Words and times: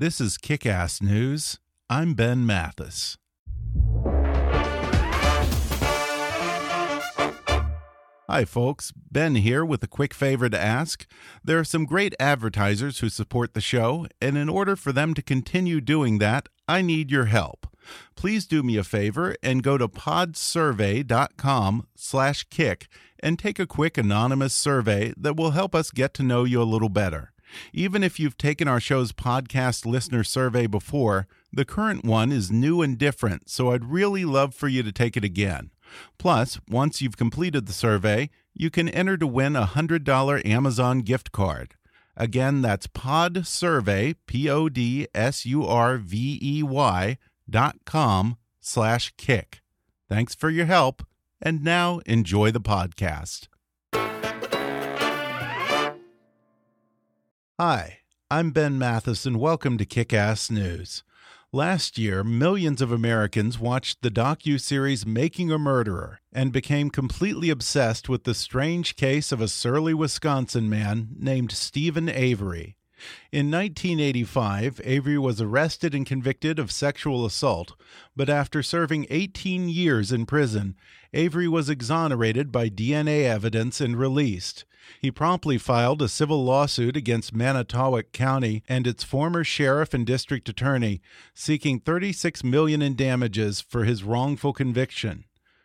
This 0.00 0.20
is 0.20 0.38
Kickass 0.38 1.02
News. 1.02 1.58
I'm 1.90 2.14
Ben 2.14 2.46
Mathis. 2.46 3.18
Hi, 8.28 8.44
folks. 8.44 8.92
Ben 9.10 9.34
here 9.34 9.64
with 9.64 9.82
a 9.82 9.88
quick 9.88 10.14
favor 10.14 10.48
to 10.48 10.56
ask. 10.56 11.04
There 11.42 11.58
are 11.58 11.64
some 11.64 11.84
great 11.84 12.14
advertisers 12.20 13.00
who 13.00 13.08
support 13.08 13.54
the 13.54 13.60
show, 13.60 14.06
and 14.22 14.38
in 14.38 14.48
order 14.48 14.76
for 14.76 14.92
them 14.92 15.14
to 15.14 15.20
continue 15.20 15.80
doing 15.80 16.18
that, 16.18 16.48
I 16.68 16.80
need 16.80 17.10
your 17.10 17.24
help. 17.24 17.66
Please 18.14 18.46
do 18.46 18.62
me 18.62 18.76
a 18.76 18.84
favor 18.84 19.34
and 19.42 19.64
go 19.64 19.76
to 19.76 19.88
podsurvey.com 19.88 21.88
slash 21.96 22.44
kick 22.44 22.86
and 23.18 23.36
take 23.36 23.58
a 23.58 23.66
quick 23.66 23.98
anonymous 23.98 24.54
survey 24.54 25.12
that 25.16 25.36
will 25.36 25.50
help 25.50 25.74
us 25.74 25.90
get 25.90 26.14
to 26.14 26.22
know 26.22 26.44
you 26.44 26.62
a 26.62 26.64
little 26.72 26.88
better. 26.88 27.32
Even 27.72 28.02
if 28.02 28.20
you've 28.20 28.36
taken 28.38 28.68
our 28.68 28.80
show's 28.80 29.12
podcast 29.12 29.86
listener 29.86 30.24
survey 30.24 30.66
before, 30.66 31.26
the 31.52 31.64
current 31.64 32.04
one 32.04 32.30
is 32.32 32.50
new 32.50 32.82
and 32.82 32.98
different, 32.98 33.48
so 33.48 33.72
I'd 33.72 33.84
really 33.84 34.24
love 34.24 34.54
for 34.54 34.68
you 34.68 34.82
to 34.82 34.92
take 34.92 35.16
it 35.16 35.24
again. 35.24 35.70
Plus, 36.18 36.60
once 36.68 37.00
you've 37.00 37.16
completed 37.16 37.66
the 37.66 37.72
survey, 37.72 38.30
you 38.54 38.70
can 38.70 38.88
enter 38.88 39.16
to 39.16 39.26
win 39.26 39.56
a 39.56 39.66
$100 39.66 40.46
Amazon 40.46 41.00
gift 41.00 41.32
card. 41.32 41.74
Again, 42.16 42.62
that's 42.62 42.86
podsurvey, 42.88 44.16
P-O-D-S-U-R-V-E-Y 44.26 45.08
dot 47.48 47.76
com 47.86 48.36
slash 48.60 49.12
kick. 49.16 49.60
Thanks 50.08 50.34
for 50.34 50.50
your 50.50 50.66
help, 50.66 51.06
and 51.40 51.62
now 51.62 52.00
enjoy 52.06 52.50
the 52.50 52.60
podcast. 52.60 53.46
Hi, 57.60 58.02
I'm 58.30 58.52
Ben 58.52 58.78
Mathis, 58.78 59.26
and 59.26 59.40
welcome 59.40 59.78
to 59.78 59.84
Kickass 59.84 60.48
News. 60.48 61.02
Last 61.50 61.98
year, 61.98 62.22
millions 62.22 62.80
of 62.80 62.92
Americans 62.92 63.58
watched 63.58 64.00
the 64.00 64.12
docu-series 64.12 65.04
Making 65.04 65.50
a 65.50 65.58
Murderer 65.58 66.20
and 66.32 66.52
became 66.52 66.88
completely 66.88 67.50
obsessed 67.50 68.08
with 68.08 68.22
the 68.22 68.32
strange 68.32 68.94
case 68.94 69.32
of 69.32 69.40
a 69.40 69.48
surly 69.48 69.92
Wisconsin 69.92 70.70
man 70.70 71.08
named 71.18 71.50
Steven 71.50 72.08
Avery. 72.08 72.76
In 73.32 73.50
1985, 73.50 74.80
Avery 74.84 75.18
was 75.18 75.40
arrested 75.40 75.96
and 75.96 76.06
convicted 76.06 76.60
of 76.60 76.70
sexual 76.70 77.26
assault, 77.26 77.74
but 78.14 78.30
after 78.30 78.62
serving 78.62 79.08
18 79.10 79.68
years 79.68 80.12
in 80.12 80.26
prison, 80.26 80.76
Avery 81.12 81.48
was 81.48 81.68
exonerated 81.68 82.52
by 82.52 82.68
DNA 82.68 83.24
evidence 83.24 83.80
and 83.80 83.96
released. 83.96 84.64
He 85.00 85.10
promptly 85.10 85.58
filed 85.58 86.02
a 86.02 86.08
civil 86.08 86.44
lawsuit 86.44 86.96
against 86.96 87.34
Manitowoc 87.34 88.12
County 88.12 88.62
and 88.68 88.86
its 88.86 89.04
former 89.04 89.44
sheriff 89.44 89.94
and 89.94 90.06
district 90.06 90.48
attorney, 90.48 91.00
seeking 91.34 91.80
36 91.80 92.42
million 92.44 92.82
in 92.82 92.94
damages 92.94 93.60
for 93.60 93.84
his 93.84 94.02
wrongful 94.02 94.52
conviction. 94.52 95.24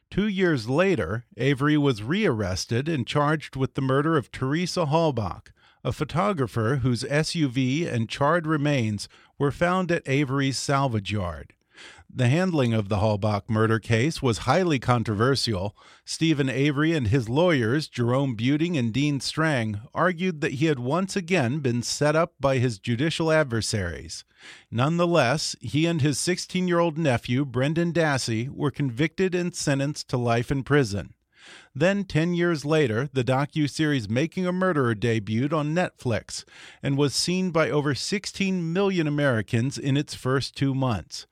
Two 0.10 0.28
years 0.28 0.70
later, 0.70 1.26
Avery 1.38 1.78
was 1.78 2.04
rearrested 2.04 2.88
and 2.88 3.08
charged 3.08 3.56
with 3.56 3.74
the 3.74 3.82
murder 3.82 4.16
of 4.16 4.32
Teresa 4.32 4.86
Halbach, 4.86 5.52
a 5.84 5.92
photographer 5.92 6.82
whose 6.84 7.04
SUV 7.04 7.92
and 7.92 8.08
charred 8.08 8.46
remains 8.46 9.10
were 9.40 9.52
found 9.52 9.92
at 9.92 10.08
Avery's 10.08 10.58
salvage 10.58 11.12
yard. 11.12 11.54
The 12.16 12.28
handling 12.30 12.76
of 12.76 12.90
the 12.90 12.98
Halbach 12.98 13.50
murder 13.50 13.80
case 13.80 14.22
was 14.22 14.40
highly 14.40 14.78
controversial. 14.78 15.76
Steven 16.06 16.48
Avery 16.48 16.94
and 16.94 17.08
his 17.08 17.28
lawyers, 17.28 17.88
Jerome 17.88 18.36
Buting 18.36 18.78
and 18.78 18.94
Dean 18.94 19.20
Strang, 19.20 19.82
argued 19.96 20.42
that 20.42 20.54
he 20.54 20.68
had 20.68 20.78
once 20.78 21.16
again 21.16 21.58
been 21.58 21.82
set 21.82 22.16
up 22.16 22.36
by 22.40 22.60
his 22.60 22.78
judicial 22.78 23.32
adversaries. 23.32 24.26
Nonetheless, 24.70 25.56
he 25.60 25.88
and 25.88 26.04
his 26.04 26.20
16 26.20 26.68
year 26.68 26.78
old 26.78 27.00
nephew, 27.00 27.46
Brendan 27.46 27.92
Dassey, 27.92 28.48
were 28.48 28.70
convicted 28.70 29.34
and 29.34 29.56
sentenced 29.56 30.08
to 30.10 30.18
life 30.18 30.52
in 30.52 30.62
prison. 30.62 31.16
Then, 31.76 32.04
10 32.04 32.36
years 32.36 32.64
later, 32.64 33.10
the 33.12 33.24
docu-series 33.24 34.08
Making 34.08 34.46
a 34.46 34.52
Murderer 34.52 34.94
debuted 34.96 35.52
on 35.52 35.74
Netflix 35.74 36.46
and 36.82 36.98
was 36.98 37.16
seen 37.16 37.52
by 37.52 37.70
over 37.70 37.96
16 37.96 38.72
million 38.72 39.08
Americans 39.08 39.78
in 39.78 39.98
its 39.98 40.14
first 40.14 40.56
two 40.56 40.74
months. 40.76 41.26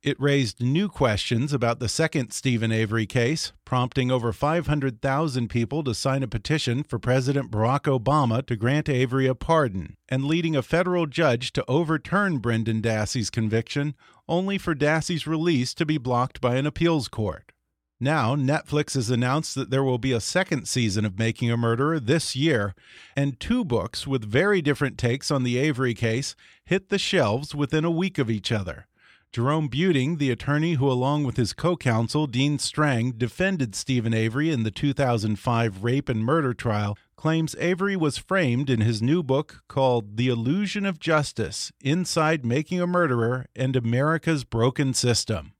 It 0.00 0.20
raised 0.20 0.62
new 0.62 0.88
questions 0.88 1.52
about 1.52 1.80
the 1.80 1.88
second 1.88 2.32
Steven 2.32 2.70
Avery 2.70 3.04
case, 3.04 3.52
prompting 3.64 4.12
over 4.12 4.32
500,000 4.32 5.48
people 5.50 5.82
to 5.82 5.92
sign 5.92 6.22
a 6.22 6.28
petition 6.28 6.84
for 6.84 7.00
President 7.00 7.50
Barack 7.50 7.82
Obama 7.82 8.46
to 8.46 8.54
grant 8.54 8.88
Avery 8.88 9.26
a 9.26 9.34
pardon, 9.34 9.96
and 10.08 10.24
leading 10.24 10.54
a 10.54 10.62
federal 10.62 11.06
judge 11.06 11.52
to 11.54 11.64
overturn 11.66 12.38
Brendan 12.38 12.80
Dassey's 12.80 13.28
conviction, 13.28 13.96
only 14.28 14.56
for 14.56 14.72
Dassey's 14.72 15.26
release 15.26 15.74
to 15.74 15.84
be 15.84 15.98
blocked 15.98 16.40
by 16.40 16.54
an 16.54 16.66
appeals 16.66 17.08
court. 17.08 17.50
Now, 17.98 18.36
Netflix 18.36 18.94
has 18.94 19.10
announced 19.10 19.56
that 19.56 19.70
there 19.70 19.82
will 19.82 19.98
be 19.98 20.12
a 20.12 20.20
second 20.20 20.68
season 20.68 21.04
of 21.04 21.18
Making 21.18 21.50
a 21.50 21.56
Murderer 21.56 21.98
this 21.98 22.36
year, 22.36 22.76
and 23.16 23.40
two 23.40 23.64
books 23.64 24.06
with 24.06 24.24
very 24.24 24.62
different 24.62 24.96
takes 24.96 25.32
on 25.32 25.42
the 25.42 25.58
Avery 25.58 25.94
case 25.94 26.36
hit 26.64 26.88
the 26.88 26.98
shelves 26.98 27.52
within 27.52 27.84
a 27.84 27.90
week 27.90 28.18
of 28.18 28.30
each 28.30 28.52
other. 28.52 28.86
Jerome 29.30 29.68
Buting, 29.68 30.18
the 30.18 30.30
attorney 30.30 30.74
who, 30.74 30.90
along 30.90 31.24
with 31.24 31.36
his 31.36 31.52
co 31.52 31.76
counsel, 31.76 32.26
Dean 32.26 32.58
Strang, 32.58 33.12
defended 33.12 33.74
Steven 33.74 34.14
Avery 34.14 34.50
in 34.50 34.62
the 34.62 34.70
2005 34.70 35.84
rape 35.84 36.08
and 36.08 36.24
murder 36.24 36.54
trial, 36.54 36.96
claims 37.14 37.54
Avery 37.58 37.94
was 37.94 38.16
framed 38.16 38.70
in 38.70 38.80
his 38.80 39.02
new 39.02 39.22
book 39.22 39.62
called 39.68 40.16
The 40.16 40.28
Illusion 40.28 40.86
of 40.86 40.98
Justice 40.98 41.70
Inside 41.82 42.46
Making 42.46 42.80
a 42.80 42.86
Murderer 42.86 43.46
and 43.54 43.76
America's 43.76 44.44
Broken 44.44 44.94
System. 44.94 45.52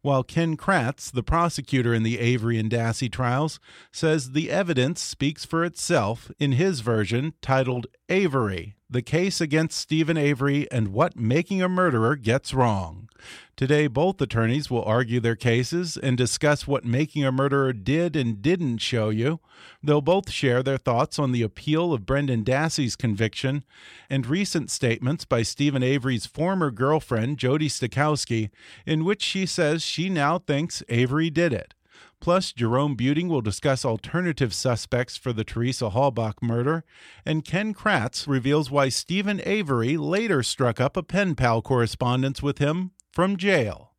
While 0.00 0.22
Ken 0.22 0.56
Kratz, 0.56 1.10
the 1.10 1.22
prosecutor 1.22 1.92
in 1.92 2.04
the 2.04 2.18
Avery 2.18 2.58
and 2.58 2.70
Dassey 2.70 3.10
trials, 3.10 3.58
says 3.92 4.30
the 4.30 4.50
evidence 4.50 5.02
speaks 5.02 5.44
for 5.44 5.64
itself 5.64 6.30
in 6.38 6.52
his 6.52 6.80
version 6.80 7.34
titled 7.42 7.88
Avery 8.10 8.74
The 8.88 9.02
Case 9.02 9.38
Against 9.38 9.76
Steven 9.76 10.16
Avery 10.16 10.66
and 10.70 10.88
What 10.88 11.18
Making 11.18 11.60
a 11.60 11.68
Murderer 11.68 12.16
Gets 12.16 12.54
Wrong. 12.54 13.10
Today, 13.54 13.86
both 13.86 14.18
attorneys 14.22 14.70
will 14.70 14.82
argue 14.84 15.20
their 15.20 15.36
cases 15.36 15.98
and 15.98 16.16
discuss 16.16 16.66
what 16.66 16.86
Making 16.86 17.26
a 17.26 17.32
Murderer 17.32 17.74
did 17.74 18.16
and 18.16 18.40
didn't 18.40 18.78
show 18.78 19.10
you. 19.10 19.40
They'll 19.82 20.00
both 20.00 20.30
share 20.30 20.62
their 20.62 20.78
thoughts 20.78 21.18
on 21.18 21.32
the 21.32 21.42
appeal 21.42 21.92
of 21.92 22.06
Brendan 22.06 22.44
Dassey's 22.44 22.96
conviction 22.96 23.62
and 24.08 24.26
recent 24.26 24.70
statements 24.70 25.26
by 25.26 25.42
Steven 25.42 25.82
Avery's 25.82 26.24
former 26.24 26.70
girlfriend, 26.70 27.36
Jodi 27.36 27.68
Stachowski, 27.68 28.48
in 28.86 29.04
which 29.04 29.20
she 29.20 29.44
says 29.44 29.82
she 29.82 30.08
now 30.08 30.38
thinks 30.38 30.82
Avery 30.88 31.28
did 31.28 31.52
it. 31.52 31.74
Plus, 32.20 32.52
Jerome 32.52 32.96
Buting 32.96 33.28
will 33.28 33.40
discuss 33.40 33.84
alternative 33.84 34.52
suspects 34.52 35.16
for 35.16 35.32
the 35.32 35.44
Teresa 35.44 35.90
Halbach 35.90 36.42
murder, 36.42 36.84
and 37.24 37.44
Ken 37.44 37.72
Kratz 37.72 38.26
reveals 38.26 38.70
why 38.70 38.88
Steven 38.88 39.40
Avery 39.44 39.96
later 39.96 40.42
struck 40.42 40.80
up 40.80 40.96
a 40.96 41.02
pen 41.02 41.34
pal 41.34 41.62
correspondence 41.62 42.42
with 42.42 42.58
him 42.58 42.90
from 43.12 43.36
jail. 43.36 43.92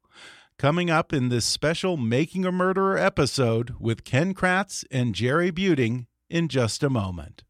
Coming 0.58 0.90
up 0.90 1.14
in 1.14 1.30
this 1.30 1.46
special 1.46 1.96
Making 1.96 2.46
a 2.46 2.52
Murderer 2.52 2.98
episode 2.98 3.76
with 3.80 4.04
Ken 4.04 4.34
Kratz 4.34 4.84
and 4.92 5.16
Jerry 5.16 5.52
Buting 5.52 6.08
in 6.30 6.50
just 6.50 6.84
a 6.84 6.90
moment. 6.90 7.44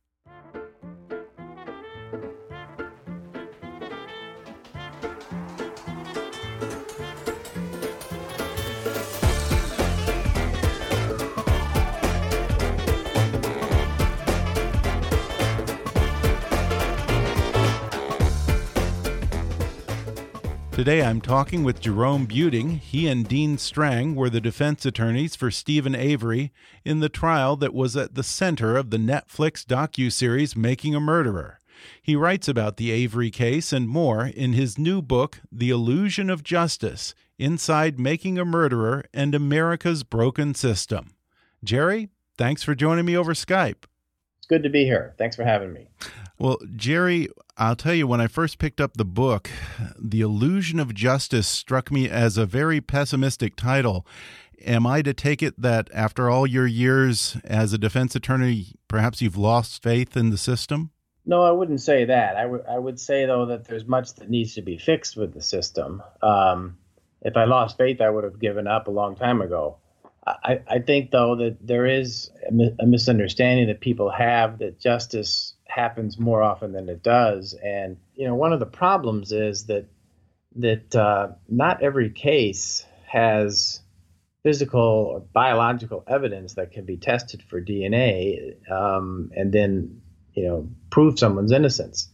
Today 20.80 21.04
I'm 21.04 21.20
talking 21.20 21.66
with 21.66 21.82
Jerome 21.82 22.26
Buting. 22.26 22.78
He 22.78 23.06
and 23.06 23.28
Dean 23.28 23.58
Strang 23.58 24.16
were 24.16 24.30
the 24.30 24.40
defense 24.40 24.86
attorneys 24.86 25.36
for 25.36 25.52
Steven 25.52 25.94
Avery 25.94 26.54
in 26.86 27.02
the 27.02 27.10
trial 27.10 27.58
that 27.58 27.74
was 27.74 27.98
at 27.98 28.16
the 28.16 28.24
center 28.24 28.78
of 28.78 28.90
the 28.90 28.96
Netflix 28.96 29.66
docu-series 29.66 30.56
Making 30.56 30.96
a 30.96 31.02
Murderer. 31.02 31.60
He 32.02 32.16
writes 32.16 32.48
about 32.48 32.78
the 32.78 32.92
Avery 32.92 33.30
case 33.30 33.74
and 33.74 33.90
more 33.90 34.28
in 34.28 34.54
his 34.54 34.78
new 34.78 35.02
book, 35.02 35.42
The 35.52 35.70
Illusion 35.70 36.30
of 36.30 36.46
Justice 36.46 37.14
Inside 37.38 38.00
Making 38.00 38.40
a 38.40 38.46
Murderer 38.46 39.04
and 39.14 39.36
America's 39.36 40.04
Broken 40.04 40.54
System. 40.56 41.14
Jerry, 41.62 42.08
thanks 42.38 42.64
for 42.64 42.74
joining 42.74 43.04
me 43.04 43.18
over 43.18 43.34
Skype. 43.34 43.84
It's 44.38 44.48
good 44.48 44.64
to 44.64 44.70
be 44.70 44.86
here. 44.86 45.14
Thanks 45.18 45.36
for 45.36 45.44
having 45.44 45.74
me. 45.74 45.90
Well, 46.38 46.58
Jerry, 46.78 47.28
I'll 47.62 47.76
tell 47.76 47.94
you, 47.94 48.08
when 48.08 48.22
I 48.22 48.28
first 48.28 48.58
picked 48.58 48.80
up 48.80 48.96
the 48.96 49.04
book, 49.04 49.50
The 50.00 50.22
Illusion 50.22 50.80
of 50.80 50.96
Justice 50.96 51.46
struck 51.46 51.92
me 51.92 52.10
as 52.10 52.38
a 52.38 52.46
very 52.46 52.80
pessimistic 52.80 53.58
title. 53.58 54.08
Am 54.66 54.88
I 54.88 55.02
to 55.02 55.14
take 55.14 55.44
it 55.44 55.62
that 55.62 55.90
after 55.94 56.30
all 56.30 56.48
your 56.48 56.66
years 56.66 57.36
as 57.44 57.74
a 57.74 57.78
defense 57.78 58.16
attorney, 58.16 58.68
perhaps 58.88 59.22
you've 59.22 59.36
lost 59.36 59.84
faith 59.84 60.16
in 60.16 60.30
the 60.30 60.38
system? 60.38 60.92
No, 61.26 61.44
I 61.44 61.52
wouldn't 61.52 61.82
say 61.82 62.06
that. 62.06 62.38
I, 62.38 62.44
I 62.44 62.80
would 62.80 62.98
say, 62.98 63.26
though, 63.26 63.48
that 63.48 63.66
there's 63.66 63.86
much 63.86 64.16
that 64.16 64.30
needs 64.30 64.56
to 64.56 64.62
be 64.62 64.78
fixed 64.78 65.18
with 65.18 65.34
the 65.34 65.42
system. 65.42 66.02
Um, 66.22 66.78
if 67.22 67.36
I 67.36 67.44
lost 67.44 67.78
faith, 67.78 68.00
I 68.00 68.10
would 68.10 68.24
have 68.24 68.40
given 68.40 68.68
up 68.68 68.88
a 68.88 68.92
long 68.92 69.18
time 69.18 69.42
ago. 69.42 69.80
I, 70.26 70.62
I 70.66 70.80
think, 70.80 71.12
though, 71.12 71.36
that 71.36 71.58
there 71.60 71.86
is 71.86 72.32
a, 72.50 72.84
a 72.84 72.86
misunderstanding 72.86 73.68
that 73.68 73.82
people 73.82 74.10
have 74.12 74.60
that 74.60 74.80
justice 74.80 75.56
happens 75.70 76.20
more 76.20 76.42
often 76.42 76.72
than 76.72 76.90
it 76.90 77.04
does. 77.04 77.54
And 77.54 77.98
you 78.16 78.28
know, 78.28 78.36
one 78.36 78.54
of 78.54 78.60
the 78.60 78.66
problems 78.66 79.32
is 79.32 79.66
that 79.68 79.86
that 80.56 80.96
uh, 80.96 81.30
not 81.48 81.84
every 81.84 82.10
case 82.10 82.86
has 83.08 83.82
physical 84.44 84.82
or 84.82 85.20
biological 85.20 86.04
evidence 86.08 86.54
that 86.54 86.72
can 86.72 86.86
be 86.86 86.98
tested 86.98 87.44
for 87.44 87.62
DNA 87.62 88.56
um, 88.72 89.32
and 89.36 89.52
then 89.52 90.02
you 90.34 90.48
know 90.48 90.70
prove 90.90 91.20
someone's 91.20 91.52
innocence. 91.52 92.10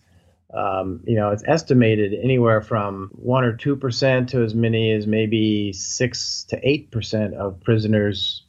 Um, 0.54 1.02
you 1.06 1.16
know, 1.16 1.32
it's 1.32 1.44
estimated 1.46 2.14
anywhere 2.14 2.62
from 2.62 3.10
one 3.14 3.44
or 3.44 3.56
two 3.58 3.76
percent 3.76 4.30
to 4.30 4.44
as 4.44 4.54
many 4.54 4.92
as 4.92 5.08
maybe 5.08 5.74
six 5.74 6.46
to 6.50 6.60
eight 6.68 6.92
percent 6.92 7.34
of 7.34 7.62
prisoners 7.62 8.44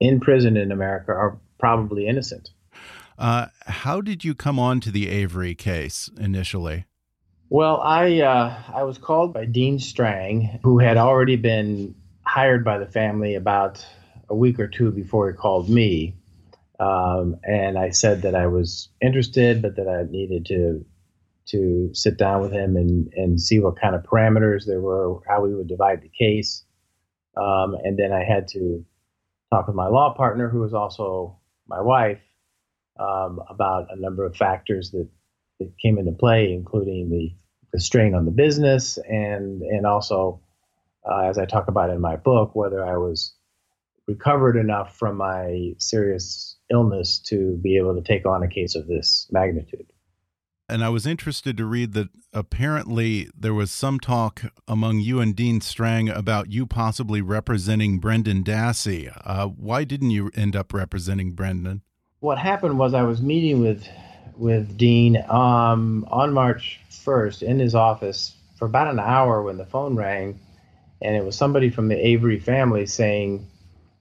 in 0.00 0.20
prison 0.20 0.56
in 0.56 0.72
America 0.72 1.12
are 1.12 1.38
probably 1.58 2.06
innocent. 2.06 2.50
Uh, 3.18 3.46
how 3.66 4.00
did 4.00 4.24
you 4.24 4.34
come 4.34 4.58
on 4.58 4.80
to 4.80 4.90
the 4.90 5.08
Avery 5.08 5.54
case 5.54 6.10
initially? 6.18 6.86
Well, 7.48 7.80
I 7.80 8.20
uh, 8.20 8.54
I 8.74 8.82
was 8.82 8.98
called 8.98 9.32
by 9.32 9.44
Dean 9.44 9.78
Strang, 9.78 10.58
who 10.62 10.78
had 10.78 10.96
already 10.96 11.36
been 11.36 11.94
hired 12.22 12.64
by 12.64 12.78
the 12.78 12.86
family 12.86 13.36
about 13.36 13.86
a 14.28 14.34
week 14.34 14.58
or 14.58 14.66
two 14.66 14.90
before 14.90 15.30
he 15.30 15.36
called 15.36 15.70
me, 15.70 16.16
um, 16.80 17.36
and 17.44 17.78
I 17.78 17.90
said 17.90 18.22
that 18.22 18.34
I 18.34 18.48
was 18.48 18.88
interested, 19.00 19.62
but 19.62 19.76
that 19.76 19.88
I 19.88 20.10
needed 20.10 20.46
to 20.46 20.84
to 21.50 21.90
sit 21.94 22.18
down 22.18 22.42
with 22.42 22.52
him 22.52 22.76
and 22.76 23.12
and 23.14 23.40
see 23.40 23.60
what 23.60 23.80
kind 23.80 23.94
of 23.94 24.02
parameters 24.02 24.66
there 24.66 24.80
were, 24.80 25.20
how 25.28 25.42
we 25.42 25.54
would 25.54 25.68
divide 25.68 26.02
the 26.02 26.08
case, 26.08 26.64
um, 27.36 27.76
and 27.84 27.96
then 27.96 28.12
I 28.12 28.24
had 28.24 28.48
to 28.48 28.84
talk 29.52 29.68
with 29.68 29.76
my 29.76 29.86
law 29.86 30.14
partner, 30.14 30.48
who 30.48 30.58
was 30.58 30.74
also 30.74 31.38
my 31.68 31.80
wife, 31.80 32.18
um, 32.98 33.40
about 33.48 33.88
a 33.90 34.00
number 34.00 34.24
of 34.24 34.36
factors 34.36 34.90
that, 34.90 35.08
that 35.60 35.72
came 35.82 35.98
into 35.98 36.12
play, 36.12 36.52
including 36.52 37.10
the, 37.10 37.34
the 37.72 37.80
strain 37.80 38.14
on 38.14 38.24
the 38.24 38.30
business 38.30 38.98
and 38.98 39.62
and 39.62 39.86
also, 39.86 40.40
uh, 41.08 41.22
as 41.22 41.38
I 41.38 41.44
talk 41.44 41.68
about 41.68 41.90
in 41.90 42.00
my 42.00 42.16
book, 42.16 42.54
whether 42.54 42.84
I 42.84 42.96
was 42.96 43.34
recovered 44.06 44.56
enough 44.56 44.96
from 44.96 45.16
my 45.16 45.72
serious 45.78 46.56
illness 46.70 47.18
to 47.26 47.58
be 47.62 47.76
able 47.76 47.94
to 47.94 48.02
take 48.02 48.26
on 48.26 48.42
a 48.42 48.48
case 48.48 48.74
of 48.74 48.86
this 48.86 49.28
magnitude. 49.30 49.86
And 50.68 50.82
I 50.82 50.88
was 50.88 51.06
interested 51.06 51.56
to 51.58 51.64
read 51.64 51.92
that 51.92 52.08
apparently 52.32 53.30
there 53.38 53.54
was 53.54 53.70
some 53.70 54.00
talk 54.00 54.42
among 54.66 54.98
you 54.98 55.20
and 55.20 55.34
Dean 55.34 55.60
Strang 55.60 56.08
about 56.08 56.50
you 56.50 56.66
possibly 56.66 57.20
representing 57.20 57.98
Brendan 57.98 58.42
Dassey. 58.42 59.12
Uh, 59.24 59.46
why 59.46 59.84
didn't 59.84 60.10
you 60.10 60.30
end 60.34 60.56
up 60.56 60.72
representing 60.72 61.32
Brendan? 61.32 61.82
What 62.26 62.38
happened 62.38 62.76
was 62.76 62.92
I 62.92 63.04
was 63.04 63.22
meeting 63.22 63.60
with 63.60 63.88
with 64.36 64.76
Dean 64.76 65.16
um, 65.28 66.04
on 66.10 66.32
March 66.32 66.80
1st 66.90 67.44
in 67.44 67.60
his 67.60 67.76
office 67.76 68.34
for 68.56 68.64
about 68.64 68.88
an 68.88 68.98
hour 68.98 69.42
when 69.42 69.58
the 69.58 69.64
phone 69.64 69.94
rang, 69.94 70.40
and 71.00 71.14
it 71.14 71.24
was 71.24 71.36
somebody 71.36 71.70
from 71.70 71.86
the 71.86 71.94
Avery 71.94 72.40
family 72.40 72.84
saying 72.84 73.46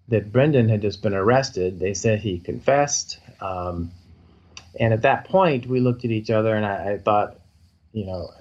that 0.08 0.32
Brendan 0.32 0.70
had 0.70 0.82
just 0.82 1.04
been 1.04 1.14
arrested. 1.14 1.80
They 1.80 1.94
said 1.94 2.20
he 2.20 2.40
confessed, 2.40 3.20
um, 3.42 3.92
and 4.80 4.92
at 4.92 5.04
that 5.04 5.26
point 5.26 5.68
we 5.68 5.80
looked 5.80 6.04
at 6.04 6.10
each 6.10 6.32
other, 6.32 6.56
and 6.56 6.66
I, 6.66 6.94
I 6.94 6.98
thought, 6.98 7.40
you 7.94 8.08
know, 8.08 8.32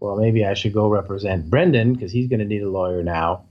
well 0.00 0.16
maybe 0.16 0.46
I 0.46 0.54
should 0.54 0.72
go 0.72 0.88
represent 0.88 1.50
Brendan 1.50 1.92
because 1.92 2.12
he's 2.12 2.28
going 2.28 2.40
to 2.40 2.46
need 2.46 2.62
a 2.62 2.70
lawyer 2.70 3.02
now. 3.02 3.44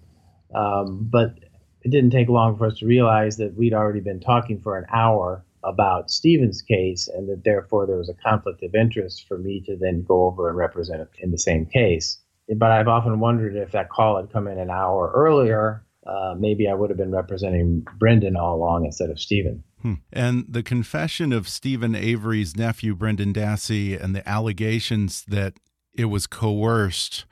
Um, 0.56 1.07
but 1.07 1.36
it 1.84 1.92
didn't 1.92 2.10
take 2.10 2.30
long 2.30 2.57
for 2.57 2.66
us 2.66 2.80
to 2.80 2.88
realize 2.88 3.38
that 3.38 3.56
we'd 3.56 3.75
already 3.75 4.00
been 4.00 4.22
talking 4.22 4.60
for 4.60 4.80
an 4.80 4.88
hour 4.92 5.44
about 5.63 6.12
Steven's 6.12 6.62
case, 6.62 7.07
and 7.07 7.30
that 7.30 7.44
therefore 7.44 7.88
there 7.88 7.98
was 7.98 8.10
a 8.10 8.24
conflict 8.24 8.63
of 8.63 8.75
interest 8.75 9.27
for 9.27 9.38
me 9.38 9.62
to 9.65 9.77
then 9.80 10.04
go 10.04 10.25
over 10.25 10.50
and 10.50 10.57
represent 10.57 11.07
in 11.19 11.31
the 11.31 11.38
same 11.38 11.65
case. 11.65 12.19
But 12.57 12.71
I've 12.71 12.88
often 12.88 13.19
wondered 13.19 13.56
if 13.56 13.71
that 13.71 13.89
call 13.89 14.18
had 14.18 14.31
come 14.31 14.48
in 14.48 14.60
an 14.60 14.69
hour 14.69 15.12
earlier, 15.15 15.86
uh, 16.06 16.36
maybe 16.38 16.68
I 16.68 16.74
would 16.74 16.89
have 16.89 16.98
been 16.98 17.12
representing 17.12 17.86
Brendan 17.98 18.36
all 18.36 18.56
along 18.56 18.86
instead 18.86 19.10
of 19.10 19.19
Steven. 19.19 19.63
Hmm. 19.81 19.94
And 20.12 20.45
the 20.48 20.63
confession 20.63 21.31
of 21.31 21.48
Steven 21.48 21.95
Avery's 21.95 22.56
nephew, 22.56 22.95
Brendan 22.95 23.33
Dassey, 23.33 24.01
and 24.01 24.16
the 24.16 24.27
allegations 24.27 25.23
that 25.28 25.54
it 25.94 26.06
was 26.06 26.28
coerced 26.28 27.26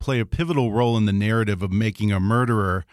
play 0.00 0.18
a 0.20 0.26
pivotal 0.26 0.72
role 0.72 0.96
in 0.96 1.06
the 1.06 1.12
narrative 1.12 1.62
of 1.62 1.70
making 1.70 2.12
a 2.12 2.20
murderer 2.20 2.84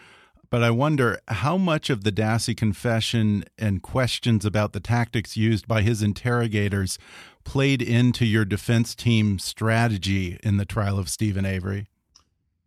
but 0.50 0.64
I 0.64 0.70
wonder 0.70 1.20
how 1.28 1.56
much 1.56 1.90
of 1.90 2.02
the 2.02 2.10
Dassey 2.10 2.56
confession 2.56 3.44
and 3.56 3.82
questions 3.82 4.44
about 4.44 4.72
the 4.72 4.80
tactics 4.80 5.36
used 5.36 5.68
by 5.68 5.82
his 5.82 6.02
interrogators 6.02 6.98
played 7.44 7.80
into 7.80 8.26
your 8.26 8.44
defense 8.44 8.94
team 8.94 9.38
strategy 9.38 10.38
in 10.42 10.56
the 10.56 10.64
trial 10.64 10.98
of 10.98 11.08
Steven 11.08 11.46
Avery. 11.46 11.88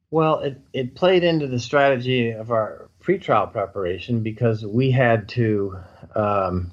Well, 0.09 0.39
it, 0.39 0.61
it 0.71 0.95
played 0.95 1.23
into 1.23 1.47
the 1.47 1.59
strategy 1.59 2.29
of 2.29 2.51
our 2.51 2.89
pretrial 3.01 3.51
preparation 3.51 4.21
because 4.21 4.65
we 4.65 4.91
had 4.91 5.27
to 5.29 5.77
um, 6.15 6.71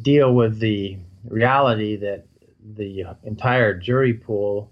deal 0.00 0.32
with 0.34 0.60
the 0.60 0.98
reality 1.24 1.96
that 1.96 2.26
the 2.62 3.04
entire 3.24 3.74
jury 3.74 4.14
pool 4.14 4.70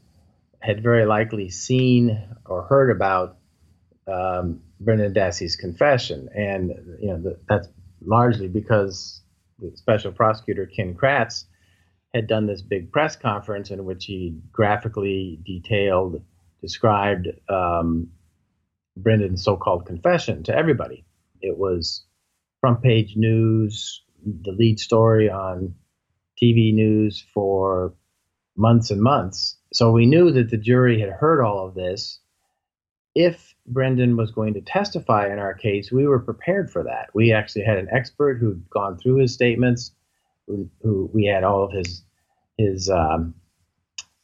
had 0.61 0.83
very 0.83 1.07
likely 1.07 1.49
seen 1.49 2.23
or 2.45 2.63
heard 2.63 2.91
about 2.91 3.39
um, 4.07 4.61
Brendan 4.81 5.13
Dassey's 5.13 5.57
confession, 5.57 6.29
and 6.35 6.71
you 7.01 7.09
know 7.09 7.21
the, 7.21 7.39
that's 7.49 7.69
largely 8.01 8.49
because 8.49 9.23
the 9.59 9.77
special 9.77 10.11
prosecutor 10.11 10.67
Ken 10.67 10.95
Kratz 10.95 11.45
had 12.15 12.27
done 12.27 12.47
this 12.47 12.63
big 12.63 12.91
press 12.91 13.15
conference 13.15 13.71
in 13.71 13.85
which 13.85 14.07
he 14.07 14.41
graphically 14.51 15.39
detailed, 15.45 16.23
described 16.61 17.29
um, 17.49 18.09
Brendan's 18.97 19.45
so-called 19.45 19.87
confession 19.87 20.43
to 20.45 20.57
everybody. 20.57 21.05
It 21.41 21.57
was 21.57 22.05
front 22.61 22.83
page 22.83 23.15
news, 23.17 24.03
the 24.25 24.53
lead 24.53 24.81
story 24.81 25.31
on 25.31 25.75
TV 26.43 26.75
news 26.75 27.25
for 27.33 27.95
months 28.57 28.91
and 28.91 29.01
months. 29.01 29.57
So 29.73 29.93
we 29.93 30.07
knew 30.07 30.33
that 30.33 30.51
the 30.51 30.57
jury 30.57 31.01
had 31.01 31.11
heard 31.11 31.43
all 31.43 31.67
of 31.67 31.75
this. 31.75 32.19
If 33.15 33.50
Brendan 33.73 34.17
was 34.17 34.33
going 34.33 34.55
to 34.55 34.61
testify 34.61 35.33
in 35.33 35.39
our 35.39 35.55
case, 35.55 35.93
we 35.93 36.07
were 36.07 36.19
prepared 36.19 36.71
for 36.71 36.83
that. 36.85 37.09
We 37.15 37.33
actually 37.33 37.65
had 37.65 37.79
an 37.79 37.89
expert 37.91 38.39
who'd 38.39 38.69
gone 38.71 38.99
through 38.99 39.17
his 39.17 39.33
statements, 39.33 39.93
who, 40.47 40.69
who 40.83 41.11
we 41.13 41.27
had 41.27 41.45
all 41.45 41.65
of 41.65 41.73
his 41.73 42.05
his 42.59 42.91
um, 42.91 43.35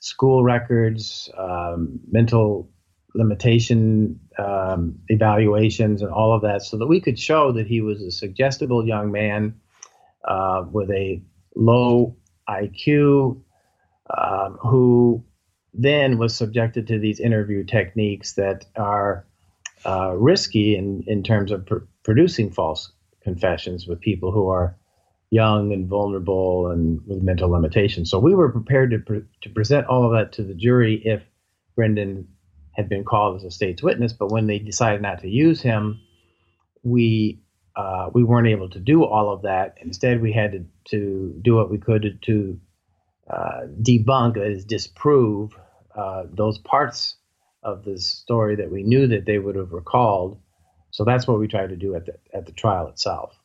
school 0.01 0.45
records, 0.45 1.31
um, 1.39 2.01
mental 2.11 2.71
limitation 3.15 4.21
um, 4.39 4.99
evaluations, 5.09 6.03
and 6.03 6.11
all 6.11 6.35
of 6.35 6.43
that, 6.43 6.63
so 6.63 6.77
that 6.77 6.87
we 6.87 7.01
could 7.01 7.19
show 7.19 7.53
that 7.53 7.67
he 7.67 7.81
was 7.81 8.03
a 8.03 8.11
suggestible 8.11 8.87
young 8.87 9.11
man 9.11 9.59
uh, 10.27 10.65
with 10.71 10.91
a 10.91 11.23
low 11.55 12.17
IQ 12.49 13.41
um, 14.17 14.59
who 14.61 15.25
then 15.73 16.19
was 16.19 16.35
subjected 16.35 16.87
to 16.89 16.99
these 16.99 17.21
interview 17.21 17.65
techniques 17.65 18.35
that 18.35 18.67
are 18.77 19.27
uh, 19.87 20.13
risky 20.17 20.77
in, 20.77 21.05
in 21.07 21.23
terms 21.23 21.53
of 21.53 21.65
pr- 21.67 21.87
producing 22.03 22.51
false 22.51 22.93
confessions 23.23 23.87
with 23.87 24.01
people 24.01 24.33
who 24.33 24.49
are 24.49 24.77
young 25.31 25.73
and 25.73 25.89
vulnerable 25.89 26.71
and 26.71 27.01
with 27.07 27.23
mental 27.23 27.51
limitations. 27.51 28.11
So 28.11 28.19
we 28.19 28.35
were 28.35 28.51
prepared 28.51 28.91
to, 28.93 28.99
pre- 28.99 29.25
to 29.43 29.51
present 29.51 29.87
all 29.87 30.05
of 30.05 30.13
that 30.13 30.33
to 30.35 30.43
the 30.43 30.55
jury 30.55 31.03
if 31.05 31.23
Brendan 31.75 32.29
had 32.73 32.89
been 32.89 33.05
called 33.05 33.37
as 33.37 33.45
a 33.45 33.51
state's 33.51 33.83
witness. 33.83 34.13
But 34.13 34.31
when 34.31 34.47
they 34.47 34.59
decided 34.59 35.03
not 35.03 35.21
to 35.21 35.29
use 35.29 35.61
him, 35.61 36.01
we 36.83 37.43
uh, 37.75 38.09
we 38.15 38.25
weren't 38.25 38.49
able 38.49 38.71
to 38.71 38.81
do 38.81 39.05
all 39.05 39.31
of 39.31 39.43
that. 39.43 39.77
Instead, 39.83 40.23
we 40.23 40.33
had 40.33 40.53
to, 40.53 40.65
to 40.91 41.39
do 41.43 41.55
what 41.55 41.71
we 41.71 41.77
could 41.77 42.03
to, 42.03 42.13
to 42.23 42.61
uh, 43.29 43.67
debunk, 43.83 44.35
that 44.35 44.47
is, 44.47 44.65
disprove 44.65 45.53
uh, 45.95 46.23
those 46.33 46.57
parts 46.57 47.17
of 47.67 47.85
the 47.85 47.99
story 47.99 48.55
that 48.57 48.71
we 48.71 48.85
knew 48.85 49.09
that 49.09 49.27
they 49.27 49.39
would 49.39 49.57
have 49.57 49.73
recalled. 49.73 50.39
So 50.93 51.05
that's 51.05 51.27
what 51.27 51.41
we 51.41 51.49
tried 51.49 51.71
to 51.71 51.77
do 51.77 51.95
at 51.97 52.07
the 52.07 52.15
at 52.33 52.47
the 52.47 52.53
trial 52.53 52.89
itself. 52.89 53.37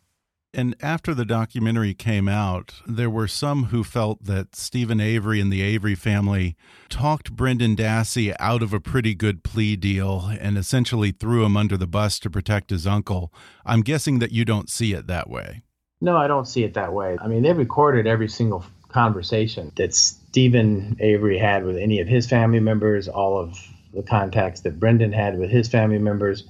And 0.53 0.75
after 0.81 1.13
the 1.13 1.23
documentary 1.23 1.93
came 1.93 2.27
out, 2.27 2.73
there 2.85 3.09
were 3.09 3.27
some 3.27 3.65
who 3.65 3.85
felt 3.85 4.25
that 4.25 4.53
Steven 4.53 4.99
Avery 4.99 5.39
and 5.39 5.51
the 5.51 5.61
Avery 5.61 5.95
family 5.95 6.57
talked 6.89 7.37
Brendan 7.37 7.75
Dassey 7.77 8.35
out 8.37 8.61
of 8.61 8.73
a 8.73 8.81
pretty 8.81 9.15
good 9.15 9.43
plea 9.43 9.77
deal 9.77 10.29
and 10.39 10.57
essentially 10.57 11.11
threw 11.11 11.45
him 11.45 11.55
under 11.55 11.77
the 11.77 11.87
bus 11.87 12.19
to 12.19 12.29
protect 12.29 12.69
his 12.69 12.85
uncle. 12.85 13.33
I'm 13.65 13.79
guessing 13.79 14.19
that 14.19 14.33
you 14.33 14.43
don't 14.43 14.69
see 14.69 14.91
it 14.91 15.07
that 15.07 15.29
way. 15.29 15.63
No, 16.01 16.17
I 16.17 16.27
don't 16.27 16.47
see 16.47 16.65
it 16.65 16.73
that 16.73 16.91
way. 16.91 17.17
I 17.21 17.27
mean, 17.27 17.43
they 17.43 17.53
recorded 17.53 18.05
every 18.05 18.27
single 18.27 18.65
conversation 18.89 19.71
that 19.77 19.95
Steven 19.95 20.97
Avery 20.99 21.37
had 21.37 21.63
with 21.63 21.77
any 21.77 22.01
of 22.01 22.09
his 22.09 22.27
family 22.27 22.59
members, 22.59 23.07
all 23.07 23.39
of 23.39 23.57
the 23.93 24.03
contacts 24.03 24.61
that 24.61 24.79
Brendan 24.79 25.11
had 25.11 25.37
with 25.37 25.49
his 25.49 25.67
family 25.67 25.99
members. 25.99 26.47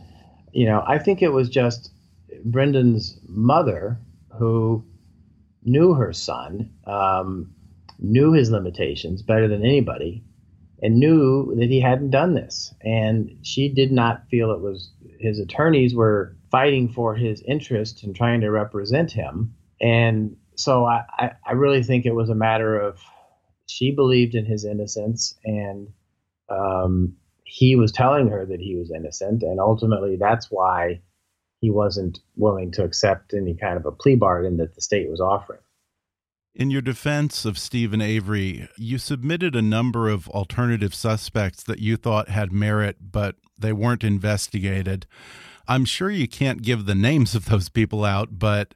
You 0.51 0.65
know, 0.65 0.83
I 0.86 1.00
think 1.00 1.21
it 1.21 1.29
was 1.31 1.50
just 1.50 1.91
Brendan's 2.45 3.19
mother, 3.27 3.98
who 4.38 4.86
knew 5.63 5.93
her 5.93 6.13
son, 6.13 6.71
um, 6.86 7.53
knew 8.00 8.33
his 8.33 8.51
limitations 8.51 9.21
better 9.21 9.48
than 9.48 9.63
anybody, 9.63 10.24
and 10.81 11.00
knew 11.00 11.55
that 11.55 11.69
he 11.69 11.79
hadn't 11.79 12.10
done 12.10 12.33
this. 12.33 12.74
And 12.81 13.38
she 13.43 13.69
did 13.69 13.91
not 13.91 14.27
feel 14.29 14.51
it 14.51 14.62
was 14.62 14.91
his 15.19 15.39
attorneys 15.39 15.93
were 15.93 16.36
fighting 16.50 16.89
for 16.89 17.15
his 17.15 17.41
interest 17.43 18.03
and 18.03 18.15
trying 18.15 18.41
to 18.41 18.50
represent 18.50 19.12
him. 19.12 19.53
And 19.79 20.36
so 20.55 20.86
I, 20.86 21.03
I, 21.17 21.31
I 21.45 21.51
really 21.53 21.83
think 21.83 22.05
it 22.05 22.15
was 22.15 22.29
a 22.29 22.36
matter 22.36 22.79
of 22.79 23.00
she 23.67 23.91
believed 23.91 24.36
in 24.36 24.45
his 24.45 24.65
innocence 24.65 25.36
and 25.45 25.88
um, 26.50 27.15
he 27.51 27.75
was 27.75 27.91
telling 27.91 28.29
her 28.29 28.46
that 28.46 28.62
he 28.62 28.77
was 28.77 28.91
innocent. 28.91 29.43
And 29.43 29.60
ultimately, 29.60 30.15
that's 30.15 30.48
why 30.50 31.01
he 31.60 31.70
wasn't 31.70 32.20
willing 32.38 32.72
to 32.72 32.84
accept 32.86 33.34
any 33.34 33.55
kind 33.55 33.75
of 33.75 33.86
a 33.86 33.91
plea 33.91 34.15
bargain 34.15 34.55
that 34.58 34.74
the 34.74 34.81
state 34.81 35.10
was 35.10 35.20
offering. 35.20 35.60
In 36.55 36.72
your 36.72 36.81
defense 36.81 37.43
of 37.43 37.58
Steven 37.58 38.01
Avery, 38.01 38.70
you 38.77 38.98
submitted 38.98 39.53
a 39.53 39.62
number 39.62 40.08
of 40.08 40.29
alternative 40.29 40.96
suspects 40.96 41.62
that 41.63 41.79
you 41.79 41.98
thought 41.98 42.29
had 42.29 42.53
merit, 42.53 43.12
but 43.12 43.36
they 43.58 43.74
weren't 43.74 44.05
investigated. 44.05 45.05
I'm 45.67 45.84
sure 45.84 46.10
you 46.10 46.29
can't 46.29 46.62
give 46.62 46.86
the 46.86 46.96
names 46.96 47.36
of 47.36 47.46
those 47.46 47.67
people 47.67 48.05
out, 48.05 48.39
but 48.39 48.74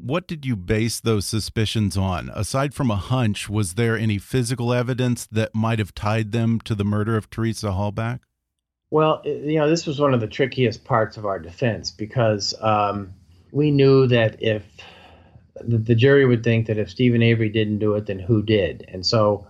what 0.00 0.26
did 0.26 0.46
you 0.46 0.56
base 0.56 1.00
those 1.00 1.26
suspicions 1.26 1.96
on? 1.96 2.30
Aside 2.34 2.74
from 2.74 2.90
a 2.90 2.96
hunch, 2.96 3.48
was 3.48 3.74
there 3.74 3.96
any 3.96 4.18
physical 4.18 4.72
evidence 4.72 5.26
that 5.26 5.54
might 5.54 5.78
have 5.78 5.94
tied 5.94 6.32
them 6.32 6.60
to 6.60 6.74
the 6.74 6.84
murder 6.84 7.16
of 7.16 7.30
Teresa 7.30 7.68
Halbach? 7.68 8.20
Well, 8.90 9.22
you 9.24 9.58
know, 9.58 9.68
this 9.68 9.86
was 9.86 10.00
one 10.00 10.14
of 10.14 10.20
the 10.20 10.26
trickiest 10.26 10.84
parts 10.84 11.16
of 11.16 11.26
our 11.26 11.38
defense 11.38 11.90
because 11.90 12.54
um, 12.60 13.12
we 13.52 13.70
knew 13.70 14.06
that 14.06 14.42
if 14.42 14.64
the, 15.60 15.94
jury 15.94 16.24
would 16.24 16.44
think 16.44 16.66
that 16.68 16.78
if 16.78 16.90
Steven 16.90 17.22
Avery 17.22 17.50
didn't 17.50 17.80
do 17.80 17.94
it, 17.94 18.06
then 18.06 18.18
who 18.18 18.42
did? 18.42 18.84
And 18.88 19.04
so, 19.04 19.46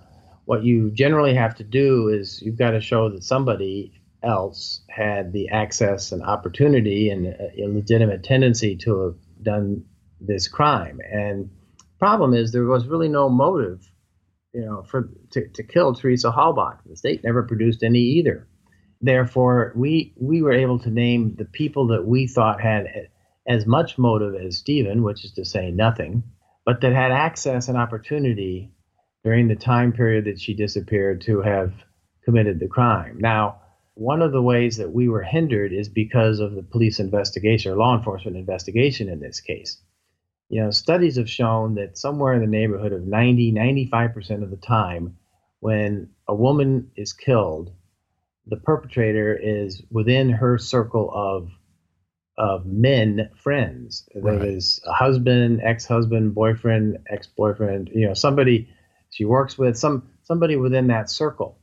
what 0.46 0.64
you 0.64 0.90
generally 0.90 1.34
have 1.34 1.56
to 1.56 1.64
do 1.64 2.08
is 2.08 2.40
you've 2.40 2.56
got 2.56 2.70
to 2.70 2.80
show 2.80 3.10
that 3.10 3.22
somebody 3.22 3.92
else 4.22 4.80
had 4.88 5.32
the 5.32 5.50
access 5.50 6.10
and 6.10 6.22
opportunity 6.22 7.10
and 7.10 7.26
a 7.26 7.66
legitimate 7.68 8.24
tendency 8.24 8.74
to 8.76 9.00
have 9.02 9.16
done 9.42 9.84
this 10.20 10.48
crime. 10.48 11.00
And 11.10 11.50
problem 11.98 12.34
is 12.34 12.52
there 12.52 12.64
was 12.64 12.86
really 12.86 13.08
no 13.08 13.28
motive, 13.28 13.88
you 14.52 14.64
know, 14.64 14.82
for 14.82 15.10
to, 15.32 15.48
to 15.48 15.62
kill 15.62 15.94
Teresa 15.94 16.30
Halbach. 16.30 16.78
The 16.86 16.96
state 16.96 17.22
never 17.24 17.42
produced 17.42 17.82
any 17.82 18.00
either. 18.00 18.48
Therefore, 19.00 19.72
we 19.76 20.14
we 20.16 20.42
were 20.42 20.52
able 20.52 20.80
to 20.80 20.90
name 20.90 21.36
the 21.36 21.44
people 21.44 21.88
that 21.88 22.04
we 22.06 22.26
thought 22.26 22.60
had 22.60 22.86
as 23.46 23.66
much 23.66 23.96
motive 23.96 24.34
as 24.34 24.58
Steven, 24.58 25.02
which 25.02 25.24
is 25.24 25.32
to 25.32 25.44
say 25.44 25.70
nothing, 25.70 26.24
but 26.66 26.80
that 26.80 26.92
had 26.92 27.12
access 27.12 27.68
and 27.68 27.78
opportunity 27.78 28.72
during 29.24 29.48
the 29.48 29.56
time 29.56 29.92
period 29.92 30.26
that 30.26 30.40
she 30.40 30.54
disappeared 30.54 31.22
to 31.22 31.40
have 31.42 31.72
committed 32.24 32.60
the 32.60 32.68
crime. 32.68 33.18
Now, 33.20 33.62
one 33.94 34.22
of 34.22 34.32
the 34.32 34.42
ways 34.42 34.76
that 34.76 34.92
we 34.92 35.08
were 35.08 35.22
hindered 35.22 35.72
is 35.72 35.88
because 35.88 36.40
of 36.40 36.54
the 36.54 36.62
police 36.62 37.00
investigation 37.00 37.72
or 37.72 37.76
law 37.76 37.96
enforcement 37.96 38.36
investigation 38.36 39.08
in 39.08 39.18
this 39.18 39.40
case. 39.40 39.82
You 40.48 40.62
know, 40.62 40.70
studies 40.70 41.16
have 41.16 41.28
shown 41.28 41.74
that 41.74 41.98
somewhere 41.98 42.32
in 42.32 42.40
the 42.40 42.46
neighborhood 42.46 42.92
of 42.92 43.06
90, 43.06 43.52
95% 43.52 44.42
of 44.42 44.50
the 44.50 44.56
time, 44.56 45.16
when 45.60 46.10
a 46.26 46.34
woman 46.34 46.90
is 46.96 47.12
killed, 47.12 47.72
the 48.46 48.56
perpetrator 48.56 49.36
is 49.36 49.82
within 49.90 50.30
her 50.30 50.56
circle 50.56 51.10
of 51.12 51.50
of 52.38 52.64
men 52.64 53.28
friends. 53.34 54.08
Right. 54.14 54.38
That 54.38 54.46
is 54.46 54.80
a 54.86 54.92
husband, 54.92 55.60
ex-husband, 55.62 56.34
boyfriend, 56.34 56.98
ex-boyfriend. 57.10 57.90
You 57.92 58.06
know, 58.06 58.14
somebody 58.14 58.68
she 59.10 59.24
works 59.24 59.58
with, 59.58 59.76
some 59.76 60.08
somebody 60.22 60.56
within 60.56 60.86
that 60.86 61.10
circle, 61.10 61.58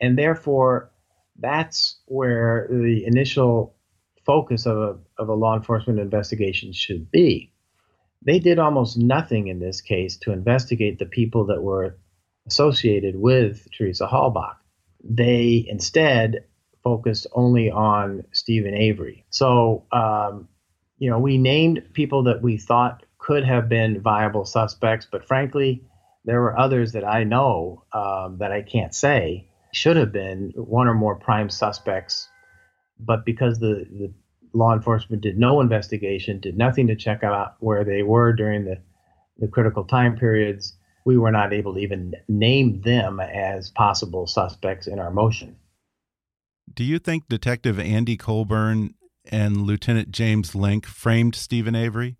and 0.00 0.18
therefore 0.18 0.90
that's 1.38 2.00
where 2.06 2.66
the 2.70 3.04
initial 3.06 3.76
focus 4.24 4.66
of 4.66 4.76
a 4.76 4.98
of 5.22 5.28
a 5.28 5.34
law 5.34 5.56
enforcement 5.56 6.00
investigation 6.00 6.72
should 6.72 7.10
be. 7.10 7.52
They 8.26 8.40
did 8.40 8.58
almost 8.58 8.98
nothing 8.98 9.46
in 9.48 9.60
this 9.60 9.80
case 9.80 10.16
to 10.18 10.32
investigate 10.32 10.98
the 10.98 11.06
people 11.06 11.46
that 11.46 11.62
were 11.62 11.96
associated 12.46 13.16
with 13.16 13.66
Teresa 13.72 14.06
Halbach 14.06 14.56
they 15.08 15.64
instead 15.68 16.44
focused 16.82 17.26
only 17.32 17.70
on 17.70 18.24
Steven 18.32 18.74
Avery. 18.74 19.24
So, 19.30 19.84
um, 19.92 20.48
you 20.98 21.10
know, 21.10 21.18
we 21.18 21.38
named 21.38 21.82
people 21.92 22.24
that 22.24 22.42
we 22.42 22.56
thought 22.56 23.04
could 23.18 23.44
have 23.44 23.68
been 23.68 24.00
viable 24.00 24.44
suspects, 24.44 25.06
but 25.10 25.26
frankly, 25.26 25.84
there 26.24 26.40
were 26.40 26.58
others 26.58 26.92
that 26.92 27.04
I 27.04 27.24
know 27.24 27.84
um, 27.92 28.38
that 28.38 28.52
I 28.52 28.62
can't 28.62 28.94
say 28.94 29.48
should 29.72 29.96
have 29.96 30.12
been 30.12 30.52
one 30.56 30.88
or 30.88 30.94
more 30.94 31.16
prime 31.16 31.50
suspects, 31.50 32.28
but 32.98 33.24
because 33.24 33.58
the, 33.58 33.86
the 33.90 34.12
law 34.56 34.72
enforcement 34.72 35.22
did 35.22 35.38
no 35.38 35.60
investigation, 35.60 36.40
did 36.40 36.56
nothing 36.56 36.86
to 36.86 36.96
check 36.96 37.22
out 37.22 37.56
where 37.60 37.84
they 37.84 38.02
were 38.02 38.32
during 38.32 38.64
the, 38.64 38.78
the 39.38 39.46
critical 39.46 39.84
time 39.84 40.16
periods, 40.16 40.76
we 41.04 41.18
were 41.18 41.30
not 41.30 41.52
able 41.52 41.74
to 41.74 41.80
even 41.80 42.14
name 42.26 42.80
them 42.80 43.20
as 43.20 43.70
possible 43.70 44.26
suspects 44.26 44.86
in 44.86 44.98
our 44.98 45.10
motion. 45.10 45.56
Do 46.72 46.82
you 46.82 46.98
think 46.98 47.28
Detective 47.28 47.78
Andy 47.78 48.16
Colborn 48.16 48.94
and 49.30 49.62
Lieutenant 49.62 50.10
James 50.10 50.52
Lenk 50.54 50.86
framed 50.86 51.34
Steven 51.34 51.74
Avery? 51.74 52.16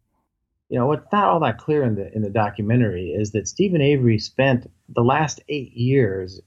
You 0.69 0.79
know, 0.79 0.87
what's 0.87 1.11
not 1.13 1.25
all 1.25 1.41
that 1.41 1.59
clear 1.59 1.85
in 1.85 1.95
the 1.95 2.13
in 2.15 2.23
the 2.23 2.31
documentary 2.31 3.11
is 3.11 3.33
that 3.33 3.49
Steven 3.49 3.81
Avery 3.81 4.19
spent 4.19 4.71
the 4.89 5.03
last 5.03 5.41
eight 5.49 5.73
years 5.73 6.41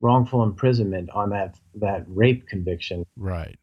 wrongful 0.00 0.42
imprisonment 0.42 1.10
on 1.10 1.30
that 1.30 1.56
that 1.74 2.04
rape 2.06 2.46
conviction. 2.46 3.04
Right. 3.16 3.58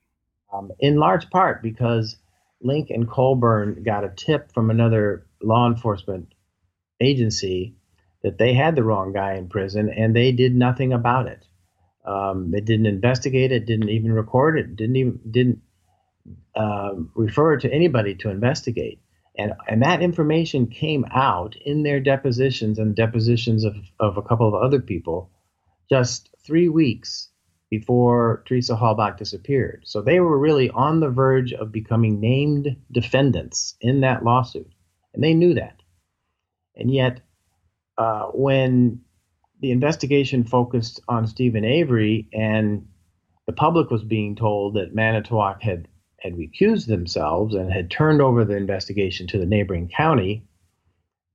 Um, 0.53 0.71
in 0.79 0.97
large 0.97 1.29
part 1.29 1.63
because 1.63 2.17
Lenk 2.63 2.89
and 2.89 3.09
Colborn 3.09 3.83
got 3.83 4.03
a 4.03 4.13
tip 4.15 4.51
from 4.53 4.69
another 4.69 5.25
law 5.41 5.67
enforcement 5.67 6.33
agency 7.01 7.75
that 8.23 8.37
they 8.37 8.53
had 8.53 8.75
the 8.75 8.83
wrong 8.83 9.13
guy 9.13 9.33
in 9.33 9.49
prison 9.49 9.89
and 9.89 10.15
they 10.15 10.31
did 10.31 10.55
nothing 10.55 10.93
about 10.93 11.27
it. 11.27 11.45
Um, 12.05 12.51
they 12.51 12.61
didn't 12.61 12.85
investigate 12.85 13.51
it, 13.51 13.65
didn't 13.65 13.89
even 13.89 14.11
record 14.11 14.59
it, 14.59 14.75
didn't 14.75 14.95
even 14.95 15.19
didn't 15.29 15.61
uh, 16.55 16.93
refer 17.15 17.57
to 17.57 17.71
anybody 17.71 18.15
to 18.15 18.29
investigate. 18.29 18.99
And 19.37 19.53
and 19.67 19.81
that 19.81 20.01
information 20.01 20.67
came 20.67 21.05
out 21.11 21.55
in 21.55 21.83
their 21.83 21.99
depositions 21.99 22.77
and 22.77 22.95
depositions 22.95 23.63
of, 23.63 23.75
of 23.99 24.17
a 24.17 24.21
couple 24.21 24.47
of 24.47 24.53
other 24.53 24.79
people 24.79 25.31
just 25.89 26.29
three 26.45 26.69
weeks 26.69 27.29
before 27.79 28.43
Teresa 28.45 28.75
Halbach 28.75 29.17
disappeared. 29.17 29.81
So 29.83 30.01
they 30.01 30.19
were 30.19 30.37
really 30.37 30.69
on 30.69 30.99
the 30.99 31.09
verge 31.09 31.53
of 31.53 31.71
becoming 31.71 32.19
named 32.19 32.77
defendants 32.91 33.75
in 33.81 34.01
that 34.01 34.23
lawsuit. 34.23 34.71
And 35.13 35.23
they 35.23 35.33
knew 35.33 35.55
that. 35.55 35.81
And 36.75 36.93
yet 36.93 37.21
uh, 37.97 38.25
when 38.27 39.01
the 39.59 39.71
investigation 39.71 40.43
focused 40.43 41.01
on 41.07 41.25
Steven 41.25 41.65
Avery 41.65 42.29
and 42.31 42.87
the 43.47 43.53
public 43.53 43.89
was 43.89 44.03
being 44.03 44.35
told 44.35 44.75
that 44.75 44.93
Manitowoc 44.93 45.63
had 45.63 45.87
had 46.19 46.33
recused 46.33 46.87
themselves 46.87 47.55
and 47.55 47.73
had 47.73 47.89
turned 47.89 48.21
over 48.21 48.45
the 48.45 48.55
investigation 48.55 49.27
to 49.27 49.39
the 49.39 49.45
neighboring 49.45 49.89
county, 49.89 50.45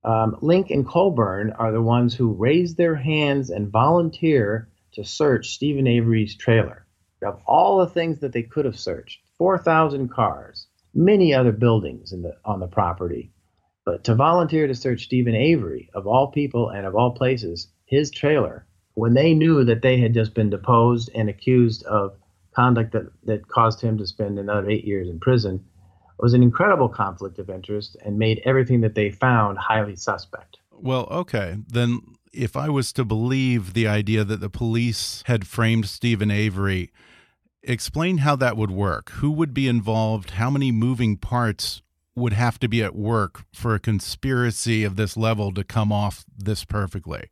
um, 0.04 0.36
Lenk 0.40 0.70
and 0.70 0.86
Colborn 0.86 1.52
are 1.58 1.72
the 1.72 1.82
ones 1.82 2.14
who 2.14 2.32
raise 2.32 2.76
their 2.76 2.94
hands 2.94 3.50
and 3.50 3.70
volunteer 3.70 4.68
to 4.92 5.04
search 5.04 5.50
Steven 5.50 5.86
Avery's 5.86 6.36
trailer. 6.36 6.86
of 7.22 7.40
all 7.46 7.78
the 7.78 7.88
things 7.88 8.20
that 8.20 8.32
they 8.32 8.42
could 8.42 8.64
have 8.64 8.78
searched 8.78 9.20
4,000 9.38 10.08
cars, 10.08 10.66
many 10.94 11.34
other 11.34 11.52
buildings 11.52 12.12
in 12.12 12.22
the, 12.22 12.36
on 12.44 12.60
the 12.60 12.66
property. 12.66 13.32
But 13.84 14.04
to 14.04 14.14
volunteer 14.14 14.66
to 14.66 14.74
search 14.74 15.04
Steven 15.04 15.34
Avery, 15.34 15.90
of 15.94 16.06
all 16.06 16.30
people 16.30 16.68
and 16.70 16.86
of 16.86 16.94
all 16.94 17.12
places, 17.12 17.68
his 17.86 18.10
trailer, 18.10 18.66
when 18.94 19.14
they 19.14 19.34
knew 19.34 19.64
that 19.64 19.82
they 19.82 19.98
had 19.98 20.14
just 20.14 20.34
been 20.34 20.50
deposed 20.50 21.10
and 21.14 21.28
accused 21.28 21.84
of 21.84 22.16
conduct 22.54 22.92
that, 22.92 23.10
that 23.24 23.48
caused 23.48 23.80
him 23.80 23.98
to 23.98 24.06
spend 24.06 24.38
another 24.38 24.68
eight 24.68 24.84
years 24.84 25.08
in 25.08 25.20
prison, 25.20 25.64
was 26.18 26.34
an 26.34 26.42
incredible 26.42 26.88
conflict 26.88 27.38
of 27.38 27.48
interest 27.48 27.96
and 28.04 28.18
made 28.18 28.42
everything 28.44 28.80
that 28.80 28.94
they 28.94 29.10
found 29.10 29.56
highly 29.56 29.94
suspect. 29.94 30.58
Well, 30.72 31.06
okay. 31.10 31.56
Then 31.68 32.00
if 32.38 32.56
I 32.56 32.68
was 32.68 32.92
to 32.92 33.04
believe 33.04 33.74
the 33.74 33.88
idea 33.88 34.22
that 34.22 34.38
the 34.40 34.48
police 34.48 35.24
had 35.26 35.46
framed 35.46 35.86
Steven 35.86 36.30
Avery, 36.30 36.92
explain 37.64 38.18
how 38.18 38.36
that 38.36 38.56
would 38.56 38.70
work. 38.70 39.10
Who 39.10 39.32
would 39.32 39.52
be 39.52 39.66
involved? 39.66 40.30
How 40.30 40.48
many 40.48 40.70
moving 40.70 41.16
parts 41.16 41.82
would 42.14 42.32
have 42.32 42.60
to 42.60 42.68
be 42.68 42.82
at 42.82 42.94
work 42.94 43.44
for 43.52 43.74
a 43.74 43.80
conspiracy 43.80 44.84
of 44.84 44.94
this 44.94 45.16
level 45.16 45.52
to 45.52 45.64
come 45.64 45.90
off 45.90 46.24
this 46.36 46.64
perfectly? 46.64 47.30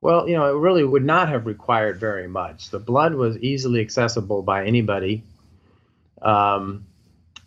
Well, 0.00 0.26
you 0.26 0.34
know, 0.34 0.46
it 0.46 0.58
really 0.58 0.84
would 0.84 1.04
not 1.04 1.28
have 1.28 1.44
required 1.44 2.00
very 2.00 2.26
much. 2.26 2.70
The 2.70 2.78
blood 2.78 3.14
was 3.14 3.36
easily 3.38 3.80
accessible 3.80 4.42
by 4.42 4.64
anybody. 4.64 5.22
Um, 6.22 6.86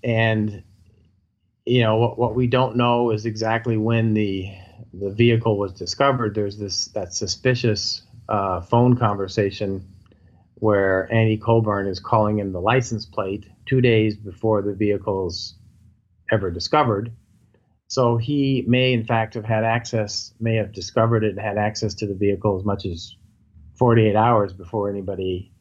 and, 0.04 0.62
you 1.66 1.82
know, 1.82 1.98
what, 1.98 2.20
what 2.20 2.36
we 2.36 2.46
don't 2.46 2.76
know 2.76 3.10
is 3.10 3.26
exactly 3.26 3.78
when 3.78 4.14
the 4.14 4.52
the 4.92 5.10
vehicle 5.10 5.58
was 5.58 5.74
discovered. 5.74 6.36
There's 6.36 6.58
this 6.58 6.88
that 6.88 7.13
suspicious 7.13 8.04
uh, 8.30 8.62
phone 8.62 8.98
conversation 8.98 9.88
where 10.56 11.12
Andy 11.12 11.38
Colborn 11.38 11.88
is 11.88 12.00
calling 12.00 12.40
him 12.40 12.54
the 12.54 12.62
license 12.62 13.06
plate 13.06 13.46
two 13.66 13.82
days 13.82 14.16
before 14.16 14.62
the 14.62 14.74
vehicle's 14.74 15.56
ever 16.32 16.50
discovered. 16.50 17.12
So 17.88 18.18
he 18.18 18.63
may, 18.68 18.94
in 18.94 19.06
fact, 19.06 19.34
have 19.36 19.46
had 19.46 19.63
access, 19.63 20.34
may 20.40 20.56
have 20.56 20.72
discovered 20.72 21.24
it 21.24 21.32
and 21.32 21.40
had 21.40 21.58
access 21.58 21.94
to 21.96 22.08
the 22.08 22.16
vehicle 22.16 22.58
as 22.58 22.66
much 22.66 22.86
as 22.86 23.16
48 23.78 24.16
hours 24.16 24.54
before 24.54 24.90
anybody 24.90 25.52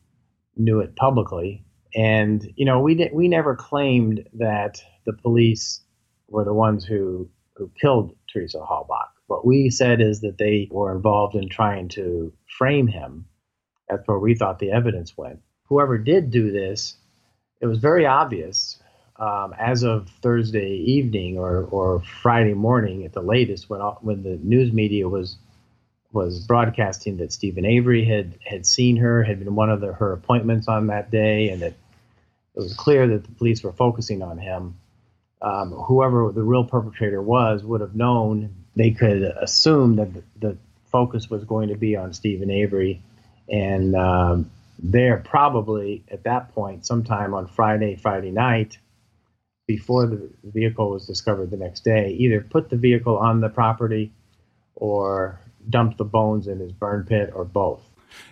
knew 0.57 0.81
it 0.81 0.95
publicly. 0.97 1.65
And 1.95 2.49
you 2.57 2.65
know, 2.65 2.81
we 2.81 3.11
we 3.13 3.29
never 3.29 3.55
claimed 3.55 4.27
that 4.35 4.83
the 5.05 5.13
police 5.13 5.81
were 6.29 6.45
the 6.45 6.55
ones 6.55 6.85
who 6.85 7.29
who 7.57 7.71
killed 7.81 8.17
Teresa 8.33 8.59
Halbach. 8.59 9.02
What 9.33 9.47
we 9.47 9.71
said 9.71 10.01
is 10.01 10.21
that 10.21 10.37
they 10.37 10.69
were 10.71 10.93
involved 10.95 11.35
in 11.35 11.49
trying 11.49 11.89
to 11.91 12.33
frame 12.59 12.87
him 12.87 13.25
that's 13.93 14.09
where 14.09 14.19
we 14.19 14.35
thought 14.35 14.59
the 14.59 14.73
evidence 14.73 15.17
went. 15.17 15.41
Whoever 15.65 15.99
did 15.99 16.31
do 16.31 16.51
this, 16.51 16.97
it 17.61 17.67
was 17.67 17.79
very 17.79 18.07
obvious 18.07 18.83
um, 19.17 19.55
as 19.59 19.83
of 19.83 20.09
Thursday 20.23 20.77
evening 20.77 21.39
or, 21.39 21.65
or 21.65 22.01
Friday 22.23 22.55
morning 22.55 23.05
at 23.05 23.13
the 23.13 23.21
latest 23.21 23.69
when 23.69 23.81
when 24.01 24.23
the 24.23 24.39
news 24.43 24.73
media 24.73 25.09
was 25.09 25.37
was 26.11 26.41
broadcasting 26.47 27.19
that 27.19 27.33
Steven 27.33 27.65
Avery 27.65 28.05
had 28.05 28.39
had 28.45 28.67
seen 28.67 28.97
her, 28.97 29.23
had 29.23 29.39
been 29.39 29.55
one 29.55 29.71
of 29.71 29.81
the, 29.81 29.93
her 29.93 30.13
appointments 30.13 30.69
on 30.69 30.87
that 30.87 31.11
day, 31.11 31.51
and 31.51 31.63
that 31.63 31.75
it 32.55 32.61
was 32.61 32.75
clear 32.75 33.07
that 33.09 33.25
the 33.25 33.33
police 33.33 33.63
were 33.63 33.73
focusing 33.73 34.23
on 34.23 34.39
him. 34.39 34.79
Um, 35.43 35.73
whoever 35.73 36.33
the 36.33 36.43
real 36.43 36.65
perpetrator 36.65 37.21
was 37.21 37.63
would 37.63 37.83
have 37.83 37.95
known. 37.95 38.62
They 38.75 38.91
could 38.91 39.23
assume 39.23 39.97
that 39.97 40.09
the, 40.41 40.57
focus 40.91 41.31
was 41.31 41.43
going 41.45 41.71
to 41.71 41.75
be 41.75 41.97
on 41.97 42.13
Steven 42.13 42.51
Avery 42.51 43.03
and 43.49 43.97
um, 43.97 44.51
they're 44.79 45.19
probably 45.19 46.05
at 46.11 46.25
that 46.25 46.53
point, 46.55 46.85
sometime 46.85 47.35
on 47.35 47.47
Friday, 47.47 47.97
Friday 47.97 48.31
night, 48.31 48.79
before 49.67 50.07
the 50.07 50.29
vehicle 50.45 50.91
was 50.91 51.07
discovered 51.07 51.51
the 51.51 51.57
next 51.57 51.85
day, 51.85 52.11
either 52.19 52.41
put 52.41 52.69
the 52.69 52.77
vehicle 52.77 53.17
on 53.17 53.41
the 53.41 53.49
property 53.49 54.13
or 54.75 55.41
dumped 55.71 55.99
the 55.99 56.05
bones 56.05 56.49
in 56.49 56.59
his 56.59 56.73
burn 56.73 57.05
pit 57.05 57.31
or 57.35 57.45
both. 57.45 57.83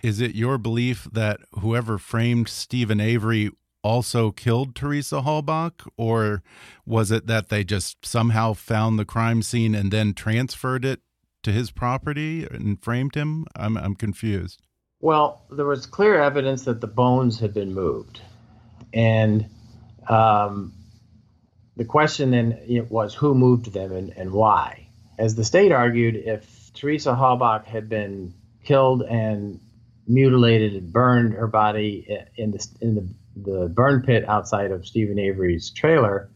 Is 0.03 0.21
it 0.21 0.35
your 0.35 0.59
belief 0.59 1.09
that 1.13 1.41
whoever 1.61 1.97
framed 1.97 2.49
Steven 2.49 3.01
Avery 3.01 3.51
also 3.83 4.31
killed 4.31 4.75
Teresa 4.75 5.23
Halbach, 5.23 5.89
or 5.97 6.43
was 6.87 7.11
it 7.11 7.27
that 7.27 7.49
they 7.49 7.65
just 7.65 8.05
somehow 8.05 8.53
found 8.53 8.99
the 8.99 9.05
crime 9.05 9.43
scene 9.43 9.75
and 9.75 9.91
then 9.91 10.15
transferred 10.15 10.85
it 10.85 11.01
to 11.43 11.53
his 11.53 11.71
property 11.71 12.47
and 12.51 12.83
framed 12.83 13.15
him? 13.15 13.47
I'm 13.57 13.77
I'm 13.77 13.95
confused. 13.95 14.63
Well, 15.01 15.47
there 15.51 15.67
was 15.67 15.87
clear 15.87 16.21
evidence 16.21 16.65
that 16.65 16.81
the 16.81 16.87
bones 16.87 17.41
had 17.41 17.55
been 17.55 17.73
moved, 17.73 18.21
and 18.93 19.49
um, 20.09 20.73
the 21.77 21.85
question 21.85 22.31
then 22.33 22.87
was 22.91 23.15
who 23.15 23.35
moved 23.35 23.73
them 23.73 23.93
and, 23.93 24.11
and 24.11 24.33
why. 24.33 24.89
As 25.19 25.35
the 25.35 25.45
state 25.45 25.73
argued, 25.73 26.17
if 26.17 26.73
Teresa 26.75 27.11
Halbach 27.11 27.65
had 27.65 27.89
been 27.89 28.35
killed 28.65 29.03
and 29.03 29.61
mutilated 30.07 30.75
and 30.75 30.93
burned 30.93 31.35
her 31.35 31.47
body 31.47 32.07
in 32.37 32.51
the 32.51 32.67
in 32.81 32.95
the, 32.95 33.09
the 33.37 33.69
burn 33.69 34.03
pit 34.03 34.29
outside 34.29 34.71
of 34.71 34.87
Steven 34.87 35.19
Avery's 35.19 35.71
trailer, 35.71 36.31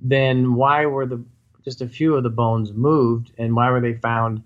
then 0.00 0.54
why 0.54 0.86
were 0.86 1.06
the 1.06 1.24
just 1.64 1.80
a 1.82 1.88
few 1.88 2.14
of 2.14 2.22
the 2.22 2.30
bones 2.30 2.72
moved, 2.72 3.32
and 3.36 3.54
why 3.54 3.70
were 3.70 3.80
they 3.80 3.94
found 3.94 4.42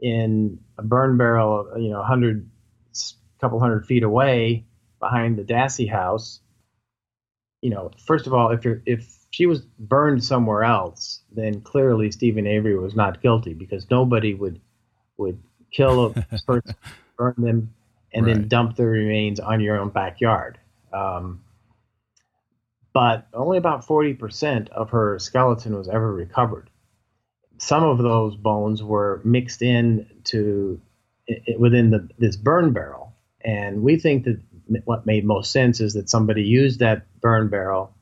in 0.00 0.58
a 0.78 0.82
burn 0.82 1.16
barrel, 1.16 1.72
you 1.76 1.90
know, 1.90 1.98
100 1.98 2.48
couple 3.42 3.58
hundred 3.60 3.84
feet 3.84 4.04
away 4.04 4.64
behind 5.00 5.36
the 5.36 5.42
Dassey 5.42 5.90
house, 5.90 6.40
you 7.60 7.70
know, 7.70 7.90
first 8.06 8.26
of 8.26 8.32
all, 8.32 8.52
if 8.52 8.64
you're 8.64 8.80
if 8.86 9.12
she 9.30 9.46
was 9.46 9.60
burned 9.78 10.24
somewhere 10.24 10.62
else, 10.62 11.22
then 11.32 11.60
clearly 11.60 12.10
Steven 12.10 12.46
Avery 12.46 12.78
was 12.78 12.94
not 12.94 13.20
guilty 13.20 13.52
because 13.52 13.90
nobody 13.90 14.32
would 14.32 14.60
would 15.16 15.42
kill 15.70 16.06
a 16.06 16.10
person, 16.46 16.74
burn 17.16 17.34
them, 17.36 17.74
and 18.14 18.26
right. 18.26 18.34
then 18.34 18.48
dump 18.48 18.76
the 18.76 18.86
remains 18.86 19.40
on 19.40 19.60
your 19.60 19.78
own 19.78 19.90
backyard. 19.90 20.58
Um, 20.92 21.44
but 22.92 23.26
only 23.32 23.58
about 23.58 23.86
40% 23.86 24.68
of 24.68 24.90
her 24.90 25.18
skeleton 25.18 25.76
was 25.76 25.88
ever 25.88 26.12
recovered. 26.12 26.68
Some 27.58 27.84
of 27.84 27.98
those 27.98 28.36
bones 28.36 28.82
were 28.82 29.20
mixed 29.24 29.62
in 29.62 30.06
to 30.24 30.80
within 31.58 31.90
the, 31.90 32.08
this 32.18 32.36
burn 32.36 32.72
barrel 32.72 33.12
and 33.44 33.82
we 33.82 33.98
think 33.98 34.24
that 34.24 34.40
what 34.84 35.06
made 35.06 35.24
most 35.24 35.52
sense 35.52 35.80
is 35.80 35.94
that 35.94 36.08
somebody 36.08 36.42
used 36.42 36.80
that 36.80 37.06
burn 37.20 37.48
barrel 37.48 37.94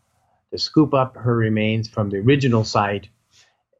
to 0.53 0.59
scoop 0.59 0.94
up 0.94 1.16
her 1.16 1.35
remains 1.35 1.88
from 1.88 2.11
the 2.11 2.18
original 2.18 2.64
site, 2.64 3.09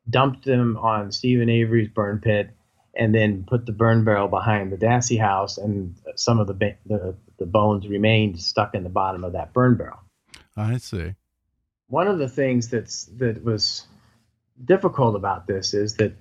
dumped 0.09 0.45
them 0.45 0.77
on 0.77 1.13
Steven 1.13 1.49
Avery's 1.49 1.89
burn 1.89 2.21
pit, 2.21 2.51
and 2.95 3.15
then 3.15 3.45
put 3.47 3.67
the 3.67 3.73
burn 3.73 4.05
barrel 4.05 4.29
behind 4.29 4.73
the 4.73 4.77
Dassey 4.77 5.21
house, 5.21 5.59
and 5.59 5.95
some 6.17 6.41
of 6.41 6.47
the, 6.47 6.77
the, 6.87 7.15
the 7.41 7.47
bones 7.47 7.89
remained 7.89 8.39
stuck 8.39 8.75
in 8.75 8.85
the 8.85 8.91
bottom 8.91 9.25
of 9.25 9.33
that 9.33 9.53
burn 9.53 9.77
barrel. 9.77 9.99
I 10.57 10.77
see. 10.77 11.15
One 11.89 12.07
of 12.07 12.19
the 12.19 12.29
things 12.29 12.69
that's 12.69 13.07
that 13.17 13.43
was 13.43 13.87
difficult 14.65 15.17
about 15.17 15.49
this 15.49 15.75
is 15.75 15.97
that 15.97 16.13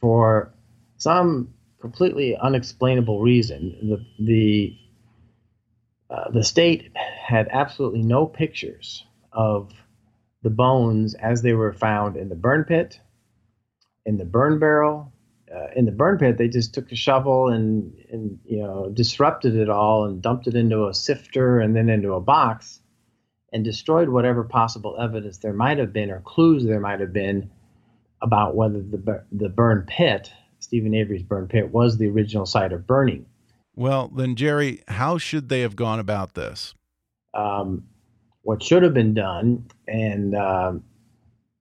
for 0.00 0.52
some 0.96 1.54
completely 1.80 2.36
unexplainable 2.36 3.20
reason, 3.20 3.76
the 4.18 4.24
the 4.24 4.76
uh, 6.10 6.30
the 6.30 6.42
state 6.42 6.90
had 6.96 7.48
absolutely 7.50 8.02
no 8.02 8.26
pictures 8.26 9.04
of 9.32 9.72
the 10.42 10.50
bones 10.50 11.14
as 11.14 11.42
they 11.42 11.52
were 11.52 11.72
found 11.72 12.16
in 12.16 12.28
the 12.28 12.34
burn 12.34 12.64
pit, 12.64 12.98
in 14.04 14.16
the 14.16 14.24
burn 14.24 14.58
barrel. 14.58 15.12
Uh, 15.54 15.68
in 15.76 15.84
the 15.84 15.92
burn 15.92 16.18
pit, 16.18 16.38
they 16.38 16.48
just 16.48 16.74
took 16.74 16.90
a 16.90 16.96
shovel 16.96 17.48
and, 17.48 17.92
and 18.10 18.38
you 18.44 18.58
know 18.58 18.90
disrupted 18.92 19.54
it 19.54 19.68
all 19.68 20.04
and 20.04 20.20
dumped 20.20 20.46
it 20.46 20.54
into 20.54 20.88
a 20.88 20.94
sifter 20.94 21.60
and 21.60 21.76
then 21.76 21.88
into 21.88 22.12
a 22.14 22.20
box 22.20 22.80
and 23.52 23.64
destroyed 23.64 24.08
whatever 24.08 24.42
possible 24.42 24.96
evidence 25.00 25.38
there 25.38 25.52
might 25.52 25.78
have 25.78 25.92
been 25.92 26.10
or 26.10 26.20
clues 26.20 26.64
there 26.64 26.80
might 26.80 26.98
have 26.98 27.12
been 27.12 27.48
about 28.22 28.56
whether 28.56 28.82
the 28.82 29.24
the 29.30 29.48
burn 29.48 29.84
pit 29.86 30.32
Steven 30.58 30.94
Avery's 30.94 31.22
burn 31.22 31.46
pit 31.46 31.70
was 31.70 31.98
the 31.98 32.08
original 32.08 32.46
site 32.46 32.72
of 32.72 32.86
burning. 32.86 33.26
Well, 33.74 34.08
then, 34.08 34.36
Jerry, 34.36 34.82
how 34.88 35.18
should 35.18 35.48
they 35.48 35.60
have 35.60 35.76
gone 35.76 36.00
about 36.00 36.34
this? 36.34 36.74
Um, 37.34 37.84
what 38.42 38.62
should 38.62 38.82
have 38.82 38.94
been 38.94 39.14
done, 39.14 39.66
and 39.86 40.34
uh, 40.34 40.72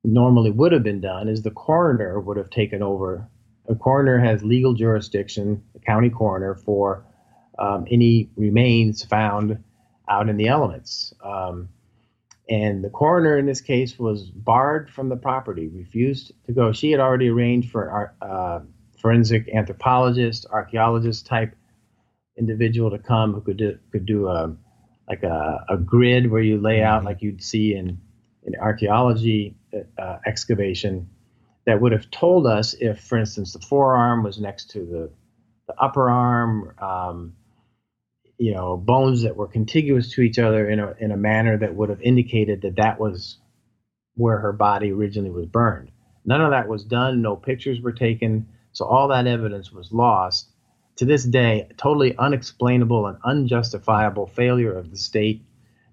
normally 0.04 0.52
would 0.52 0.71
have 0.71 0.84
been 0.84 1.02
done, 1.02 1.28
is 1.28 1.43
the 1.43 1.52
coroner 1.52 2.19
would 2.19 2.38
have 2.38 2.50
taken 2.50 2.82
over. 2.82 3.30
A 3.67 3.75
coroner 3.75 4.19
has 4.19 4.43
legal 4.43 4.73
jurisdiction, 4.73 5.63
the 5.73 5.80
county 5.80 6.10
coroner, 6.10 6.56
for 6.56 7.06
um, 7.58 7.86
any 7.89 8.30
remains 8.36 9.04
found 9.04 9.63
out 10.10 10.30
in 10.30 10.38
the 10.38 10.47
elements. 10.47 11.13
Um, 11.23 11.69
and 12.47 12.84
the 12.84 12.89
coroner 12.89 13.38
in 13.38 13.45
this 13.45 13.62
case 13.62 13.97
was 13.97 14.30
barred 14.30 14.91
from 14.91 15.10
the 15.10 15.15
property, 15.15 15.67
refused 15.67 16.32
to 16.45 16.54
go. 16.54 16.71
She 16.71 16.91
had 16.91 16.99
already 16.99 17.30
arranged 17.30 17.71
for 17.71 18.13
uh, 18.21 18.60
forensic 19.01 19.49
anthropologist, 19.49 20.45
archaeologist 20.51 21.25
type 21.25 21.56
individual 22.38 22.91
to 22.91 22.99
come 22.99 23.34
who 23.34 23.41
could 23.41 23.58
do, 23.58 23.80
could 23.91 24.06
do 24.06 24.28
a, 24.28 24.56
like 25.08 25.23
a, 25.23 25.65
a 25.69 25.78
grid 25.78 26.30
where 26.30 26.41
you 26.41 26.60
lay 26.60 26.84
out 26.84 27.04
like 27.04 27.21
you'd 27.21 27.43
see 27.43 27.73
in 27.73 27.99
in 28.45 28.54
archaeology 28.60 29.56
uh, 29.97 30.17
excavation 30.25 31.10
that 31.65 31.82
would 31.82 31.91
have 31.91 32.10
told 32.12 32.45
us 32.47 32.73
if, 32.80 32.99
for 33.01 33.17
instance, 33.17 33.54
the 33.54 33.60
forearm 33.60 34.23
was 34.23 34.39
next 34.39 34.69
to 34.71 34.80
the, 34.80 35.12
the 35.67 35.73
upper 35.80 36.10
arm, 36.10 36.73
um, 36.80 37.34
you 38.38 38.54
know, 38.54 38.78
bones 38.78 39.23
that 39.23 39.36
were 39.36 39.47
contiguous 39.47 40.12
to 40.12 40.21
each 40.21 40.38
other 40.39 40.69
in 40.69 40.80
a, 40.80 40.93
in 40.99 41.12
a 41.12 41.17
manner 41.17 41.58
that 41.58 41.75
would 41.75 41.89
have 41.89 42.01
indicated 42.01 42.62
that 42.62 42.75
that 42.75 42.99
was 42.99 43.38
where 44.15 44.38
her 44.38 44.54
body 44.54 44.91
originally 44.91 45.32
was 45.32 45.45
burned. 45.45 45.91
None 46.25 46.41
of 46.41 46.51
that 46.51 46.67
was 46.67 46.84
done. 46.84 47.21
No 47.21 47.36
pictures 47.36 47.82
were 47.82 47.91
taken. 47.91 48.47
So 48.71 48.86
all 48.86 49.08
that 49.10 49.28
evidence 49.28 49.71
was 49.71 49.91
lost. 49.91 50.49
To 50.97 51.06
this 51.06 51.25
day, 51.25 51.67
totally 51.78 52.15
unexplainable 52.17 53.08
and 53.08 53.17
unjustifiable 53.25 54.28
failure 54.28 54.78
of 54.78 54.91
the 54.91 54.97
state 54.97 55.43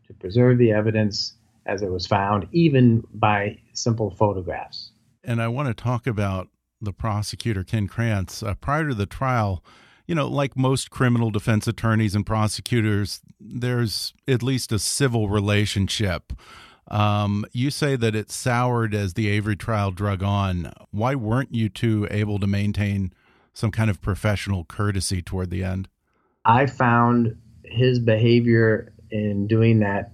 to 0.06 0.14
preserve 0.14 0.58
the 0.58 0.72
evidence 0.72 1.34
as 1.66 1.82
it 1.82 1.90
was 1.90 2.06
found, 2.06 2.46
even 2.52 3.04
by 3.12 3.58
simple 3.72 4.10
photographs. 4.10 4.91
And 5.24 5.40
I 5.40 5.48
want 5.48 5.68
to 5.68 5.74
talk 5.74 6.06
about 6.06 6.48
the 6.80 6.92
prosecutor, 6.92 7.64
Ken 7.64 7.88
Kratz. 7.88 8.46
Uh, 8.46 8.54
prior 8.54 8.88
to 8.88 8.94
the 8.94 9.06
trial, 9.06 9.64
you 10.06 10.14
know, 10.14 10.26
like 10.26 10.56
most 10.56 10.90
criminal 10.90 11.30
defense 11.30 11.66
attorneys 11.66 12.14
and 12.14 12.26
prosecutors, 12.26 13.20
there's 13.40 14.12
at 14.26 14.42
least 14.42 14.72
a 14.72 14.78
civil 14.78 15.28
relationship. 15.28 16.32
Um, 16.88 17.46
you 17.52 17.70
say 17.70 17.96
that 17.96 18.14
it 18.14 18.30
soured 18.30 18.94
as 18.94 19.14
the 19.14 19.28
Avery 19.28 19.56
trial 19.56 19.92
drug 19.92 20.22
on. 20.22 20.72
Why 20.90 21.14
weren't 21.14 21.54
you 21.54 21.68
two 21.68 22.08
able 22.10 22.38
to 22.40 22.46
maintain 22.46 23.12
some 23.54 23.70
kind 23.70 23.88
of 23.88 24.00
professional 24.00 24.64
courtesy 24.64 25.22
toward 25.22 25.50
the 25.50 25.62
end? 25.62 25.88
I 26.44 26.66
found 26.66 27.36
his 27.64 28.00
behavior 28.00 28.92
in 29.10 29.46
doing 29.46 29.80
that 29.80 30.12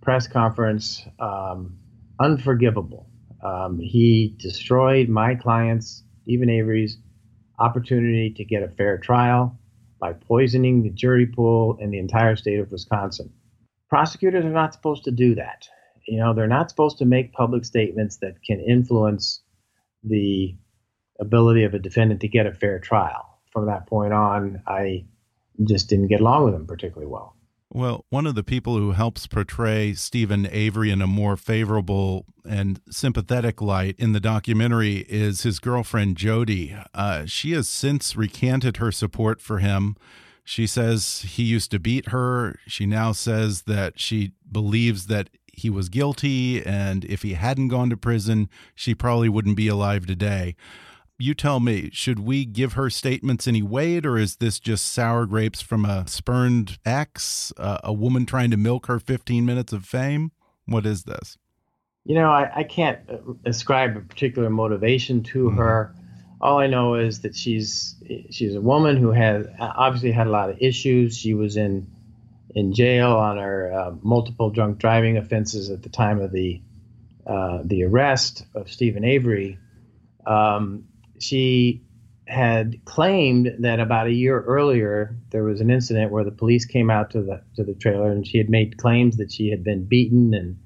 press 0.00 0.28
conference 0.28 1.04
um, 1.18 1.76
unforgivable. 2.20 3.08
Um, 3.44 3.78
he 3.78 4.34
destroyed 4.38 5.08
my 5.08 5.34
client's, 5.34 6.02
Steven 6.22 6.48
Avery's, 6.48 6.98
opportunity 7.58 8.32
to 8.36 8.44
get 8.44 8.62
a 8.62 8.68
fair 8.68 8.98
trial 8.98 9.58
by 10.00 10.12
poisoning 10.12 10.82
the 10.82 10.90
jury 10.90 11.26
pool 11.26 11.76
in 11.80 11.90
the 11.90 11.98
entire 11.98 12.36
state 12.36 12.58
of 12.58 12.72
Wisconsin. 12.72 13.32
Prosecutors 13.88 14.44
are 14.44 14.50
not 14.50 14.72
supposed 14.72 15.04
to 15.04 15.10
do 15.10 15.34
that. 15.36 15.68
You 16.08 16.18
know, 16.18 16.34
they're 16.34 16.46
not 16.46 16.70
supposed 16.70 16.98
to 16.98 17.04
make 17.04 17.32
public 17.32 17.64
statements 17.64 18.16
that 18.18 18.42
can 18.44 18.60
influence 18.60 19.42
the 20.02 20.56
ability 21.20 21.64
of 21.64 21.74
a 21.74 21.78
defendant 21.78 22.20
to 22.20 22.28
get 22.28 22.46
a 22.46 22.52
fair 22.52 22.78
trial. 22.78 23.40
From 23.52 23.66
that 23.66 23.86
point 23.86 24.12
on, 24.12 24.62
I 24.66 25.06
just 25.62 25.88
didn't 25.88 26.08
get 26.08 26.20
along 26.20 26.44
with 26.44 26.54
him 26.54 26.66
particularly 26.66 27.10
well. 27.10 27.36
Well, 27.76 28.04
one 28.08 28.24
of 28.24 28.36
the 28.36 28.44
people 28.44 28.78
who 28.78 28.92
helps 28.92 29.26
portray 29.26 29.94
Steven 29.94 30.46
Avery 30.48 30.92
in 30.92 31.02
a 31.02 31.08
more 31.08 31.36
favorable 31.36 32.24
and 32.48 32.80
sympathetic 32.88 33.60
light 33.60 33.96
in 33.98 34.12
the 34.12 34.20
documentary 34.20 34.98
is 35.08 35.42
his 35.42 35.58
girlfriend, 35.58 36.16
Jodi. 36.16 36.76
Uh, 36.94 37.26
she 37.26 37.50
has 37.50 37.66
since 37.66 38.14
recanted 38.14 38.76
her 38.76 38.92
support 38.92 39.40
for 39.40 39.58
him. 39.58 39.96
She 40.44 40.68
says 40.68 41.24
he 41.26 41.42
used 41.42 41.72
to 41.72 41.80
beat 41.80 42.10
her. 42.10 42.60
She 42.68 42.86
now 42.86 43.10
says 43.10 43.62
that 43.62 43.98
she 43.98 44.30
believes 44.50 45.08
that 45.08 45.28
he 45.52 45.68
was 45.68 45.88
guilty, 45.88 46.64
and 46.64 47.04
if 47.04 47.22
he 47.22 47.34
hadn't 47.34 47.68
gone 47.68 47.90
to 47.90 47.96
prison, 47.96 48.48
she 48.76 48.94
probably 48.94 49.28
wouldn't 49.28 49.56
be 49.56 49.66
alive 49.66 50.06
today 50.06 50.54
you 51.24 51.34
tell 51.34 51.58
me, 51.58 51.88
should 51.92 52.20
we 52.20 52.44
give 52.44 52.74
her 52.74 52.90
statements 52.90 53.48
any 53.48 53.62
weight, 53.62 54.04
or 54.04 54.18
is 54.18 54.36
this 54.36 54.60
just 54.60 54.86
sour 54.86 55.24
grapes 55.24 55.62
from 55.62 55.84
a 55.84 56.06
spurned 56.06 56.78
ex, 56.84 57.52
uh, 57.56 57.78
a 57.82 57.92
woman 57.92 58.26
trying 58.26 58.50
to 58.50 58.56
milk 58.56 58.86
her 58.86 58.98
15 58.98 59.46
minutes 59.46 59.72
of 59.72 59.86
fame? 59.86 60.32
What 60.66 60.84
is 60.84 61.04
this? 61.04 61.38
You 62.04 62.16
know, 62.16 62.30
I, 62.30 62.50
I 62.56 62.64
can't 62.64 62.98
uh, 63.08 63.16
ascribe 63.46 63.96
a 63.96 64.00
particular 64.00 64.50
motivation 64.50 65.22
to 65.24 65.50
mm. 65.50 65.56
her. 65.56 65.94
All 66.40 66.58
I 66.58 66.66
know 66.66 66.96
is 66.96 67.22
that 67.22 67.34
she's 67.34 67.94
she's 68.30 68.54
a 68.54 68.60
woman 68.60 68.98
who 68.98 69.12
has 69.12 69.46
obviously 69.58 70.12
had 70.12 70.26
a 70.26 70.30
lot 70.30 70.50
of 70.50 70.58
issues. 70.60 71.16
She 71.16 71.32
was 71.32 71.56
in 71.56 71.86
in 72.54 72.74
jail 72.74 73.12
on 73.12 73.38
her 73.38 73.72
uh, 73.72 73.94
multiple 74.02 74.50
drunk 74.50 74.78
driving 74.78 75.16
offenses 75.16 75.70
at 75.70 75.82
the 75.82 75.88
time 75.88 76.20
of 76.20 76.32
the 76.32 76.60
uh, 77.26 77.60
the 77.64 77.84
arrest 77.84 78.44
of 78.54 78.70
Steven 78.70 79.04
Avery. 79.04 79.58
Um, 80.26 80.84
she 81.18 81.82
had 82.26 82.84
claimed 82.84 83.56
that 83.60 83.80
about 83.80 84.06
a 84.06 84.12
year 84.12 84.40
earlier 84.40 85.14
there 85.30 85.44
was 85.44 85.60
an 85.60 85.70
incident 85.70 86.10
where 86.10 86.24
the 86.24 86.30
police 86.30 86.64
came 86.64 86.90
out 86.90 87.10
to 87.10 87.20
the 87.22 87.42
to 87.54 87.64
the 87.64 87.74
trailer 87.74 88.10
and 88.10 88.26
she 88.26 88.38
had 88.38 88.48
made 88.48 88.78
claims 88.78 89.18
that 89.18 89.30
she 89.30 89.50
had 89.50 89.62
been 89.62 89.84
beaten 89.84 90.32
and 90.32 90.56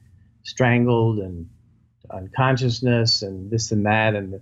strangled 0.45 1.19
and 1.19 1.49
unconsciousness 2.11 3.23
and 3.23 3.51
this 3.51 3.73
and 3.73 3.87
that. 3.87 4.15
And 4.15 4.33
the 4.33 4.41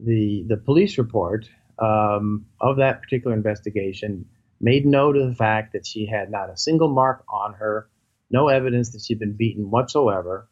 the, 0.00 0.44
the 0.48 0.56
police 0.56 0.96
report 0.96 1.48
um, 1.80 2.46
of 2.60 2.76
that 2.76 3.02
particular 3.02 3.34
investigation 3.34 4.26
made 4.60 4.86
note 4.86 5.16
of 5.16 5.28
the 5.28 5.34
fact 5.34 5.72
that 5.72 5.86
she 5.86 6.06
had 6.06 6.30
not 6.30 6.50
a 6.50 6.56
single 6.56 6.88
mark 6.88 7.24
on 7.28 7.54
her, 7.54 7.88
no 8.30 8.48
evidence 8.48 8.90
that 8.90 9.02
she'd 9.04 9.18
been 9.18 9.36
beaten 9.36 9.70
whatsoever, 9.70 10.48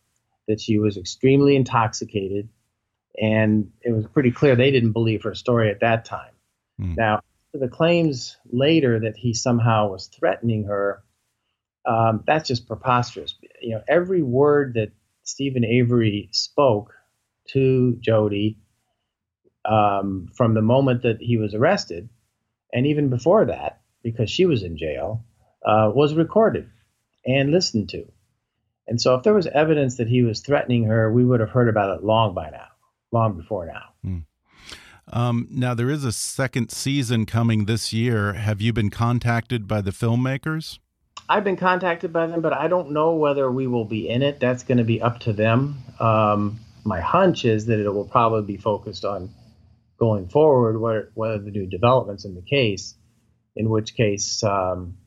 that 0.48 0.60
she 0.60 0.78
was 0.78 0.96
extremely 0.96 1.54
intoxicated, 1.54 2.48
and 3.18 3.72
it 3.82 3.92
was 3.92 4.06
pretty 4.06 4.30
clear 4.30 4.56
they 4.56 4.70
didn't 4.70 4.92
believe 4.92 5.22
her 5.22 5.34
story 5.34 5.70
at 5.70 5.80
that 5.80 6.04
time. 6.04 6.32
Mm. 6.80 6.96
Now, 6.96 7.20
the 7.52 7.68
claims 7.68 8.36
later 8.50 9.00
that 9.00 9.16
he 9.16 9.32
somehow 9.32 9.88
was 9.90 10.08
threatening 10.08 10.64
her, 10.64 11.02
um, 11.86 12.22
that's 12.26 12.48
just 12.48 12.66
preposterous. 12.66 13.34
You 13.60 13.76
know, 13.76 13.82
every 13.88 14.22
word 14.22 14.74
that 14.74 14.90
Steven 15.22 15.64
Avery 15.64 16.28
spoke 16.32 16.92
to 17.48 17.96
Jodi 18.00 18.58
um, 19.64 20.28
from 20.34 20.54
the 20.54 20.62
moment 20.62 21.02
that 21.02 21.20
he 21.20 21.36
was 21.36 21.54
arrested, 21.54 22.08
and 22.72 22.86
even 22.86 23.08
before 23.08 23.46
that, 23.46 23.80
because 24.02 24.30
she 24.30 24.46
was 24.46 24.62
in 24.62 24.76
jail, 24.76 25.24
uh, 25.64 25.90
was 25.94 26.14
recorded 26.14 26.68
and 27.24 27.50
listened 27.50 27.88
to. 27.90 28.04
And 28.86 29.00
so, 29.00 29.14
if 29.14 29.22
there 29.22 29.34
was 29.34 29.46
evidence 29.46 29.96
that 29.96 30.08
he 30.08 30.22
was 30.22 30.40
threatening 30.40 30.84
her, 30.84 31.10
we 31.10 31.24
would 31.24 31.40
have 31.40 31.50
heard 31.50 31.68
about 31.68 31.96
it 31.96 32.04
long 32.04 32.34
by 32.34 32.50
now 32.50 32.68
long 33.12 33.36
before 33.36 33.66
now. 33.66 33.82
Mm. 34.04 34.24
Um, 35.12 35.46
now 35.50 35.74
there 35.74 35.90
is 35.90 36.04
a 36.04 36.12
second 36.12 36.70
season 36.70 37.26
coming 37.26 37.66
this 37.66 37.92
year. 37.92 38.32
Have 38.32 38.60
you 38.60 38.72
been 38.72 38.90
contacted 38.90 39.68
by 39.68 39.80
the 39.80 39.92
filmmakers? 39.92 40.78
I've 41.28 41.44
been 41.44 41.56
contacted 41.56 42.12
by 42.12 42.26
them, 42.26 42.40
but 42.40 42.52
I 42.52 42.68
don't 42.68 42.90
know 42.90 43.14
whether 43.14 43.50
we 43.50 43.66
will 43.66 43.84
be 43.84 44.08
in 44.08 44.22
it. 44.22 44.40
That's 44.40 44.62
going 44.62 44.78
to 44.78 44.84
be 44.84 45.00
up 45.00 45.20
to 45.20 45.32
them. 45.32 45.78
Um, 45.98 46.60
my 46.84 47.00
hunch 47.00 47.44
is 47.44 47.66
that 47.66 47.80
it 47.80 47.92
will 47.92 48.04
probably 48.04 48.42
be 48.42 48.56
focused 48.60 49.04
on 49.04 49.30
going 49.98 50.28
forward, 50.28 50.78
what 50.78 51.10
what 51.14 51.30
are 51.30 51.38
the 51.38 51.50
new 51.50 51.66
developments 51.66 52.24
in 52.24 52.34
the 52.34 52.42
case. 52.42 52.94
In 53.56 53.70
which 53.70 53.94
case, 53.94 54.44
um, 54.44 54.98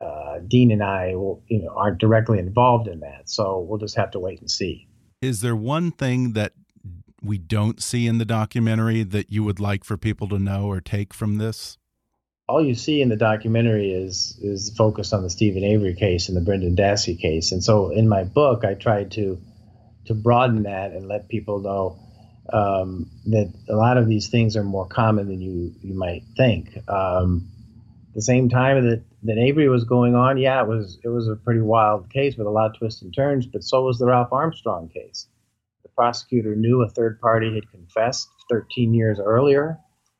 uh, 0.00 0.40
Dean 0.46 0.72
and 0.72 0.82
I 0.82 1.14
will, 1.14 1.42
you 1.46 1.62
know, 1.62 1.72
aren't 1.76 1.98
directly 1.98 2.38
involved 2.38 2.88
in 2.88 3.00
that. 3.00 3.30
So 3.30 3.60
we'll 3.60 3.78
just 3.78 3.96
have 3.96 4.10
to 4.12 4.18
wait 4.18 4.40
and 4.40 4.50
see. 4.50 4.88
Is 5.22 5.40
there 5.40 5.56
one 5.56 5.92
thing 5.92 6.32
that 6.32 6.52
we 7.26 7.38
don't 7.38 7.82
see 7.82 8.06
in 8.06 8.18
the 8.18 8.24
documentary 8.24 9.02
that 9.02 9.30
you 9.30 9.44
would 9.44 9.60
like 9.60 9.84
for 9.84 9.96
people 9.96 10.28
to 10.28 10.38
know 10.38 10.66
or 10.66 10.80
take 10.80 11.12
from 11.12 11.38
this? 11.38 11.76
All 12.48 12.64
you 12.64 12.74
see 12.74 13.02
in 13.02 13.08
the 13.08 13.16
documentary 13.16 13.90
is 13.90 14.38
is 14.40 14.72
focused 14.76 15.12
on 15.12 15.22
the 15.22 15.30
Steven 15.30 15.64
Avery 15.64 15.94
case 15.94 16.28
and 16.28 16.36
the 16.36 16.40
Brendan 16.40 16.76
Dassey 16.76 17.18
case, 17.20 17.50
and 17.50 17.62
so 17.62 17.90
in 17.90 18.08
my 18.08 18.22
book 18.22 18.64
I 18.64 18.74
tried 18.74 19.10
to 19.12 19.40
to 20.06 20.14
broaden 20.14 20.62
that 20.62 20.92
and 20.92 21.08
let 21.08 21.28
people 21.28 21.58
know 21.58 21.98
um, 22.52 23.10
that 23.26 23.52
a 23.68 23.74
lot 23.74 23.96
of 23.96 24.06
these 24.06 24.28
things 24.28 24.56
are 24.56 24.62
more 24.62 24.86
common 24.86 25.26
than 25.26 25.40
you 25.40 25.74
you 25.82 25.94
might 25.94 26.22
think. 26.36 26.78
Um, 26.88 27.48
the 28.14 28.22
same 28.22 28.48
time 28.48 28.88
that 28.88 29.02
that 29.24 29.38
Avery 29.38 29.68
was 29.68 29.82
going 29.82 30.14
on, 30.14 30.38
yeah, 30.38 30.62
it 30.62 30.68
was 30.68 31.00
it 31.02 31.08
was 31.08 31.26
a 31.26 31.34
pretty 31.34 31.60
wild 31.60 32.10
case 32.10 32.36
with 32.36 32.46
a 32.46 32.50
lot 32.50 32.70
of 32.70 32.78
twists 32.78 33.02
and 33.02 33.12
turns, 33.12 33.44
but 33.44 33.64
so 33.64 33.82
was 33.82 33.98
the 33.98 34.06
Ralph 34.06 34.32
Armstrong 34.32 34.88
case 34.88 35.26
prosecutor 35.96 36.54
knew 36.54 36.82
a 36.82 36.88
third 36.88 37.20
party 37.20 37.54
had 37.54 37.70
confessed 37.70 38.28
13 38.50 38.94
years 38.94 39.18
earlier, 39.18 39.78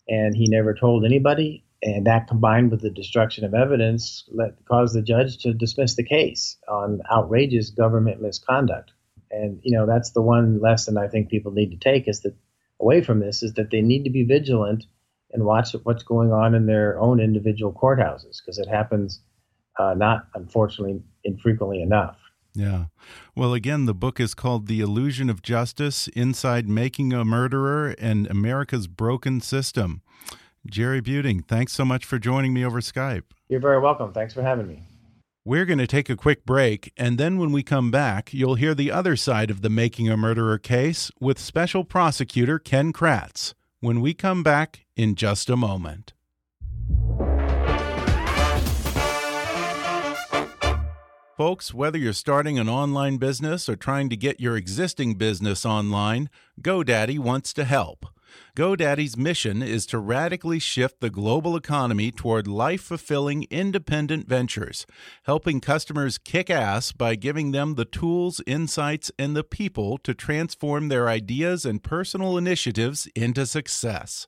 and 0.08 0.34
he 0.34 0.46
never 0.48 0.74
told 0.74 1.04
anybody. 1.04 1.64
And 1.82 2.06
that 2.06 2.26
combined 2.26 2.70
with 2.70 2.80
the 2.80 2.90
destruction 2.90 3.44
of 3.44 3.54
evidence 3.54 4.24
let, 4.32 4.64
caused 4.64 4.94
the 4.94 5.02
judge 5.02 5.38
to 5.38 5.52
dismiss 5.52 5.94
the 5.94 6.02
case 6.02 6.56
on 6.68 7.00
outrageous 7.12 7.70
government 7.70 8.22
misconduct. 8.22 8.92
And, 9.30 9.60
you 9.62 9.76
know, 9.76 9.86
that's 9.86 10.10
the 10.10 10.22
one 10.22 10.60
lesson 10.60 10.96
I 10.96 11.08
think 11.08 11.28
people 11.28 11.52
need 11.52 11.70
to 11.70 11.76
take 11.76 12.08
is 12.08 12.20
that 12.22 12.34
away 12.80 13.02
from 13.02 13.20
this 13.20 13.42
is 13.42 13.54
that 13.54 13.70
they 13.70 13.82
need 13.82 14.04
to 14.04 14.10
be 14.10 14.24
vigilant 14.24 14.86
and 15.32 15.44
watch 15.44 15.74
what's 15.82 16.02
going 16.02 16.32
on 16.32 16.54
in 16.54 16.66
their 16.66 16.98
own 16.98 17.20
individual 17.20 17.72
courthouses 17.72 18.38
because 18.42 18.58
it 18.58 18.68
happens 18.68 19.20
uh, 19.78 19.94
not, 19.94 20.26
unfortunately, 20.34 21.02
infrequently 21.24 21.82
enough. 21.82 22.16
Yeah. 22.56 22.86
Well, 23.34 23.52
again, 23.52 23.84
the 23.84 23.94
book 23.94 24.18
is 24.18 24.34
called 24.34 24.66
The 24.66 24.80
Illusion 24.80 25.28
of 25.28 25.42
Justice 25.42 26.08
Inside 26.08 26.66
Making 26.66 27.12
a 27.12 27.22
Murderer 27.22 27.94
and 27.98 28.26
America's 28.28 28.86
Broken 28.86 29.42
System. 29.42 30.00
Jerry 30.66 31.02
Buting, 31.02 31.46
thanks 31.46 31.74
so 31.74 31.84
much 31.84 32.06
for 32.06 32.18
joining 32.18 32.54
me 32.54 32.64
over 32.64 32.80
Skype. 32.80 33.24
You're 33.48 33.60
very 33.60 33.78
welcome. 33.78 34.12
Thanks 34.12 34.32
for 34.32 34.42
having 34.42 34.66
me. 34.66 34.82
We're 35.44 35.66
going 35.66 35.78
to 35.78 35.86
take 35.86 36.10
a 36.10 36.16
quick 36.16 36.44
break, 36.44 36.92
and 36.96 37.18
then 37.18 37.38
when 37.38 37.52
we 37.52 37.62
come 37.62 37.92
back, 37.92 38.34
you'll 38.34 38.56
hear 38.56 38.74
the 38.74 38.90
other 38.90 39.14
side 39.14 39.50
of 39.50 39.62
the 39.62 39.70
Making 39.70 40.08
a 40.08 40.16
Murderer 40.16 40.58
case 40.58 41.10
with 41.20 41.38
Special 41.38 41.84
Prosecutor 41.84 42.58
Ken 42.58 42.92
Kratz 42.92 43.54
when 43.80 44.00
we 44.00 44.14
come 44.14 44.42
back 44.42 44.86
in 44.96 45.14
just 45.14 45.48
a 45.48 45.56
moment. 45.56 46.14
Folks, 51.36 51.74
whether 51.74 51.98
you're 51.98 52.14
starting 52.14 52.58
an 52.58 52.66
online 52.66 53.18
business 53.18 53.68
or 53.68 53.76
trying 53.76 54.08
to 54.08 54.16
get 54.16 54.40
your 54.40 54.56
existing 54.56 55.16
business 55.16 55.66
online, 55.66 56.30
GoDaddy 56.62 57.18
wants 57.18 57.52
to 57.52 57.64
help. 57.64 58.06
GoDaddy's 58.56 59.18
mission 59.18 59.62
is 59.62 59.84
to 59.86 59.98
radically 59.98 60.58
shift 60.58 61.00
the 61.00 61.10
global 61.10 61.54
economy 61.54 62.10
toward 62.10 62.48
life 62.48 62.80
fulfilling 62.80 63.46
independent 63.50 64.26
ventures, 64.26 64.86
helping 65.24 65.60
customers 65.60 66.16
kick 66.16 66.48
ass 66.48 66.90
by 66.92 67.14
giving 67.16 67.52
them 67.52 67.74
the 67.74 67.84
tools, 67.84 68.40
insights, 68.46 69.12
and 69.18 69.36
the 69.36 69.44
people 69.44 69.98
to 69.98 70.14
transform 70.14 70.88
their 70.88 71.06
ideas 71.06 71.66
and 71.66 71.82
personal 71.82 72.38
initiatives 72.38 73.08
into 73.14 73.44
success. 73.44 74.26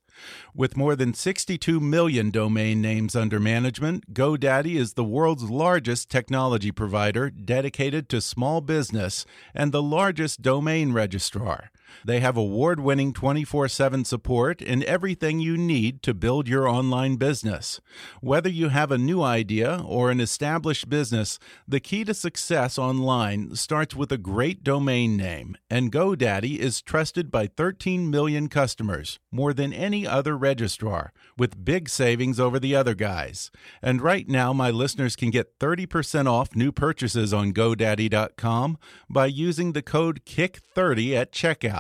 With 0.54 0.76
more 0.76 0.96
than 0.96 1.14
62 1.14 1.80
million 1.80 2.30
domain 2.30 2.80
names 2.80 3.14
under 3.14 3.38
management, 3.38 4.14
GoDaddy 4.14 4.74
is 4.74 4.94
the 4.94 5.04
world's 5.04 5.50
largest 5.50 6.10
technology 6.10 6.72
provider 6.72 7.30
dedicated 7.30 8.08
to 8.08 8.20
small 8.20 8.60
business 8.60 9.24
and 9.54 9.72
the 9.72 9.82
largest 9.82 10.42
domain 10.42 10.92
registrar. 10.92 11.70
They 12.04 12.20
have 12.20 12.36
award 12.36 12.80
winning 12.80 13.12
24 13.12 13.68
7 13.68 14.04
support 14.04 14.60
and 14.62 14.84
everything 14.84 15.40
you 15.40 15.56
need 15.56 16.02
to 16.02 16.14
build 16.14 16.48
your 16.48 16.68
online 16.68 17.16
business. 17.16 17.80
Whether 18.20 18.50
you 18.50 18.68
have 18.68 18.90
a 18.90 18.98
new 18.98 19.22
idea 19.22 19.82
or 19.86 20.10
an 20.10 20.20
established 20.20 20.88
business, 20.88 21.38
the 21.66 21.80
key 21.80 22.04
to 22.04 22.14
success 22.14 22.78
online 22.78 23.54
starts 23.54 23.94
with 23.94 24.12
a 24.12 24.18
great 24.18 24.62
domain 24.64 25.16
name, 25.16 25.56
and 25.70 25.92
GoDaddy 25.92 26.58
is 26.58 26.82
trusted 26.82 27.30
by 27.30 27.46
13 27.46 28.10
million 28.10 28.48
customers, 28.48 29.18
more 29.30 29.52
than 29.52 29.72
any 29.72 30.06
other 30.06 30.36
registrar, 30.36 31.12
with 31.36 31.64
big 31.64 31.88
savings 31.88 32.40
over 32.40 32.58
the 32.58 32.74
other 32.74 32.94
guys. 32.94 33.50
And 33.82 34.02
right 34.02 34.28
now, 34.28 34.52
my 34.52 34.70
listeners 34.70 35.16
can 35.16 35.30
get 35.30 35.58
30% 35.58 36.26
off 36.26 36.54
new 36.54 36.72
purchases 36.72 37.32
on 37.32 37.52
GoDaddy.com 37.52 38.78
by 39.08 39.26
using 39.26 39.72
the 39.72 39.82
code 39.82 40.24
KICK30 40.24 41.14
at 41.14 41.32
checkout. 41.32 41.77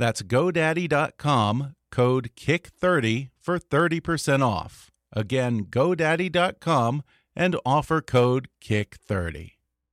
That's 0.00 0.22
GoDaddy.com, 0.22 1.74
code 1.92 2.30
KICK30 2.34 3.28
for 3.38 3.58
30% 3.58 4.42
off. 4.42 4.90
Again, 5.12 5.66
GoDaddy.com 5.66 7.02
and 7.36 7.56
offer 7.66 8.00
code 8.00 8.48
KICK30. 8.64 9.50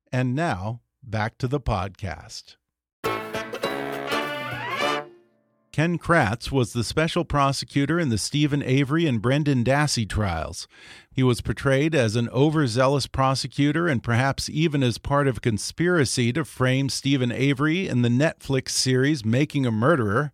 And 0.09 0.33
now, 0.33 0.79
back 1.03 1.37
to 1.39 1.49
the 1.49 1.59
podcast. 1.59 2.55
Ken 5.77 5.99
Kratz 5.99 6.51
was 6.51 6.73
the 6.73 6.83
special 6.83 7.23
prosecutor 7.23 7.99
in 7.99 8.09
the 8.09 8.17
Steven 8.17 8.63
Avery 8.63 9.05
and 9.05 9.21
Brendan 9.21 9.63
Dassey 9.63 10.09
trials. 10.09 10.67
He 11.11 11.21
was 11.21 11.39
portrayed 11.39 11.93
as 11.93 12.15
an 12.15 12.29
overzealous 12.29 13.05
prosecutor 13.05 13.87
and 13.87 14.01
perhaps 14.01 14.49
even 14.49 14.81
as 14.81 14.97
part 14.97 15.27
of 15.27 15.37
a 15.37 15.39
conspiracy 15.39 16.33
to 16.33 16.43
frame 16.45 16.89
Steven 16.89 17.31
Avery 17.31 17.87
in 17.87 18.01
the 18.01 18.09
Netflix 18.09 18.69
series 18.69 19.23
Making 19.23 19.67
a 19.67 19.71
Murderer. 19.71 20.31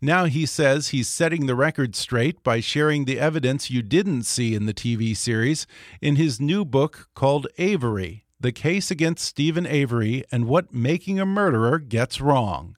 Now 0.00 0.24
he 0.24 0.46
says 0.46 0.88
he's 0.88 1.08
setting 1.08 1.44
the 1.44 1.54
record 1.54 1.94
straight 1.94 2.42
by 2.42 2.60
sharing 2.60 3.04
the 3.04 3.20
evidence 3.20 3.70
you 3.70 3.82
didn't 3.82 4.22
see 4.22 4.54
in 4.54 4.64
the 4.64 4.72
TV 4.72 5.14
series 5.14 5.66
in 6.00 6.16
his 6.16 6.40
new 6.40 6.64
book 6.64 7.10
called 7.14 7.48
Avery 7.58 8.24
The 8.40 8.50
Case 8.50 8.90
Against 8.90 9.26
Steven 9.26 9.66
Avery 9.66 10.24
and 10.32 10.46
What 10.46 10.72
Making 10.72 11.20
a 11.20 11.26
Murderer 11.26 11.80
Gets 11.80 12.18
Wrong. 12.18 12.76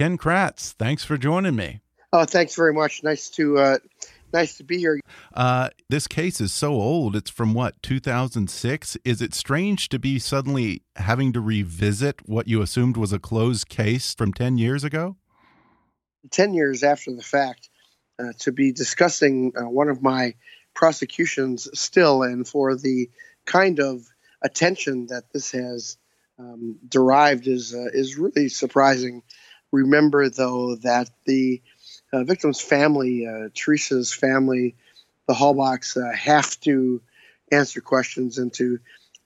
Ken 0.00 0.16
Kratz, 0.16 0.72
thanks 0.72 1.04
for 1.04 1.18
joining 1.18 1.54
me. 1.56 1.82
Oh, 2.10 2.24
thanks 2.24 2.54
very 2.54 2.72
much. 2.72 3.02
Nice 3.02 3.28
to 3.32 3.58
uh, 3.58 3.78
nice 4.32 4.56
to 4.56 4.64
be 4.64 4.78
here. 4.78 4.98
Uh, 5.34 5.68
this 5.90 6.06
case 6.06 6.40
is 6.40 6.54
so 6.54 6.72
old. 6.72 7.14
It's 7.14 7.28
from 7.28 7.52
what 7.52 7.82
2006. 7.82 8.96
Is 9.04 9.20
it 9.20 9.34
strange 9.34 9.90
to 9.90 9.98
be 9.98 10.18
suddenly 10.18 10.84
having 10.96 11.34
to 11.34 11.40
revisit 11.42 12.26
what 12.26 12.48
you 12.48 12.62
assumed 12.62 12.96
was 12.96 13.12
a 13.12 13.18
closed 13.18 13.68
case 13.68 14.14
from 14.14 14.32
10 14.32 14.56
years 14.56 14.84
ago? 14.84 15.16
10 16.30 16.54
years 16.54 16.82
after 16.82 17.14
the 17.14 17.22
fact, 17.22 17.68
uh, 18.18 18.32
to 18.38 18.52
be 18.52 18.72
discussing 18.72 19.52
uh, 19.54 19.68
one 19.68 19.90
of 19.90 20.00
my 20.00 20.34
prosecutions 20.74 21.68
still, 21.78 22.22
and 22.22 22.48
for 22.48 22.74
the 22.74 23.10
kind 23.44 23.78
of 23.78 24.00
attention 24.42 25.08
that 25.08 25.24
this 25.34 25.52
has 25.52 25.98
um, 26.38 26.78
derived 26.88 27.46
is 27.46 27.74
uh, 27.74 27.90
is 27.92 28.16
really 28.16 28.48
surprising. 28.48 29.22
Remember, 29.72 30.28
though, 30.28 30.76
that 30.76 31.10
the 31.26 31.62
uh, 32.12 32.24
victim's 32.24 32.60
family, 32.60 33.26
uh, 33.26 33.48
Teresa's 33.54 34.12
family, 34.12 34.76
the 35.26 35.34
Halbachs, 35.34 35.96
uh, 35.96 36.14
have 36.14 36.58
to 36.60 37.02
answer 37.52 37.80
questions 37.80 38.38
and 38.38 38.52
to 38.54 38.78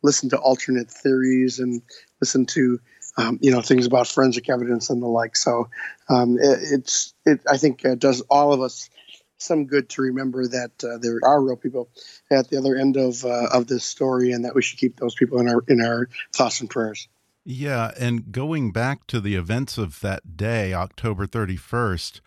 listen 0.02 0.30
to 0.30 0.38
alternate 0.38 0.90
theories 0.90 1.58
and 1.58 1.82
listen 2.20 2.46
to 2.46 2.80
um, 3.16 3.38
you 3.40 3.52
know 3.52 3.60
things 3.60 3.86
about 3.86 4.08
forensic 4.08 4.48
evidence 4.48 4.90
and 4.90 5.02
the 5.02 5.06
like. 5.06 5.36
So 5.36 5.68
um, 6.08 6.36
it, 6.38 6.58
it's 6.72 7.14
it 7.24 7.40
I 7.50 7.56
think 7.56 7.84
uh, 7.84 7.94
does 7.94 8.20
all 8.22 8.52
of 8.52 8.60
us 8.60 8.90
some 9.38 9.66
good 9.66 9.88
to 9.90 10.02
remember 10.02 10.46
that 10.46 10.72
uh, 10.82 10.98
there 10.98 11.18
are 11.22 11.42
real 11.42 11.56
people 11.56 11.88
at 12.30 12.48
the 12.48 12.58
other 12.58 12.76
end 12.76 12.96
of 12.96 13.24
uh, 13.24 13.48
of 13.52 13.66
this 13.66 13.84
story, 13.84 14.32
and 14.32 14.44
that 14.44 14.54
we 14.54 14.62
should 14.62 14.78
keep 14.78 14.98
those 14.98 15.14
people 15.14 15.40
in 15.40 15.48
our 15.48 15.62
in 15.68 15.80
our 15.80 16.08
thoughts 16.32 16.60
and 16.60 16.70
prayers. 16.70 17.08
Yeah, 17.44 17.90
and 17.98 18.32
going 18.32 18.72
back 18.72 19.06
to 19.08 19.20
the 19.20 19.34
events 19.34 19.76
of 19.76 20.00
that 20.00 20.36
day, 20.36 20.72
October 20.72 21.26
31st, 21.26 22.20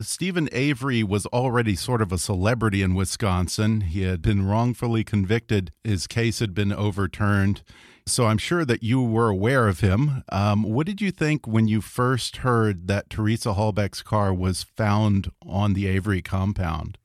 Steven 0.00 0.48
Avery 0.52 1.02
was 1.02 1.26
already 1.26 1.74
sort 1.74 2.02
of 2.02 2.12
a 2.12 2.18
celebrity 2.18 2.82
in 2.82 2.94
Wisconsin. 2.94 3.80
He 3.80 4.02
had 4.02 4.20
been 4.20 4.46
wrongfully 4.46 5.04
convicted, 5.04 5.72
his 5.82 6.06
case 6.06 6.38
had 6.38 6.54
been 6.54 6.72
overturned. 6.72 7.62
So 8.06 8.26
I'm 8.26 8.38
sure 8.38 8.64
that 8.64 8.82
you 8.82 9.02
were 9.02 9.28
aware 9.28 9.68
of 9.68 9.80
him. 9.80 10.22
Um, 10.30 10.62
what 10.62 10.86
did 10.86 11.00
you 11.00 11.10
think 11.10 11.46
when 11.46 11.66
you 11.66 11.80
first 11.80 12.38
heard 12.38 12.86
that 12.88 13.10
Teresa 13.10 13.54
Halbach's 13.54 14.02
car 14.02 14.32
was 14.32 14.62
found 14.62 15.30
on 15.46 15.74
the 15.74 15.86
Avery 15.86 16.22
compound? 16.22 16.96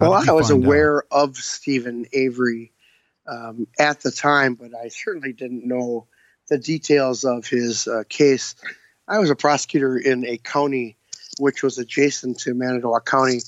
How 0.00 0.10
well, 0.10 0.24
I 0.28 0.32
was 0.32 0.50
aware 0.50 1.04
out? 1.12 1.30
of 1.30 1.36
Steven 1.36 2.06
Avery 2.12 2.72
um, 3.26 3.66
at 3.78 4.00
the 4.00 4.10
time, 4.10 4.54
but 4.54 4.70
I 4.74 4.88
certainly 4.88 5.32
didn't 5.32 5.66
know 5.66 6.06
the 6.48 6.58
details 6.58 7.24
of 7.24 7.46
his 7.46 7.88
uh, 7.88 8.04
case. 8.08 8.54
I 9.08 9.18
was 9.18 9.30
a 9.30 9.36
prosecutor 9.36 9.96
in 9.96 10.24
a 10.26 10.36
county 10.36 10.96
which 11.38 11.62
was 11.62 11.78
adjacent 11.78 12.40
to 12.40 12.54
Manitowoc 12.54 13.04
County. 13.04 13.40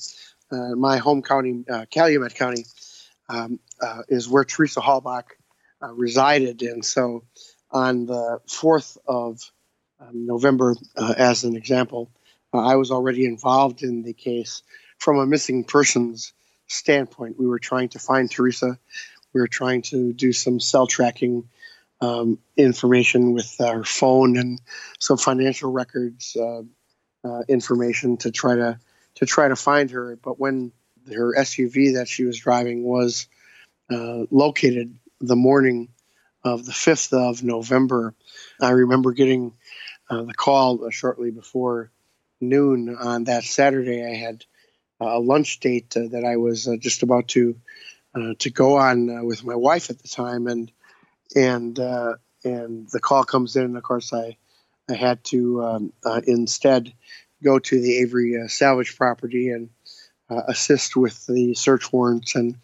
Uh, 0.51 0.75
my 0.75 0.97
home 0.97 1.21
county, 1.21 1.63
uh, 1.69 1.85
Calumet 1.89 2.35
County, 2.35 2.65
um, 3.29 3.59
uh, 3.81 4.03
is 4.07 4.27
where 4.27 4.43
Teresa 4.43 4.81
Halbach 4.81 5.23
uh, 5.81 5.93
resided. 5.93 6.61
And 6.61 6.83
so 6.83 7.23
on 7.71 8.05
the 8.05 8.39
4th 8.47 8.97
of 9.07 9.39
um, 9.99 10.25
November, 10.25 10.75
uh, 10.95 11.13
as 11.17 11.43
an 11.43 11.55
example, 11.55 12.09
I 12.53 12.75
was 12.77 12.91
already 12.91 13.25
involved 13.25 13.83
in 13.83 14.01
the 14.01 14.13
case 14.13 14.63
from 14.97 15.19
a 15.19 15.25
missing 15.25 15.63
persons 15.63 16.33
standpoint. 16.67 17.39
We 17.39 17.47
were 17.47 17.59
trying 17.59 17.89
to 17.89 17.99
find 17.99 18.29
Teresa. 18.29 18.79
We 19.33 19.41
were 19.41 19.47
trying 19.47 19.83
to 19.83 20.13
do 20.13 20.33
some 20.33 20.59
cell 20.59 20.87
tracking 20.87 21.47
um, 22.01 22.39
information 22.55 23.33
with 23.33 23.59
our 23.59 23.83
phone 23.83 24.37
and 24.37 24.61
some 24.99 25.17
financial 25.17 25.71
records 25.71 26.35
uh, 26.35 26.61
uh, 27.23 27.41
information 27.47 28.17
to 28.17 28.31
try 28.31 28.55
to 28.55 28.79
to 29.15 29.25
try 29.25 29.47
to 29.47 29.55
find 29.55 29.91
her. 29.91 30.15
But 30.15 30.39
when 30.39 30.71
her 31.07 31.35
SUV 31.35 31.95
that 31.95 32.07
she 32.07 32.23
was 32.23 32.39
driving 32.39 32.83
was 32.83 33.27
uh, 33.91 34.25
located 34.31 34.97
the 35.19 35.35
morning 35.35 35.89
of 36.43 36.65
the 36.65 36.71
5th 36.71 37.11
of 37.11 37.43
November, 37.43 38.15
I 38.61 38.69
remember 38.69 39.11
getting 39.11 39.53
uh, 40.09 40.23
the 40.23 40.33
call 40.33 40.85
uh, 40.85 40.89
shortly 40.89 41.31
before 41.31 41.91
noon 42.39 42.95
on 42.95 43.25
that 43.25 43.43
Saturday. 43.43 44.05
I 44.05 44.15
had 44.15 44.45
a 45.01 45.19
lunch 45.19 45.59
date 45.59 45.95
uh, 45.97 46.07
that 46.11 46.23
I 46.23 46.37
was 46.37 46.69
just 46.79 47.03
about 47.03 47.27
to 47.29 47.59
to 48.39 48.49
go 48.49 48.77
on 48.77 49.25
with 49.25 49.45
my 49.45 49.55
wife 49.55 49.89
at 49.89 49.99
the 49.99 50.07
time, 50.07 50.47
and 50.47 50.71
and 51.35 51.79
uh, 51.79 52.15
and 52.43 52.89
the 52.89 52.99
call 52.99 53.23
comes 53.23 53.55
in. 53.55 53.63
And 53.63 53.77
of 53.77 53.83
course, 53.83 54.13
I 54.13 54.37
I 54.89 54.93
had 54.93 55.23
to 55.25 55.63
um, 55.63 55.93
uh, 56.03 56.21
instead 56.25 56.93
go 57.43 57.59
to 57.59 57.79
the 57.79 57.97
Avery 57.99 58.41
uh, 58.41 58.47
salvage 58.47 58.97
property 58.97 59.49
and 59.49 59.69
uh, 60.29 60.41
assist 60.47 60.95
with 60.95 61.25
the 61.27 61.53
search 61.53 61.91
warrants 61.91 62.35
and 62.35 62.55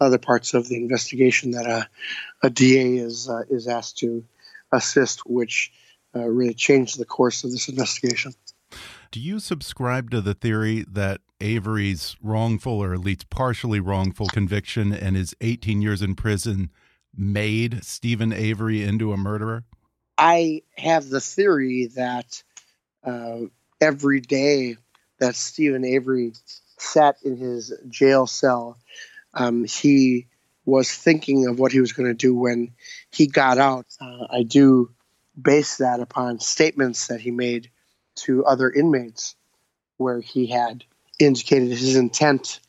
other 0.00 0.18
parts 0.18 0.54
of 0.54 0.68
the 0.68 0.76
investigation 0.76 1.52
that 1.52 1.66
a, 1.66 1.88
a 2.42 2.50
DA 2.50 2.96
is 2.96 3.28
uh, 3.28 3.42
is 3.48 3.68
asked 3.68 3.98
to 3.98 4.24
assist, 4.72 5.26
which 5.26 5.72
really 6.14 6.54
changed 6.54 6.98
the 6.98 7.04
course 7.04 7.44
of 7.44 7.50
this 7.50 7.68
investigation. 7.68 8.32
Do 9.10 9.20
you 9.20 9.38
subscribe 9.38 10.10
to 10.12 10.22
the 10.22 10.32
theory 10.32 10.82
that 10.88 11.20
Avery's 11.42 12.16
wrongful 12.22 12.82
or 12.82 12.94
at 12.94 13.00
least 13.00 13.28
partially 13.28 13.80
wrongful 13.80 14.28
conviction 14.28 14.94
and 14.94 15.14
his 15.14 15.34
18 15.42 15.82
years 15.82 16.00
in 16.00 16.14
prison 16.14 16.70
made 17.16 17.84
Steven 17.84 18.32
Avery 18.32 18.82
into 18.82 19.12
a 19.12 19.16
murderer? 19.16 19.64
I 20.18 20.62
have 20.76 21.08
the 21.08 21.20
theory 21.20 21.86
that 21.96 22.42
uh, 23.04 23.40
every 23.80 24.20
day 24.20 24.76
that 25.18 25.36
Steven 25.36 25.84
Avery 25.84 26.32
sat 26.78 27.16
in 27.24 27.36
his 27.36 27.72
jail 27.88 28.26
cell, 28.26 28.78
um, 29.34 29.64
he 29.64 30.26
was 30.64 30.90
thinking 30.92 31.46
of 31.46 31.58
what 31.58 31.72
he 31.72 31.80
was 31.80 31.92
going 31.92 32.08
to 32.08 32.14
do 32.14 32.34
when 32.34 32.72
he 33.10 33.26
got 33.26 33.58
out. 33.58 33.86
Uh, 34.00 34.26
I 34.30 34.42
do 34.42 34.90
base 35.40 35.76
that 35.78 36.00
upon 36.00 36.40
statements 36.40 37.08
that 37.08 37.20
he 37.20 37.30
made 37.30 37.70
to 38.16 38.44
other 38.44 38.70
inmates, 38.70 39.36
where 39.98 40.20
he 40.20 40.46
had 40.46 40.84
indicated 41.18 41.68
his 41.68 41.96
intent 41.96 42.60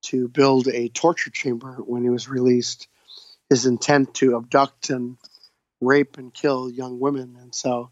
to 0.00 0.28
build 0.28 0.68
a 0.68 0.88
torture 0.88 1.30
chamber 1.30 1.76
when 1.76 2.02
he 2.02 2.10
was 2.10 2.28
released, 2.28 2.88
his 3.48 3.66
intent 3.66 4.14
to 4.14 4.36
abduct 4.36 4.90
and 4.90 5.16
rape 5.80 6.18
and 6.18 6.32
kill 6.32 6.70
young 6.70 7.00
women. 7.00 7.36
And 7.40 7.54
so, 7.54 7.90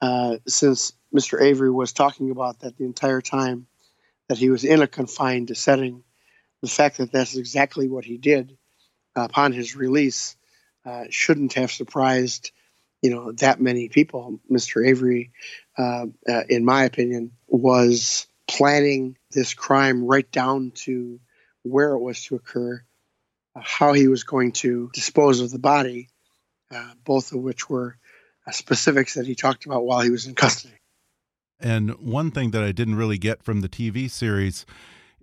uh, 0.00 0.38
since 0.46 0.92
Mr. 1.14 1.40
Avery 1.40 1.70
was 1.70 1.92
talking 1.92 2.30
about 2.30 2.60
that 2.60 2.76
the 2.76 2.84
entire 2.84 3.20
time 3.20 3.66
that 4.28 4.38
he 4.38 4.50
was 4.50 4.64
in 4.64 4.82
a 4.82 4.86
confined 4.86 5.56
setting, 5.56 6.04
the 6.62 6.68
fact 6.68 6.98
that 6.98 7.12
that's 7.12 7.36
exactly 7.36 7.88
what 7.88 8.04
he 8.04 8.18
did 8.18 8.56
upon 9.16 9.52
his 9.52 9.76
release 9.76 10.36
uh, 10.84 11.04
shouldn't 11.10 11.54
have 11.54 11.70
surprised 11.70 12.52
you 13.02 13.10
know 13.10 13.32
that 13.32 13.60
many 13.60 13.88
people. 13.88 14.40
Mr. 14.50 14.86
Avery, 14.86 15.30
uh, 15.76 16.06
uh, 16.28 16.42
in 16.48 16.64
my 16.64 16.84
opinion, 16.84 17.32
was 17.46 18.26
planning 18.46 19.16
this 19.30 19.54
crime 19.54 20.04
right 20.04 20.30
down 20.30 20.72
to 20.74 21.20
where 21.62 21.92
it 21.92 22.00
was 22.00 22.24
to 22.24 22.36
occur, 22.36 22.82
how 23.62 23.92
he 23.92 24.08
was 24.08 24.24
going 24.24 24.52
to 24.52 24.90
dispose 24.92 25.40
of 25.40 25.50
the 25.50 25.58
body, 25.58 26.08
uh, 26.74 26.92
both 27.04 27.32
of 27.32 27.40
which 27.40 27.68
were 27.68 27.96
uh, 28.46 28.52
specifics 28.52 29.14
that 29.14 29.26
he 29.26 29.34
talked 29.34 29.66
about 29.66 29.84
while 29.84 30.00
he 30.00 30.10
was 30.10 30.26
in 30.26 30.34
custody. 30.34 30.74
And 31.60 31.90
one 31.98 32.30
thing 32.30 32.52
that 32.52 32.62
I 32.62 32.72
didn't 32.72 32.96
really 32.96 33.18
get 33.18 33.42
from 33.42 33.60
the 33.60 33.68
TV 33.68 34.10
series 34.10 34.64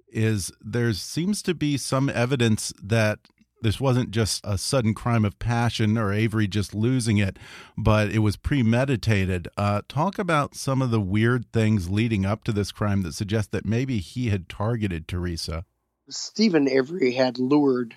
is 0.08 0.52
there 0.62 0.94
seems 0.94 1.42
to 1.44 1.54
be 1.54 1.78
some 1.78 2.10
evidence 2.10 2.74
that 2.82 3.20
this 3.62 3.80
wasn't 3.80 4.12
just 4.12 4.42
a 4.44 4.58
sudden 4.58 4.94
crime 4.94 5.26
of 5.26 5.40
passion 5.40 5.98
or 5.98 6.14
Avery 6.14 6.48
just 6.48 6.76
losing 6.76 7.18
it, 7.18 7.38
but 7.78 8.12
it 8.12 8.20
was 8.20 8.38
premeditated. 8.38 9.48
Uh, 9.58 9.82
talk 9.88 10.20
about 10.20 10.56
some 10.56 10.82
of 10.82 10.92
the 10.92 11.02
weird 11.02 11.52
things 11.52 11.90
leading 11.90 12.26
up 12.26 12.44
to 12.44 12.52
this 12.52 12.72
crime 12.72 13.02
that 13.02 13.14
suggest 13.14 13.52
that 13.52 13.66
maybe 13.66 13.98
he 14.00 14.30
had 14.30 14.50
targeted 14.50 15.08
Teresa. 15.08 15.66
Steven 16.10 16.70
Avery 16.70 17.14
had 17.14 17.40
lured 17.40 17.96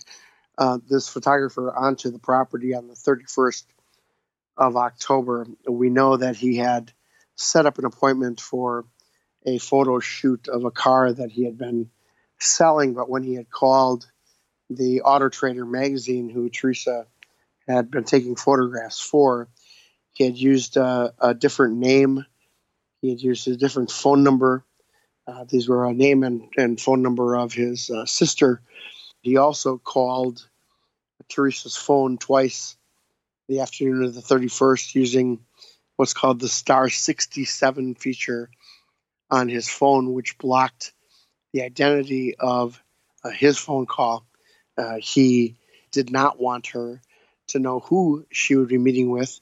uh, 0.58 0.78
this 0.88 1.08
photographer 1.08 1.74
onto 1.74 2.10
the 2.10 2.18
property 2.18 2.74
on 2.74 2.88
the 2.88 2.94
31st 2.94 3.64
of 4.56 4.76
October. 4.76 5.46
We 5.68 5.88
know 5.88 6.16
that 6.16 6.36
he 6.36 6.56
had 6.56 6.92
set 7.36 7.64
up 7.64 7.78
an 7.78 7.84
appointment 7.84 8.40
for 8.40 8.84
a 9.46 9.58
photo 9.58 10.00
shoot 10.00 10.48
of 10.48 10.64
a 10.64 10.70
car 10.70 11.12
that 11.12 11.30
he 11.30 11.44
had 11.44 11.56
been 11.56 11.90
selling, 12.40 12.94
but 12.94 13.08
when 13.08 13.22
he 13.22 13.34
had 13.34 13.48
called 13.48 14.10
the 14.68 15.02
Auto 15.02 15.28
Trader 15.28 15.64
magazine, 15.64 16.28
who 16.28 16.50
Teresa 16.50 17.06
had 17.66 17.90
been 17.90 18.04
taking 18.04 18.36
photographs 18.36 19.00
for. 19.00 19.48
He 20.12 20.24
had 20.24 20.36
used 20.36 20.76
a, 20.76 21.14
a 21.20 21.34
different 21.34 21.76
name. 21.76 22.24
He 23.00 23.10
had 23.10 23.20
used 23.20 23.46
a 23.46 23.56
different 23.56 23.90
phone 23.90 24.24
number. 24.24 24.64
Uh, 25.26 25.44
these 25.48 25.68
were 25.68 25.84
a 25.86 25.92
name 25.92 26.22
and, 26.22 26.48
and 26.56 26.80
phone 26.80 27.02
number 27.02 27.36
of 27.36 27.52
his 27.52 27.90
uh, 27.90 28.06
sister. 28.06 28.62
He 29.20 29.36
also 29.36 29.78
called 29.78 30.47
Teresa's 31.28 31.76
phone 31.76 32.18
twice 32.18 32.76
the 33.48 33.60
afternoon 33.60 34.04
of 34.04 34.14
the 34.14 34.20
31st 34.20 34.94
using 34.94 35.40
what's 35.96 36.14
called 36.14 36.40
the 36.40 36.48
star 36.48 36.88
67 36.88 37.94
feature 37.94 38.50
on 39.30 39.48
his 39.48 39.68
phone, 39.68 40.12
which 40.12 40.38
blocked 40.38 40.92
the 41.52 41.62
identity 41.62 42.34
of 42.38 42.82
uh, 43.24 43.30
his 43.30 43.58
phone 43.58 43.86
call 43.86 44.24
uh, 44.78 44.96
he 45.02 45.56
did 45.90 46.10
not 46.10 46.40
want 46.40 46.68
her 46.68 47.02
to 47.48 47.58
know 47.58 47.80
who 47.80 48.24
she 48.30 48.54
would 48.54 48.68
be 48.68 48.78
meeting 48.78 49.10
with 49.10 49.40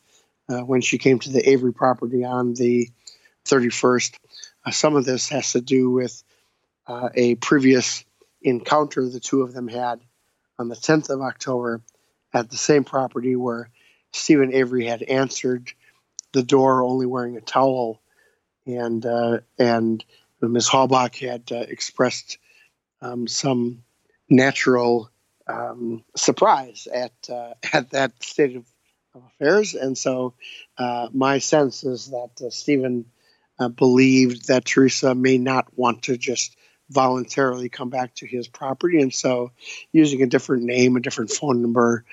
uh, 0.48 0.60
when 0.60 0.80
she 0.80 0.98
came 0.98 1.18
to 1.18 1.30
the 1.30 1.48
Avery 1.48 1.72
property 1.72 2.24
on 2.24 2.54
the 2.54 2.88
31st. 3.46 4.16
Uh, 4.64 4.70
some 4.70 4.96
of 4.96 5.04
this 5.04 5.28
has 5.28 5.52
to 5.52 5.60
do 5.60 5.90
with 5.90 6.22
uh, 6.86 7.10
a 7.14 7.34
previous 7.34 8.04
encounter 8.40 9.08
the 9.08 9.20
two 9.20 9.42
of 9.42 9.52
them 9.52 9.68
had 9.68 10.00
on 10.58 10.68
the 10.68 10.76
10th 10.76 11.10
of 11.10 11.20
October 11.20 11.82
at 12.32 12.50
the 12.50 12.56
same 12.56 12.84
property 12.84 13.36
where 13.36 13.70
Steven 14.12 14.52
Avery 14.52 14.86
had 14.86 15.02
answered 15.02 15.72
the 16.32 16.42
door 16.42 16.82
only 16.82 17.06
wearing 17.06 17.36
a 17.36 17.40
towel, 17.40 18.00
and 18.66 19.04
uh, 19.04 19.38
and 19.58 20.04
Ms. 20.40 20.68
Halbach 20.68 21.16
had 21.18 21.50
uh, 21.52 21.64
expressed 21.68 22.38
um, 23.00 23.26
some 23.26 23.84
natural 24.28 25.10
um, 25.46 26.04
surprise 26.16 26.88
at 26.92 27.12
uh, 27.30 27.54
at 27.72 27.90
that 27.90 28.22
state 28.22 28.56
of, 28.56 28.66
of 29.14 29.22
affairs, 29.26 29.74
and 29.74 29.96
so 29.96 30.34
uh, 30.78 31.08
my 31.12 31.38
sense 31.38 31.84
is 31.84 32.06
that 32.08 32.30
uh, 32.44 32.50
Steven 32.50 33.06
uh, 33.58 33.68
believed 33.68 34.48
that 34.48 34.64
Teresa 34.64 35.14
may 35.14 35.38
not 35.38 35.66
want 35.76 36.02
to 36.04 36.16
just 36.16 36.56
voluntarily 36.88 37.68
come 37.68 37.90
back 37.90 38.14
to 38.14 38.26
his 38.26 38.48
property, 38.48 39.00
and 39.00 39.12
so 39.12 39.52
using 39.92 40.22
a 40.22 40.26
different 40.26 40.64
name, 40.64 40.96
a 40.96 41.00
different 41.00 41.30
phone 41.30 41.62
number, 41.62 42.04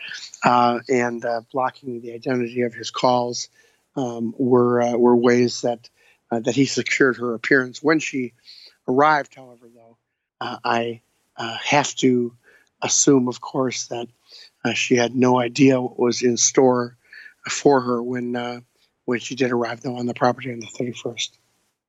uh, 0.44 0.80
and 0.90 1.24
uh, 1.24 1.42
blocking 1.52 2.02
the 2.02 2.14
identity 2.14 2.62
of 2.62 2.74
his 2.74 2.92
calls 2.92 3.50
um, 3.96 4.34
were 4.38 4.98
were 4.98 5.16
ways 5.16 5.62
that 5.62 5.90
that 6.32 6.56
he 6.56 6.66
secured 6.66 7.18
her 7.18 7.36
appearance 7.36 7.84
when 7.84 8.00
she 8.00 8.34
arrived. 8.88 9.36
However, 9.36 9.70
though, 9.74 9.98
I 10.42 11.02
have 11.38 11.94
to 11.96 12.36
assume, 12.82 13.28
of 13.28 13.42
course, 13.42 13.88
that 13.88 14.08
uh, 14.64 14.74
she 14.74 14.96
had 14.96 15.16
no 15.16 15.40
idea 15.40 15.82
what 15.82 15.98
was 15.98 16.22
in 16.22 16.38
store 16.38 16.98
for 17.50 17.82
her 17.82 18.02
when 18.02 18.36
uh, 18.36 18.60
when 19.06 19.20
she 19.20 19.36
did 19.36 19.52
arrive 19.52 19.82
though 19.82 19.98
on 19.98 20.06
the 20.06 20.14
property 20.14 20.52
on 20.52 20.60
the 20.60 20.68
31st. 20.68 21.30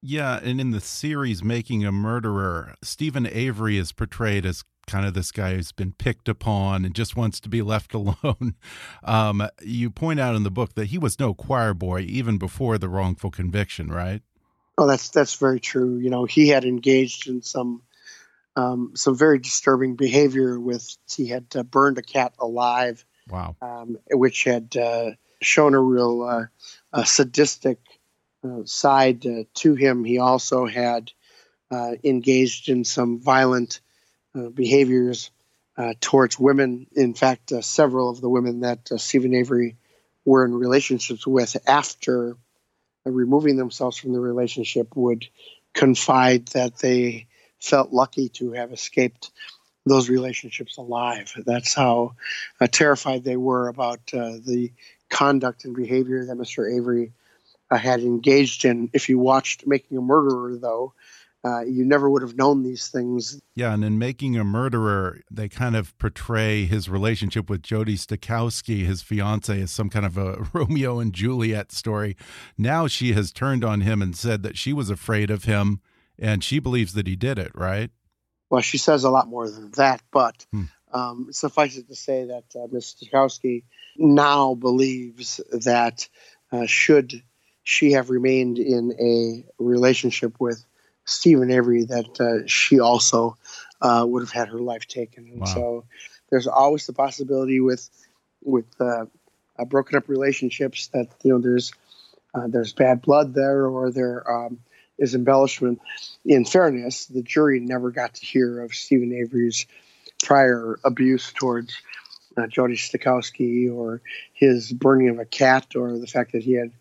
Yeah, 0.07 0.39
and 0.43 0.61
in 0.61 0.71
the 0.71 0.83
series 0.83 1.43
Making 1.43 1.87
a 1.87 1.91
Murderer, 1.91 2.75
Steven 2.83 3.27
Avery 3.27 3.79
is 3.79 3.91
portrayed 3.91 4.45
as 4.45 4.63
kind 4.87 5.07
of 5.07 5.15
this 5.15 5.33
guy 5.33 5.55
who's 5.55 5.73
been 5.73 5.93
picked 5.93 6.29
upon 6.29 6.85
and 6.85 6.95
just 6.95 7.17
wants 7.17 7.41
to 7.41 7.49
be 7.49 7.63
left 7.63 7.95
alone. 7.95 8.55
Um, 9.03 9.49
you 9.63 9.89
point 9.89 10.21
out 10.21 10.35
in 10.35 10.43
the 10.43 10.51
book 10.51 10.75
that 10.75 10.89
he 10.89 10.99
was 10.99 11.19
no 11.19 11.33
choir 11.33 11.73
boy 11.73 12.01
even 12.01 12.37
before 12.37 12.77
the 12.77 12.91
wrongful 12.91 13.31
conviction, 13.31 13.89
right? 13.89 14.21
Oh, 14.77 14.87
that's 14.87 15.09
that's 15.09 15.37
very 15.37 15.59
true. 15.59 15.97
You 15.97 16.11
know, 16.11 16.27
he 16.27 16.49
had 16.49 16.67
engaged 16.67 17.27
in 17.27 17.41
some 17.41 17.81
um, 18.57 18.93
some 18.95 19.17
very 19.17 19.39
disturbing 19.39 19.97
behavior 19.97 20.61
with 20.61 20.99
he 21.17 21.29
had 21.29 21.47
uh, 21.57 21.63
burned 21.63 21.97
a 21.97 22.03
cat 22.03 22.35
alive. 22.39 23.07
Wow. 23.31 23.57
Um, 23.63 23.97
which 24.11 24.45
had 24.45 24.77
uh, 24.77 25.13
shown 25.41 25.73
a 25.73 25.81
real 25.81 26.23
uh, 26.25 26.45
a 26.93 27.07
sadistic 27.07 27.79
side 28.65 29.27
uh, 29.27 29.45
to 29.55 29.75
him. 29.75 30.05
He 30.05 30.19
also 30.19 30.67
had 30.67 31.13
uh, 31.71 31.93
engaged 32.03 32.69
in 32.69 32.85
some 32.85 33.21
violent 33.21 33.81
behaviors 34.55 35.31
towards 36.01 36.41
women. 36.41 36.89
In 36.97 37.15
fact, 37.15 37.53
several 37.63 38.11
of 38.11 38.21
the 38.21 38.29
women 38.29 38.61
that 38.61 38.89
Steven 38.97 39.33
Avery 39.33 39.77
were 40.25 40.45
in 40.45 40.55
relationships 40.55 41.25
with 41.25 41.57
after 41.69 42.37
removing 43.05 43.57
themselves 43.57 43.97
from 43.97 44.13
the 44.13 44.21
relationship 44.21 44.97
would 44.97 45.27
confide 45.73 46.47
that 46.49 46.79
they 46.79 47.27
felt 47.61 47.93
lucky 47.93 48.29
to 48.31 48.53
have 48.53 48.73
escaped 48.73 49.31
those 49.87 50.09
relationships 50.09 50.79
alive. 50.79 51.33
That's 51.45 51.75
how 51.75 52.15
uh, 52.61 52.67
terrified 52.67 53.25
they 53.25 53.37
were 53.37 53.69
about 53.69 54.01
uh, 54.15 54.39
the 54.45 54.73
conduct 55.11 55.65
and 55.65 55.77
behavior 55.77 56.25
that 56.25 56.37
Mr. 56.37 56.75
Avery 56.75 57.13
uh, 57.75 57.79
had 57.79 58.01
engaged 58.01 58.65
in. 58.65 58.91
If 58.93 59.09
you 59.09 59.19
watched 59.19 59.67
Making 59.67 59.99
a 59.99 60.01
Murderer, 60.01 60.57
though, 60.57 60.95
uh, 61.45 61.63
you 61.63 61.85
never 61.85 62.09
would 62.09 62.23
have 62.23 62.37
known 62.37 62.63
these 62.63 62.89
things. 62.89 63.41
Yeah, 63.55 63.75
and 63.75 63.85
in 63.85 63.99
Making 63.99 64.37
a 64.39 64.45
Murderer, 64.45 65.21
they 65.31 65.49
kind 65.49 65.77
of 65.77 65.97
portray 65.99 66.65
his 66.65 66.89
relationship 66.89 67.51
with 67.51 67.63
Jodi 67.63 67.97
Stachowski, 67.97 68.85
his 68.87 69.03
fiance, 69.03 69.61
as 69.61 69.71
some 69.71 69.91
kind 69.91 70.07
of 70.07 70.17
a 70.17 70.49
Romeo 70.53 71.01
and 71.01 71.13
Juliet 71.13 71.73
story. 71.73 72.17
Now 72.57 72.87
she 72.87 73.13
has 73.13 73.33
turned 73.33 73.65
on 73.65 73.83
him 73.83 74.01
and 74.01 74.17
said 74.17 74.43
that 74.43 74.57
she 74.57 74.73
was 74.73 74.89
afraid 74.89 75.31
of 75.31 75.45
him 75.45 75.81
and 76.19 76.45
she 76.45 76.61
believes 76.61 76.95
that 76.95 77.07
he 77.07 77.17
did 77.17 77.39
it, 77.39 77.51
right? 77.55 77.91
Well, 78.51 78.63
she 78.63 78.79
says 78.79 79.05
a 79.05 79.11
lot 79.11 79.29
more 79.29 79.51
than 79.51 79.73
that, 79.73 80.01
but 80.13 80.47
hmm. 80.53 80.65
um, 80.93 81.29
suffice 81.33 81.77
it 81.77 81.89
to 81.89 81.97
say 81.97 82.27
that 82.27 82.45
uh, 82.55 82.69
Ms. 82.71 82.95
Stokowski 83.03 83.65
now 83.97 84.55
believes 84.55 85.41
that 85.51 86.09
uh, 86.53 86.67
should 86.67 87.23
she 87.65 87.93
have 87.93 88.11
remained 88.11 88.59
in 88.59 88.95
a 89.01 89.63
relationship 89.63 90.39
with 90.39 90.65
Steven 91.07 91.51
Avery, 91.51 91.85
that 91.85 92.21
uh, 92.21 92.47
she 92.47 92.79
also 92.79 93.37
uh, 93.81 94.05
would 94.07 94.23
have 94.23 94.31
had 94.31 94.49
her 94.49 94.59
life 94.59 94.87
taken. 94.87 95.25
And 95.25 95.41
wow. 95.41 95.47
so 95.47 95.85
there's 96.31 96.47
always 96.47 96.87
the 96.87 96.93
possibility 96.93 97.61
with 97.61 97.89
with 98.43 98.67
uh, 98.81 99.07
uh, 99.59 99.65
broken 99.65 99.97
up 99.97 100.09
relationships 100.09 100.89
that 100.89 101.09
you 101.23 101.33
know 101.33 101.39
there's 101.39 101.73
uh, 102.35 102.47
there's 102.47 102.73
bad 102.73 103.03
blood 103.03 103.35
there 103.35 103.67
or 103.67 103.91
there 103.91 104.31
um, 104.31 104.59
is 104.99 105.15
embellishment. 105.15 105.81
In 106.25 106.45
fairness, 106.45 107.07
the 107.07 107.23
jury 107.23 107.61
never 107.61 107.91
got 107.91 108.15
to 108.15 108.25
hear 108.25 108.63
of 108.63 108.75
Steven 108.75 109.13
Avery's 109.13 109.67
prior 110.23 110.79
abuse 110.85 111.33
towards 111.33 111.75
uh, 112.37 112.47
Jodi 112.47 112.77
Stachowski 112.77 113.73
or 113.73 114.01
his 114.33 114.73
burning 114.73 115.11
of 115.11 115.19
a 115.19 115.25
cat 115.25 115.77
or 115.77 115.99
the 115.99 116.07
fact 116.07 116.33
that 116.33 116.43
he 116.43 116.53
had 116.53 116.73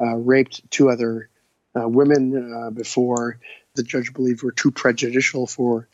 raped 0.00 0.70
two 0.70 0.88
other 0.90 1.28
uh, 1.74 1.88
women 1.88 2.54
uh, 2.54 2.70
before 2.70 3.38
the 3.74 3.82
judge 3.82 4.12
believed 4.12 4.42
were 4.42 4.52
too 4.52 4.70
prejudicial 4.70 5.46
for 5.46 5.88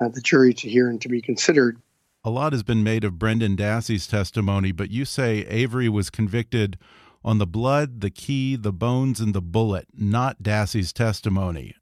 uh, 0.00 0.08
the 0.08 0.20
jury 0.20 0.54
to 0.54 0.68
hear 0.68 0.88
and 0.88 1.00
to 1.02 1.08
be 1.08 1.20
considered. 1.20 1.80
A 2.24 2.30
lot 2.30 2.52
has 2.52 2.62
been 2.62 2.82
made 2.82 3.04
of 3.04 3.18
Brendan 3.18 3.56
Dassey's 3.56 4.06
testimony, 4.06 4.72
but 4.72 4.90
you 4.90 5.04
say 5.04 5.46
Avery 5.48 5.88
was 5.88 6.10
convicted 6.10 6.78
on 7.24 7.38
the 7.38 7.46
blood, 7.46 8.00
the 8.00 8.10
key, 8.10 8.56
the 8.56 8.72
bones, 8.72 9.20
and 9.20 9.34
the 9.34 9.40
bullet, 9.40 9.88
not 9.96 10.42
Dassey's 10.42 10.92
testimony. 10.92 11.74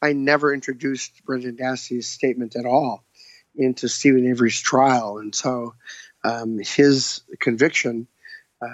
I 0.00 0.12
never 0.12 0.54
introduced 0.54 1.24
Brendan 1.24 1.56
Dassey's 1.56 2.06
statement 2.06 2.54
at 2.56 2.64
all 2.64 3.04
into 3.56 3.88
Steven 3.88 4.26
Avery's 4.28 4.60
trial, 4.60 5.18
and 5.18 5.34
so 5.34 5.74
um, 6.22 6.58
his 6.58 7.22
conviction 7.40 8.06
uh, 8.06 8.17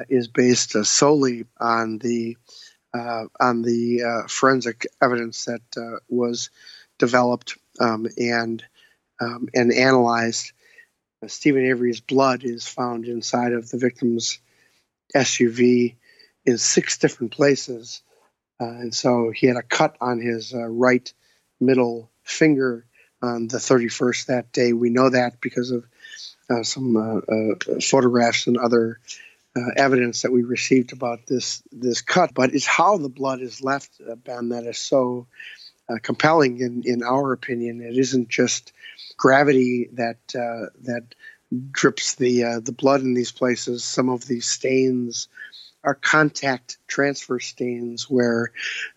is 0.09 0.28
based 0.28 0.76
uh, 0.76 0.85
solely 0.85 1.45
on 1.59 1.99
the 1.99 2.37
uh, 2.95 3.24
on 3.41 3.62
the 3.62 4.03
uh, 4.03 4.28
forensic 4.28 4.87
evidence 5.03 5.47
that 5.47 5.62
uh, 5.76 5.99
was 6.09 6.51
developed 6.99 7.59
um, 7.80 8.07
and 8.16 8.62
um, 9.20 9.49
and 9.55 9.72
analyzed. 9.72 10.53
Steven 11.26 11.64
Avery's 11.64 12.01
blood 12.01 12.45
is 12.45 12.66
found 12.66 13.07
inside 13.07 13.53
of 13.53 13.70
the 13.70 13.78
victim's 13.78 14.41
SUV 15.16 15.97
in 16.45 16.59
six 16.59 16.99
different 16.99 17.32
places. 17.32 18.03
Uh, 18.61 18.66
and 18.66 18.95
so 18.95 19.30
he 19.30 19.47
had 19.47 19.57
a 19.57 19.62
cut 19.62 19.97
on 20.01 20.20
his 20.20 20.55
uh, 20.55 20.66
right 20.66 21.12
middle 21.61 22.11
finger 22.22 22.87
on 23.22 23.49
the 23.49 23.59
31st 23.59 24.26
that 24.26 24.53
day. 24.53 24.72
We 24.72 24.91
know 24.91 25.11
that 25.11 25.41
because 25.41 25.70
of 25.70 25.87
uh, 26.51 26.62
some 26.62 26.97
uh, 26.97 27.18
uh, 27.18 27.80
photographs 27.80 28.47
and 28.47 28.59
other 28.59 29.01
uh, 29.57 29.70
evidence 29.76 30.22
that 30.22 30.32
we 30.32 30.42
received 30.42 30.92
about 30.92 31.26
this 31.26 31.62
this 31.72 32.00
cut. 32.00 32.34
But 32.34 32.55
it's 32.55 32.66
how 32.66 32.98
the 32.98 33.09
blood 33.09 33.40
is 33.40 33.62
left, 33.62 34.00
Ben, 34.24 34.50
that 34.50 34.64
is 34.64 34.78
so 34.78 35.26
compelling 36.02 36.61
in, 36.61 36.82
in 36.84 37.02
our 37.02 37.32
opinion. 37.32 37.82
It 37.82 37.98
isn't 37.98 38.28
just 38.28 38.72
gravity 39.16 39.90
that 39.92 40.18
that 40.28 41.14
drips 41.70 42.16
the 42.16 42.61
the 42.64 42.72
blood 42.72 43.02
in 43.02 43.14
these 43.14 43.32
places. 43.32 43.84
Some 43.84 44.09
of 44.09 44.26
these 44.26 44.46
stains 44.46 45.28
are 45.84 45.94
contact 45.94 46.78
transfer 46.86 47.38
stains 47.38 48.09
where 48.09 48.52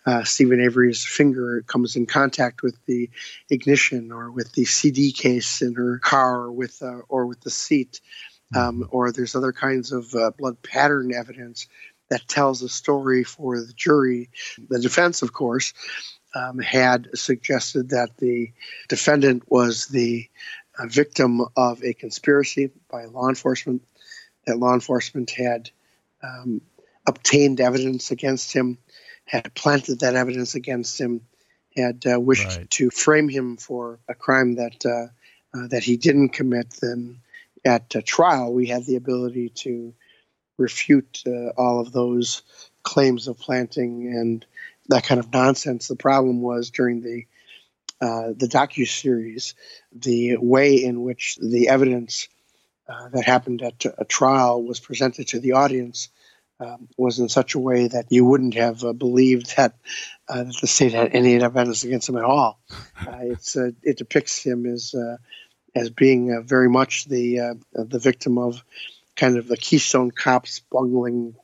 uh, 0.06 0.24
Steven 0.24 0.60
Avery's 0.60 1.04
finger 1.04 1.62
comes 1.66 1.96
in 1.96 2.06
contact 2.06 2.62
with 2.62 2.76
the 2.86 3.10
ignition 3.50 4.10
or 4.10 4.30
with 4.30 4.52
the 4.52 4.64
CD 4.64 5.12
case 5.12 5.60
in 5.60 5.74
her 5.74 5.98
car 5.98 6.44
or 6.44 6.52
with, 6.52 6.82
uh, 6.82 7.00
or 7.08 7.26
with 7.26 7.40
the 7.42 7.50
seat. 7.50 8.00
Um, 8.54 8.80
mm-hmm. 8.80 8.82
or 8.90 9.12
there's 9.12 9.36
other 9.36 9.52
kinds 9.52 9.92
of 9.92 10.14
uh, 10.14 10.30
blood 10.38 10.62
pattern 10.62 11.12
evidence 11.12 11.66
that 12.08 12.26
tells 12.26 12.62
a 12.62 12.68
story 12.68 13.24
for 13.24 13.60
the 13.60 13.72
jury. 13.74 14.30
The 14.70 14.80
defense, 14.80 15.20
of 15.20 15.32
course, 15.32 15.74
um, 16.34 16.58
had 16.58 17.08
suggested 17.14 17.90
that 17.90 18.16
the 18.16 18.52
defendant 18.88 19.44
was 19.50 19.86
the 19.86 20.28
uh, 20.78 20.86
victim 20.86 21.42
of 21.56 21.82
a 21.82 21.92
conspiracy 21.92 22.70
by 22.90 23.04
law 23.06 23.28
enforcement, 23.28 23.82
that 24.46 24.58
law 24.58 24.74
enforcement 24.74 25.30
had 25.30 25.70
um, 26.22 26.60
obtained 27.06 27.60
evidence 27.60 28.10
against 28.10 28.52
him, 28.52 28.78
had 29.24 29.54
planted 29.54 30.00
that 30.00 30.14
evidence 30.14 30.54
against 30.54 31.00
him, 31.00 31.22
had 31.76 32.04
uh, 32.10 32.18
wished 32.20 32.56
right. 32.56 32.70
to 32.70 32.90
frame 32.90 33.28
him 33.28 33.56
for 33.56 33.98
a 34.08 34.14
crime 34.14 34.56
that 34.56 34.84
uh, 34.86 35.06
uh, 35.56 35.66
that 35.68 35.82
he 35.82 35.96
didn't 35.96 36.30
commit, 36.30 36.68
then 36.82 37.20
at 37.68 38.04
trial 38.04 38.52
we 38.52 38.66
had 38.66 38.84
the 38.84 38.96
ability 38.96 39.50
to 39.50 39.94
refute 40.58 41.22
uh, 41.26 41.50
all 41.56 41.80
of 41.80 41.92
those 41.92 42.42
claims 42.82 43.28
of 43.28 43.38
planting 43.38 44.08
and 44.08 44.44
that 44.88 45.04
kind 45.04 45.20
of 45.20 45.32
nonsense. 45.32 45.86
The 45.86 45.96
problem 45.96 46.42
was 46.42 46.70
during 46.70 47.00
the 47.00 47.26
uh, 48.00 48.32
the 48.36 48.46
docu 48.46 48.86
series, 48.86 49.54
the 49.92 50.36
way 50.36 50.76
in 50.84 51.02
which 51.02 51.36
the 51.42 51.68
evidence 51.68 52.28
uh, 52.88 53.08
that 53.08 53.24
happened 53.24 53.60
at 53.60 53.84
a 53.98 54.04
trial 54.04 54.62
was 54.62 54.78
presented 54.78 55.26
to 55.28 55.40
the 55.40 55.52
audience 55.52 56.08
um, 56.60 56.88
was 56.96 57.18
in 57.18 57.28
such 57.28 57.54
a 57.54 57.58
way 57.58 57.88
that 57.88 58.06
you 58.10 58.24
wouldn't 58.24 58.54
have 58.54 58.84
uh, 58.84 58.92
believed 58.92 59.56
that, 59.56 59.74
uh, 60.28 60.44
that 60.44 60.56
the 60.60 60.68
state 60.68 60.92
had 60.92 61.12
any 61.12 61.42
evidence 61.42 61.82
against 61.82 62.08
him 62.08 62.16
at 62.16 62.24
all. 62.24 62.60
Uh, 63.00 63.18
it's 63.22 63.56
it 63.56 63.98
depicts 63.98 64.44
him 64.44 64.64
as 64.66 64.94
as 65.78 65.90
being 65.90 66.32
uh, 66.32 66.40
very 66.42 66.68
much 66.68 67.04
the 67.06 67.58
the 67.72 67.98
victim 67.98 68.38
of 68.38 68.62
kind 69.16 69.36
of 69.36 69.48
the 69.48 69.56
Keystone 69.56 70.10
Cops 70.10 70.60
bungling 70.70 71.34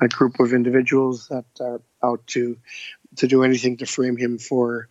a 0.00 0.08
group 0.08 0.38
of 0.40 0.52
individuals 0.52 1.28
that 1.28 1.44
are 1.60 1.80
out 2.02 2.26
to 2.28 2.58
to 3.16 3.26
do 3.26 3.42
anything 3.42 3.78
to 3.78 3.86
frame 3.86 4.16
him 4.16 4.38
for. 4.38 4.88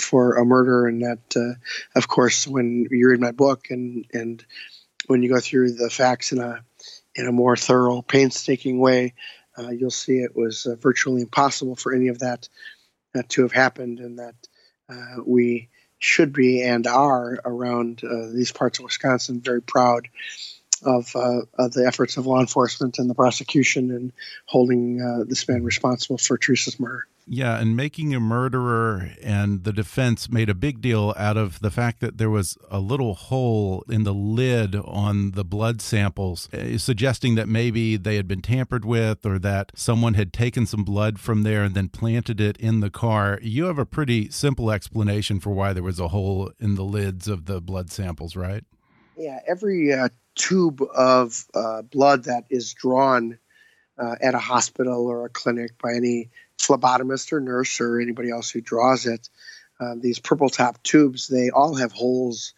for 0.00 0.38
a 0.38 0.44
murder, 0.44 0.86
and 0.86 1.02
that, 1.02 1.58
of 1.94 2.08
course, 2.08 2.48
when 2.48 2.86
you 2.90 3.08
read 3.08 3.20
my 3.20 3.32
book 3.32 3.70
and 3.70 4.06
and 4.12 4.44
when 5.06 5.22
you 5.22 5.28
go 5.28 5.40
through 5.40 5.72
the 5.72 5.90
facts 5.90 6.32
in 6.32 6.38
a 6.40 6.64
in 7.14 7.26
a 7.26 7.32
more 7.32 7.56
thorough, 7.56 8.02
painstaking 8.02 8.78
way, 8.78 9.14
uh, 9.58 9.70
you'll 9.70 9.90
see 9.90 10.18
it 10.18 10.34
was 10.34 10.66
uh, 10.66 10.76
virtually 10.76 11.20
impossible 11.20 11.76
for 11.76 11.94
any 11.94 12.08
of 12.08 12.20
that 12.20 12.48
uh, 13.14 13.22
to 13.28 13.42
have 13.42 13.52
happened, 13.52 14.00
and 14.00 14.18
that 14.18 14.34
uh, 14.88 15.22
we 15.24 15.68
should 16.02 16.32
be 16.32 16.62
and 16.62 16.86
are 16.86 17.38
around 17.44 18.02
uh, 18.04 18.28
these 18.32 18.52
parts 18.52 18.78
of 18.78 18.84
Wisconsin 18.84 19.40
very 19.40 19.62
proud 19.62 20.08
of, 20.84 21.14
uh, 21.14 21.42
of, 21.54 21.72
the 21.72 21.86
efforts 21.86 22.16
of 22.16 22.26
law 22.26 22.40
enforcement 22.40 22.98
and 22.98 23.08
the 23.08 23.14
prosecution 23.14 23.90
in 23.90 24.12
holding 24.46 24.98
this 25.28 25.46
man 25.48 25.62
responsible 25.62 26.18
for 26.18 26.36
Teresa's 26.36 26.80
murder. 26.80 27.06
Yeah, 27.26 27.58
and 27.58 27.76
making 27.76 28.14
a 28.14 28.20
murderer 28.20 29.10
and 29.22 29.62
the 29.62 29.72
defense 29.72 30.28
made 30.28 30.50
a 30.50 30.54
big 30.54 30.80
deal 30.80 31.14
out 31.16 31.36
of 31.36 31.60
the 31.60 31.70
fact 31.70 32.00
that 32.00 32.18
there 32.18 32.30
was 32.30 32.58
a 32.68 32.80
little 32.80 33.14
hole 33.14 33.84
in 33.88 34.02
the 34.02 34.12
lid 34.12 34.74
on 34.74 35.30
the 35.30 35.44
blood 35.44 35.80
samples, 35.80 36.52
uh, 36.52 36.78
suggesting 36.78 37.36
that 37.36 37.48
maybe 37.48 37.96
they 37.96 38.16
had 38.16 38.26
been 38.26 38.42
tampered 38.42 38.84
with 38.84 39.24
or 39.24 39.38
that 39.38 39.70
someone 39.76 40.14
had 40.14 40.32
taken 40.32 40.66
some 40.66 40.82
blood 40.82 41.20
from 41.20 41.44
there 41.44 41.62
and 41.62 41.74
then 41.74 41.88
planted 41.88 42.40
it 42.40 42.56
in 42.56 42.80
the 42.80 42.90
car. 42.90 43.38
You 43.40 43.66
have 43.66 43.78
a 43.78 43.86
pretty 43.86 44.28
simple 44.30 44.72
explanation 44.72 45.38
for 45.38 45.50
why 45.50 45.72
there 45.72 45.82
was 45.82 46.00
a 46.00 46.08
hole 46.08 46.50
in 46.58 46.74
the 46.74 46.84
lids 46.84 47.28
of 47.28 47.46
the 47.46 47.60
blood 47.60 47.90
samples, 47.90 48.34
right? 48.34 48.64
Yeah, 49.16 49.38
every 49.46 49.92
uh, 49.92 50.08
tube 50.34 50.82
of 50.94 51.44
uh, 51.54 51.82
blood 51.82 52.24
that 52.24 52.44
is 52.50 52.74
drawn 52.74 53.38
uh, 53.96 54.16
at 54.20 54.34
a 54.34 54.38
hospital 54.38 55.06
or 55.06 55.26
a 55.26 55.28
clinic 55.28 55.78
by 55.80 55.94
any 55.94 56.30
phlebotomist 56.58 57.32
or 57.32 57.40
nurse 57.40 57.80
or 57.80 58.00
anybody 58.00 58.30
else 58.30 58.50
who 58.50 58.60
draws 58.60 59.06
it, 59.06 59.28
uh, 59.80 59.94
these 59.98 60.18
purple 60.18 60.48
top 60.48 60.82
tubes, 60.82 61.28
they 61.28 61.50
all 61.50 61.74
have 61.74 61.92
holes 61.92 62.54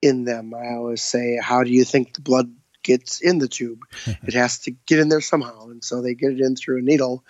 in 0.00 0.24
them. 0.24 0.54
I 0.54 0.76
always 0.76 1.02
say, 1.02 1.38
how 1.42 1.64
do 1.64 1.70
you 1.70 1.84
think 1.84 2.14
the 2.14 2.20
blood 2.20 2.54
gets 2.82 3.20
in 3.20 3.38
the 3.38 3.48
tube? 3.48 3.80
it 4.06 4.34
has 4.34 4.60
to 4.60 4.70
get 4.86 5.00
in 5.00 5.08
there 5.08 5.20
somehow. 5.20 5.68
And 5.68 5.82
so 5.82 6.02
they 6.02 6.14
get 6.14 6.32
it 6.32 6.40
in 6.40 6.56
through 6.56 6.78
a 6.78 6.82
needle 6.82 7.24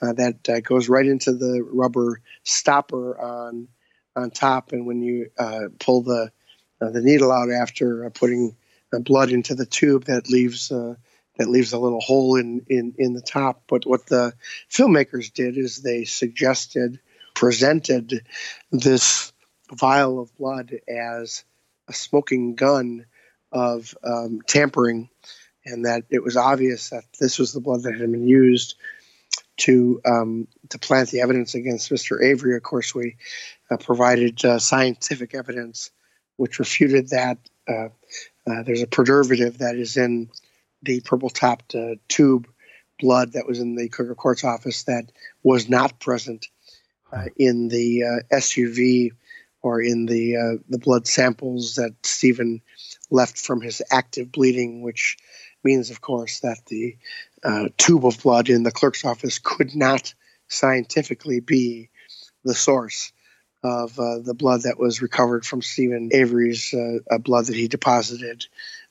uh, 0.00 0.14
that 0.14 0.48
uh, 0.48 0.60
goes 0.60 0.88
right 0.88 1.06
into 1.06 1.32
the 1.32 1.62
rubber 1.62 2.20
stopper 2.44 3.20
on 3.20 3.68
on 4.16 4.30
top. 4.30 4.72
And 4.72 4.86
when 4.86 5.02
you 5.02 5.30
uh, 5.38 5.68
pull 5.78 6.02
the 6.02 6.30
uh, 6.80 6.90
the 6.90 7.02
needle 7.02 7.32
out 7.32 7.50
after 7.50 8.06
uh, 8.06 8.10
putting 8.10 8.56
blood 9.00 9.30
into 9.30 9.56
the 9.56 9.66
tube, 9.66 10.04
that 10.04 10.30
leaves 10.30 10.70
that 11.36 11.48
leaves 11.48 11.72
a 11.72 11.78
little 11.78 12.00
hole 12.00 12.36
in, 12.36 12.64
in, 12.68 12.94
in 12.98 13.12
the 13.12 13.22
top. 13.22 13.62
But 13.66 13.86
what 13.86 14.06
the 14.06 14.34
filmmakers 14.70 15.32
did 15.32 15.56
is 15.56 15.78
they 15.78 16.04
suggested, 16.04 17.00
presented 17.34 18.24
this 18.70 19.32
vial 19.72 20.20
of 20.20 20.36
blood 20.36 20.72
as 20.88 21.44
a 21.88 21.92
smoking 21.92 22.54
gun 22.54 23.06
of 23.52 23.96
um, 24.04 24.40
tampering, 24.46 25.08
and 25.64 25.86
that 25.86 26.04
it 26.10 26.22
was 26.22 26.36
obvious 26.36 26.90
that 26.90 27.04
this 27.18 27.38
was 27.38 27.52
the 27.52 27.60
blood 27.60 27.82
that 27.84 27.98
had 27.98 28.10
been 28.10 28.28
used 28.28 28.76
to 29.56 30.00
um, 30.04 30.48
to 30.70 30.78
plant 30.78 31.10
the 31.10 31.20
evidence 31.20 31.54
against 31.54 31.90
Mr. 31.90 32.22
Avery. 32.22 32.56
Of 32.56 32.62
course, 32.62 32.94
we 32.94 33.16
uh, 33.70 33.76
provided 33.76 34.44
uh, 34.44 34.58
scientific 34.58 35.34
evidence 35.34 35.90
which 36.36 36.58
refuted 36.58 37.10
that. 37.10 37.38
Uh, 37.68 37.88
uh 38.46 38.62
there's 38.64 38.82
a 38.82 38.86
preservative 38.86 39.58
that 39.58 39.76
is 39.76 39.96
in 39.96 40.28
the 40.84 41.00
purple 41.00 41.30
topped 41.30 41.74
uh, 41.74 41.94
tube 42.08 42.46
blood 42.98 43.32
that 43.32 43.46
was 43.46 43.58
in 43.58 43.74
the 43.74 43.88
clerk 43.88 44.16
court's 44.16 44.44
office 44.44 44.84
that 44.84 45.10
was 45.42 45.68
not 45.68 45.98
present 46.00 46.48
uh, 47.12 47.24
in 47.36 47.68
the 47.68 48.04
uh, 48.04 48.36
SUV 48.36 49.10
or 49.62 49.80
in 49.80 50.06
the 50.06 50.36
uh, 50.36 50.62
the 50.68 50.78
blood 50.78 51.06
samples 51.06 51.76
that 51.76 51.94
Steven 52.02 52.60
left 53.10 53.38
from 53.38 53.60
his 53.60 53.82
active 53.90 54.30
bleeding, 54.30 54.82
which 54.82 55.16
means, 55.62 55.90
of 55.90 56.00
course, 56.00 56.40
that 56.40 56.58
the 56.66 56.96
uh, 57.42 57.68
tube 57.78 58.04
of 58.04 58.22
blood 58.22 58.50
in 58.50 58.62
the 58.62 58.70
clerk's 58.70 59.04
office 59.04 59.38
could 59.38 59.74
not 59.74 60.14
scientifically 60.48 61.40
be 61.40 61.88
the 62.44 62.54
source 62.54 63.12
of 63.62 63.98
uh, 63.98 64.18
the 64.18 64.34
blood 64.34 64.62
that 64.62 64.78
was 64.78 65.00
recovered 65.00 65.46
from 65.46 65.62
Steven 65.62 66.10
Avery's 66.12 66.74
uh, 66.74 67.18
blood 67.18 67.46
that 67.46 67.56
he 67.56 67.66
deposited 67.66 68.46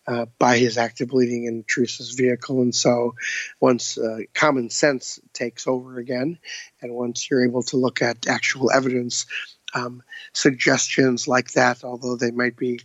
uh, 0.07 0.25
by 0.37 0.57
his 0.57 0.77
active 0.77 1.09
bleeding 1.09 1.45
in 1.45 1.63
Teresa's 1.63 2.11
vehicle. 2.11 2.61
And 2.61 2.75
so, 2.75 3.15
once 3.59 3.97
uh, 3.97 4.19
common 4.33 4.69
sense 4.69 5.19
takes 5.33 5.67
over 5.67 5.97
again, 5.97 6.39
and 6.81 6.93
once 6.93 7.29
you're 7.29 7.45
able 7.45 7.63
to 7.63 7.77
look 7.77 8.01
at 8.01 8.27
actual 8.27 8.71
evidence, 8.71 9.25
um, 9.73 10.03
suggestions 10.33 11.27
like 11.27 11.51
that, 11.53 11.83
although 11.83 12.15
they 12.15 12.31
might 12.31 12.57
be 12.57 12.81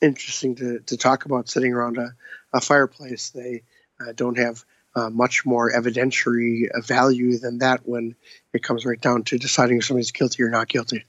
interesting 0.00 0.54
to, 0.56 0.80
to 0.80 0.96
talk 0.96 1.24
about 1.24 1.48
sitting 1.48 1.72
around 1.72 1.98
a, 1.98 2.14
a 2.52 2.60
fireplace, 2.60 3.30
they 3.30 3.62
uh, 4.00 4.12
don't 4.14 4.38
have 4.38 4.64
uh, 4.94 5.10
much 5.10 5.46
more 5.46 5.70
evidentiary 5.70 6.66
value 6.84 7.38
than 7.38 7.58
that 7.58 7.80
when 7.84 8.16
it 8.52 8.62
comes 8.62 8.84
right 8.84 9.00
down 9.00 9.22
to 9.24 9.38
deciding 9.38 9.78
if 9.78 9.84
somebody's 9.84 10.10
guilty 10.10 10.42
or 10.42 10.50
not 10.50 10.68
guilty. 10.68 11.04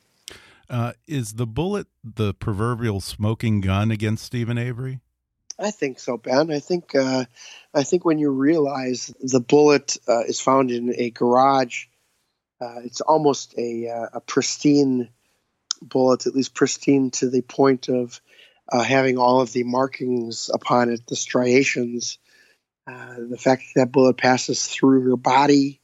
Uh, 0.70 0.93
is 1.08 1.34
the 1.34 1.47
bullet 1.47 1.88
the 2.04 2.34
proverbial 2.34 3.02
smoking 3.02 3.60
gun 3.60 3.91
against 3.91 4.24
Steven 4.24 4.58
Avery? 4.58 5.02
I 5.62 5.72
think 5.72 5.99
so, 5.99 6.18
Ben. 6.18 6.51
I 6.51 6.59
think 6.59 6.95
uh, 6.95 7.26
I 7.74 7.84
think 7.84 8.03
when 8.03 8.18
you 8.18 8.32
realize 8.32 9.14
the 9.20 9.39
bullet 9.39 9.97
uh, 10.07 10.24
is 10.24 10.41
found 10.41 10.72
in 10.72 10.93
a 10.97 11.12
garage, 11.12 11.86
uh, 12.59 12.80
it's 12.84 13.01
almost 13.01 13.53
a, 13.57 13.88
uh, 13.89 14.07
a 14.14 14.22
pristine 14.22 15.09
bullet, 15.82 16.26
at 16.26 16.36
least 16.36 16.55
pristine 16.55 17.12
to 17.12 17.30
the 17.30 17.41
point 17.41 17.89
of 17.89 18.20
uh, 18.72 18.84
having 18.84 19.18
all 19.18 19.41
of 19.41 19.51
the 19.53 19.64
markings 19.64 20.49
upon 20.53 20.89
it, 20.89 21.05
the 21.07 21.16
striations, 21.16 22.18
the 22.88 23.38
fact 23.39 23.64
that 23.76 23.82
that 23.82 23.91
bullet 23.91 24.18
passes 24.18 24.66
through 24.66 25.03
your 25.03 25.18
body, 25.18 25.80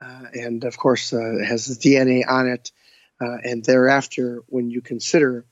and 0.00 0.64
of 0.64 0.76
course 0.76 1.10
has 1.10 1.66
the 1.66 1.90
DNA 1.90 2.22
on 2.26 2.48
it 2.48 2.72
uh, 3.22 3.38
and 3.44 3.64
thereafter, 3.64 4.42
when 4.46 4.70
you 4.70 4.80
consider 4.80 5.44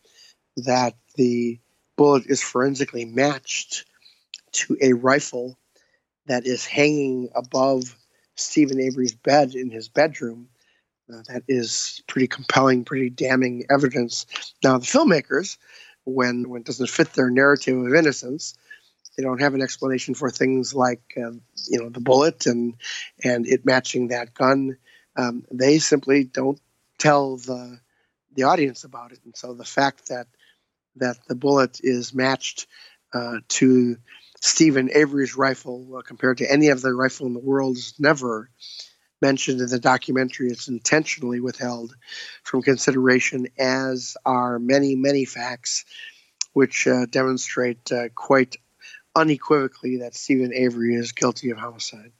that 0.56 0.94
the 1.16 1.60
bullet 2.00 2.24
is 2.28 2.42
forensically 2.42 3.04
matched 3.04 3.84
to 4.52 4.74
a 4.80 4.94
rifle 4.94 5.58
that 6.24 6.46
is 6.46 6.64
hanging 6.64 7.28
above 7.34 7.94
Steven 8.36 8.80
Avery's 8.80 9.14
bed 9.14 9.54
in 9.54 9.70
his 9.70 9.90
bedroom, 9.90 10.48
uh, 11.12 11.20
that 11.28 11.42
is 11.46 12.02
pretty 12.06 12.26
compelling, 12.26 12.86
pretty 12.86 13.10
damning 13.10 13.66
evidence. 13.68 14.24
Now, 14.64 14.78
the 14.78 14.86
filmmakers, 14.86 15.58
when 16.04 16.48
when 16.48 16.62
it 16.62 16.66
doesn't 16.66 16.88
fit 16.88 17.12
their 17.12 17.28
narrative 17.28 17.76
of 17.76 17.94
innocence, 17.94 18.54
they 19.18 19.22
don't 19.22 19.42
have 19.42 19.52
an 19.52 19.60
explanation 19.60 20.14
for 20.14 20.30
things 20.30 20.74
like 20.74 21.02
uh, 21.18 21.32
you 21.68 21.82
know 21.82 21.90
the 21.90 22.00
bullet 22.00 22.46
and 22.46 22.76
and 23.22 23.46
it 23.46 23.66
matching 23.66 24.08
that 24.08 24.32
gun. 24.32 24.78
Um, 25.16 25.44
they 25.50 25.78
simply 25.78 26.24
don't 26.24 26.62
tell 26.96 27.36
the 27.36 27.78
the 28.32 28.44
audience 28.44 28.84
about 28.84 29.12
it. 29.12 29.18
And 29.26 29.36
so 29.36 29.52
the 29.52 29.66
fact 29.66 30.08
that 30.08 30.28
that 30.96 31.16
the 31.28 31.34
bullet 31.34 31.80
is 31.82 32.14
matched 32.14 32.66
uh, 33.12 33.38
to 33.48 33.96
Steven 34.40 34.90
Avery's 34.92 35.36
rifle 35.36 35.96
uh, 35.96 36.02
compared 36.02 36.38
to 36.38 36.50
any 36.50 36.70
other 36.70 36.96
rifle 36.96 37.26
in 37.26 37.34
the 37.34 37.40
world 37.40 37.76
is 37.76 37.94
never 37.98 38.50
mentioned 39.20 39.60
in 39.60 39.68
the 39.68 39.78
documentary. 39.78 40.48
It's 40.48 40.68
intentionally 40.68 41.40
withheld 41.40 41.94
from 42.42 42.62
consideration, 42.62 43.48
as 43.58 44.16
are 44.24 44.58
many, 44.58 44.96
many 44.96 45.24
facts 45.24 45.84
which 46.52 46.86
uh, 46.86 47.06
demonstrate 47.06 47.92
uh, 47.92 48.08
quite 48.14 48.56
unequivocally 49.14 49.98
that 49.98 50.14
Steven 50.14 50.52
Avery 50.54 50.94
is 50.94 51.12
guilty 51.12 51.50
of 51.50 51.58
homicide. 51.58 52.12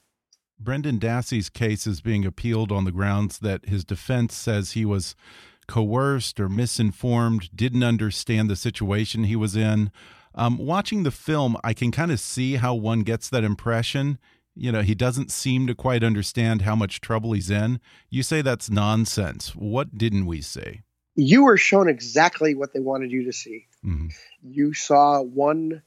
Brendan 0.59 0.99
Dassey's 0.99 1.49
case 1.49 1.87
is 1.87 2.03
being 2.03 2.27
appealed 2.27 2.71
on 2.71 2.85
the 2.85 2.93
grounds 2.93 3.39
that 3.39 3.66
his 3.66 3.83
defense 3.83 4.35
says 4.35 4.73
he 4.73 4.85
was 4.85 5.14
coerced 5.71 6.41
or 6.41 6.49
misinformed, 6.49 7.49
didn't 7.55 7.85
understand 7.85 8.51
the 8.51 8.57
situation 8.57 9.25
he 9.25 9.37
was 9.37 9.55
in. 9.55 9.93
Um, 10.35 10.59
watching 10.59 11.05
the 11.05 11.12
film, 11.12 11.57
I 11.62 11.75
can 11.75 11.93
kind 11.93 12.11
of 12.11 12.18
see 12.18 12.57
how 12.57 12.75
one 12.75 13.01
gets 13.01 13.29
that 13.31 13.45
impression. 13.45 14.18
You 14.57 14.73
know, 14.73 14.83
he 14.83 14.97
doesn't 14.97 15.31
seem 15.31 15.68
to 15.68 15.75
quite 15.77 16.03
understand 16.03 16.62
how 16.62 16.75
much 16.75 17.01
trouble 17.01 17.33
he's 17.33 17.51
in. 17.51 17.81
You 18.11 18.25
say 18.25 18.43
that's 18.43 18.68
nonsense. 18.68 19.55
What 19.55 19.97
didn't 19.97 20.27
we 20.27 20.41
see? 20.41 20.83
You 21.14 21.45
were 21.45 21.57
shown 21.57 21.89
exactly 21.89 22.57
what 22.57 22.73
they 22.73 22.81
wanted 22.81 23.12
you 23.12 23.25
to 23.25 23.33
see. 23.33 23.66
Mm 23.85 23.99
-hmm. 23.99 24.11
You 24.43 24.75
saw 24.75 25.23
one 25.23 25.83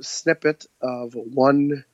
snippet 0.00 0.66
of 0.80 1.16
one 1.34 1.84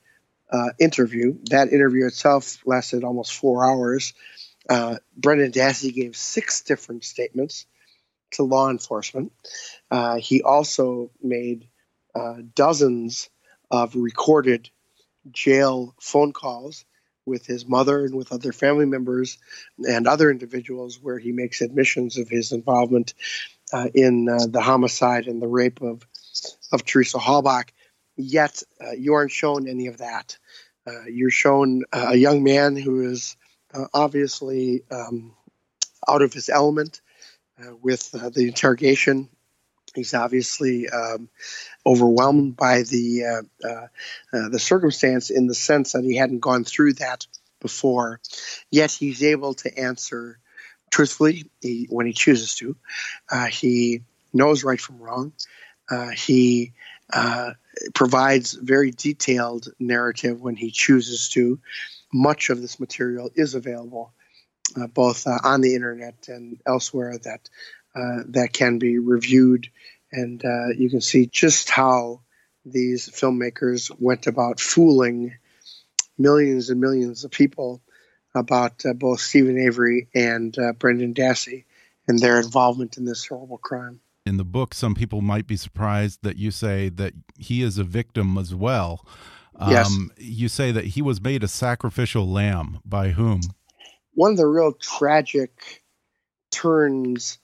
uh, 0.52 0.70
interview. 0.78 1.38
That 1.50 1.72
interview 1.72 2.06
itself 2.06 2.58
lasted 2.66 3.04
almost 3.04 3.32
four 3.32 3.64
hours. 3.64 4.14
Uh, 4.68 4.96
Brendan 5.16 5.52
Dassey 5.52 5.94
gave 5.94 6.16
six 6.16 6.62
different 6.62 7.04
statements 7.04 7.66
to 8.32 8.42
law 8.42 8.68
enforcement. 8.68 9.32
Uh, 9.90 10.16
he 10.16 10.42
also 10.42 11.10
made 11.22 11.68
uh, 12.14 12.36
dozens 12.54 13.28
of 13.70 13.94
recorded 13.94 14.70
jail 15.30 15.94
phone 16.00 16.32
calls 16.32 16.84
with 17.24 17.44
his 17.46 17.66
mother 17.66 18.04
and 18.04 18.14
with 18.14 18.32
other 18.32 18.52
family 18.52 18.86
members 18.86 19.38
and 19.88 20.06
other 20.06 20.30
individuals 20.30 21.00
where 21.00 21.18
he 21.18 21.32
makes 21.32 21.60
admissions 21.60 22.18
of 22.18 22.28
his 22.28 22.52
involvement 22.52 23.14
uh, 23.72 23.88
in 23.94 24.28
uh, 24.28 24.46
the 24.48 24.60
homicide 24.60 25.26
and 25.26 25.42
the 25.42 25.48
rape 25.48 25.80
of 25.82 26.06
of 26.72 26.84
Teresa 26.84 27.18
Halbach 27.18 27.70
yet 28.16 28.62
uh, 28.80 28.92
you 28.92 29.14
aren't 29.14 29.30
shown 29.30 29.68
any 29.68 29.86
of 29.86 29.98
that. 29.98 30.36
Uh, 30.86 31.04
you're 31.08 31.30
shown 31.30 31.82
uh, 31.92 32.08
a 32.10 32.16
young 32.16 32.42
man 32.42 32.76
who 32.76 33.10
is 33.10 33.36
uh, 33.76 33.86
obviously 33.92 34.82
um, 34.90 35.34
out 36.08 36.22
of 36.22 36.32
his 36.32 36.48
element 36.48 37.00
uh, 37.60 37.74
with 37.82 38.14
uh, 38.14 38.30
the 38.30 38.48
interrogation. 38.48 39.28
He's 39.94 40.14
obviously 40.14 40.88
um, 40.88 41.28
overwhelmed 41.86 42.56
by 42.56 42.82
the 42.82 43.46
the 44.30 44.58
circumstance 44.58 45.30
in 45.30 45.46
the 45.46 45.54
sense 45.54 45.92
that 45.92 46.04
he 46.04 46.16
hadn't 46.16 46.40
gone 46.40 46.64
through 46.64 46.94
that 46.94 47.26
before. 47.62 48.20
Yet 48.70 48.90
he's 48.90 49.22
able 49.22 49.54
to 49.54 49.78
answer 49.78 50.38
truthfully 50.90 51.50
he, 51.62 51.86
when 51.88 52.04
he 52.04 52.12
chooses 52.12 52.56
to. 52.56 52.76
he 53.50 54.02
knows 54.34 54.64
right 54.64 54.80
from 54.80 54.98
wrong. 54.98 55.32
he 56.14 56.74
uh, 57.10 57.52
provides 57.94 58.52
very 58.52 58.90
detailed 58.90 59.68
narrative 59.78 60.40
when 60.40 60.56
he 60.56 60.70
chooses 60.70 61.28
to. 61.30 61.58
Much 62.12 62.50
of 62.50 62.60
this 62.60 62.78
material 62.78 63.30
is 63.34 63.54
available 63.54 64.12
uh, 64.80 64.86
both 64.86 65.26
uh, 65.26 65.38
on 65.42 65.60
the 65.60 65.74
internet 65.74 66.28
and 66.28 66.60
elsewhere 66.66 67.18
that 67.18 67.48
uh, 67.94 68.22
that 68.28 68.52
can 68.52 68.78
be 68.78 68.98
reviewed, 68.98 69.68
and 70.12 70.44
uh, 70.44 70.68
you 70.76 70.90
can 70.90 71.00
see 71.00 71.26
just 71.26 71.70
how 71.70 72.20
these 72.64 73.08
filmmakers 73.08 73.90
went 73.98 74.26
about 74.26 74.60
fooling 74.60 75.34
millions 76.18 76.68
and 76.68 76.80
millions 76.80 77.24
of 77.24 77.30
people 77.30 77.80
about 78.34 78.84
uh, 78.84 78.92
both 78.92 79.20
Steven 79.20 79.58
Avery 79.58 80.08
and 80.14 80.56
Brendan 80.78 81.14
Dassey 81.14 81.64
and 82.06 82.18
their 82.18 82.38
involvement 82.38 82.98
in 82.98 83.04
this 83.04 83.26
horrible 83.26 83.58
crime 83.58 84.00
in 84.26 84.36
the 84.36 84.44
book, 84.44 84.74
some 84.74 84.94
people 84.94 85.22
might 85.22 85.46
be 85.46 85.56
surprised 85.56 86.18
that 86.22 86.36
you 86.36 86.50
say 86.50 86.88
that 86.88 87.14
he 87.38 87.62
is 87.62 87.78
a 87.78 87.84
victim 87.84 88.36
as 88.36 88.54
well. 88.54 89.06
Um, 89.58 89.70
yes. 89.70 89.98
You 90.18 90.48
say 90.48 90.72
that 90.72 90.84
he 90.84 91.02
was 91.02 91.20
made 91.20 91.42
a 91.42 91.48
sacrificial 91.48 92.28
lamb 92.28 92.80
by 92.84 93.10
whom? 93.10 93.40
One 94.14 94.32
of 94.32 94.36
the 94.36 94.46
real 94.46 94.72
tragic 94.72 95.84
turns 96.50 97.38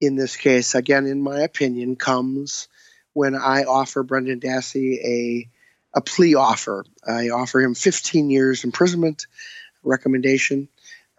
in 0.00 0.16
this 0.16 0.36
case, 0.36 0.74
again, 0.74 1.06
in 1.06 1.22
my 1.22 1.40
opinion, 1.40 1.96
comes 1.96 2.68
when 3.12 3.34
I 3.34 3.64
offer 3.64 4.02
Brendan 4.02 4.40
Dassey 4.40 4.98
a 5.04 5.50
a 5.94 6.00
plea 6.00 6.34
offer. 6.34 6.84
I 7.06 7.28
offer 7.28 7.60
him 7.60 7.74
15 7.74 8.30
years 8.30 8.64
imprisonment 8.64 9.26
recommendation, 9.82 10.68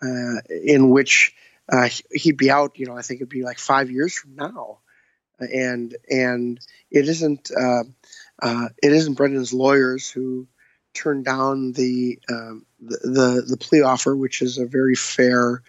uh, 0.01 0.41
in 0.49 0.89
which 0.89 1.35
uh, 1.71 1.89
he'd 2.11 2.37
be 2.37 2.49
out. 2.49 2.79
You 2.79 2.87
know, 2.87 2.97
I 2.97 3.03
think 3.03 3.19
it'd 3.19 3.29
be 3.29 3.43
like 3.43 3.59
five 3.59 3.91
years 3.91 4.15
from 4.15 4.35
now 4.35 4.79
and 5.39 5.95
and 6.09 6.59
it 6.91 7.07
isn't 7.07 7.51
uh, 7.51 7.83
uh, 8.43 8.67
it 8.83 8.91
isn't 8.91 9.17
Brendan's 9.17 9.53
lawyers 9.53 10.11
who 10.11 10.47
turned 10.93 11.25
down 11.25 11.73
the, 11.73 12.19
um, 12.29 12.65
the, 12.79 12.97
the 13.03 13.43
the 13.47 13.57
plea 13.57 13.81
offer, 13.81 14.15
which 14.15 14.41
is 14.41 14.57
a 14.57 14.67
very 14.67 14.95
fair 14.95 15.63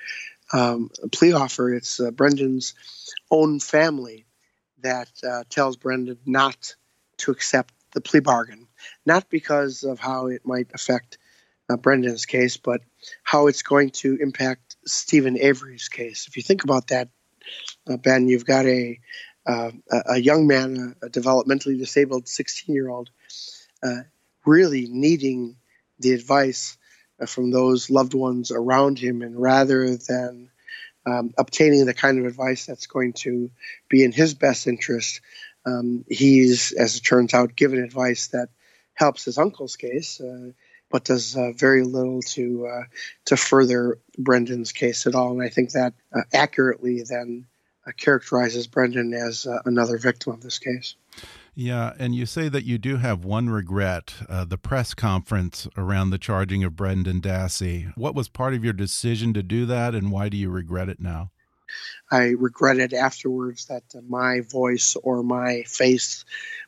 um, 0.53 0.91
plea 1.13 1.33
offer. 1.33 1.75
It's 1.75 2.01
uh, 2.01 2.11
Brendan's 2.11 2.75
own 3.31 3.61
family 3.61 4.27
that 4.83 5.09
uh, 5.23 5.45
tells 5.49 5.77
Brendan 5.77 6.19
not 6.27 6.77
to 7.17 7.31
accept 7.31 7.73
the 7.93 8.01
plea 8.01 8.21
bargain, 8.21 8.67
not 9.07 9.31
because 9.31 9.85
of 9.85 9.99
how 9.99 10.27
it 10.27 10.43
might 10.45 10.69
affect 10.75 11.19
uh, 11.71 11.77
Brendan's 11.77 12.27
case, 12.27 12.59
but 12.59 12.81
how 13.23 13.49
it's 13.49 13.63
going 13.63 13.91
to 13.91 14.19
impact 14.21 14.77
Steven 14.85 15.39
Avery's 15.39 15.89
case. 15.89 16.27
If 16.29 16.37
you 16.37 16.43
think 16.43 16.65
about 16.65 16.89
that 16.89 17.09
Uh, 17.87 17.99
ben, 17.99 18.29
you've 18.29 18.47
got 18.47 18.65
a 18.67 18.99
uh, 19.47 19.71
a 19.91 20.19
young 20.19 20.47
man, 20.47 20.97
a, 21.03 21.09
developmentally 21.09 21.79
disabled 21.79 22.29
16 22.29 22.75
year 22.75 22.89
old, 22.89 23.11
uh, 23.83 24.03
really 24.47 24.87
needing 24.89 25.57
the 25.99 26.13
advice 26.13 26.77
uh, 27.21 27.27
from 27.27 27.51
those 27.51 27.91
loved 27.91 28.15
ones 28.15 28.51
around 28.51 28.99
him, 28.99 29.23
and 29.23 29.41
rather 29.41 29.97
than 29.97 30.51
um, 31.07 31.33
obtaining 31.37 31.85
the 31.85 31.95
kind 31.95 32.19
of 32.19 32.27
advice 32.27 32.67
that's 32.67 32.87
going 32.87 33.13
to 33.13 33.51
be 33.89 34.03
in 34.03 34.13
his 34.13 34.35
best 34.35 34.67
interest, 34.67 35.21
um, 35.67 36.05
he's, 36.09 36.73
as 36.73 36.97
it 36.97 37.01
turns 37.01 37.35
out, 37.35 37.57
given 37.57 37.83
advice 37.83 38.29
that 38.29 38.49
helps 38.95 39.25
his 39.25 39.39
uncle's 39.39 39.77
case, 39.77 40.21
uh, 40.21 40.51
but 40.91 41.05
does 41.05 41.37
uh, 41.37 41.53
very 41.53 41.83
little 41.83 42.23
to 42.23 42.67
uh, 42.67 42.85
to 43.25 43.37
further 43.37 43.99
Brendan's 44.17 44.73
case 44.73 45.07
at 45.07 45.15
all. 45.15 45.33
And 45.33 45.43
I 45.43 45.49
think 45.49 45.73
that 45.73 45.95
uh, 46.15 46.21
accurately 46.33 47.03
then 47.03 47.47
characterizes 47.93 48.67
Brendan 48.67 49.13
as 49.15 49.47
uh, 49.47 49.59
another 49.65 49.99
victim 49.99 50.33
of 50.33 50.41
this 50.41 50.59
case. 50.59 50.97
Yeah, 51.55 51.93
and 51.99 52.15
you 52.15 52.27
say 52.27 52.49
that 52.49 52.65
you 52.65 52.79
do 52.79 52.97
have 52.97 53.25
one 53.25 53.49
regret 53.49 54.15
the 54.29 54.59
press 54.59 54.93
conference 54.93 55.69
around 55.77 56.11
the 56.11 56.19
charging 56.19 56.65
of 56.65 56.75
Brendan 56.75 57.21
Dassey. 57.21 57.97
What 57.97 58.17
was 58.17 58.29
part 58.29 58.55
of 58.55 58.65
your 58.65 58.73
decision 58.73 59.33
to 59.35 59.43
do 59.43 59.65
that, 59.67 59.95
and 59.95 60.11
why 60.11 60.29
do 60.29 60.37
you 60.37 60.51
regret 60.51 60.89
it 60.89 60.99
now? 60.99 61.31
I 62.11 62.35
regretted 62.37 62.93
afterwards 62.93 63.67
that 63.67 63.83
my 64.09 64.41
voice 64.41 64.97
or 65.03 65.23
my 65.23 65.63
face 65.63 66.25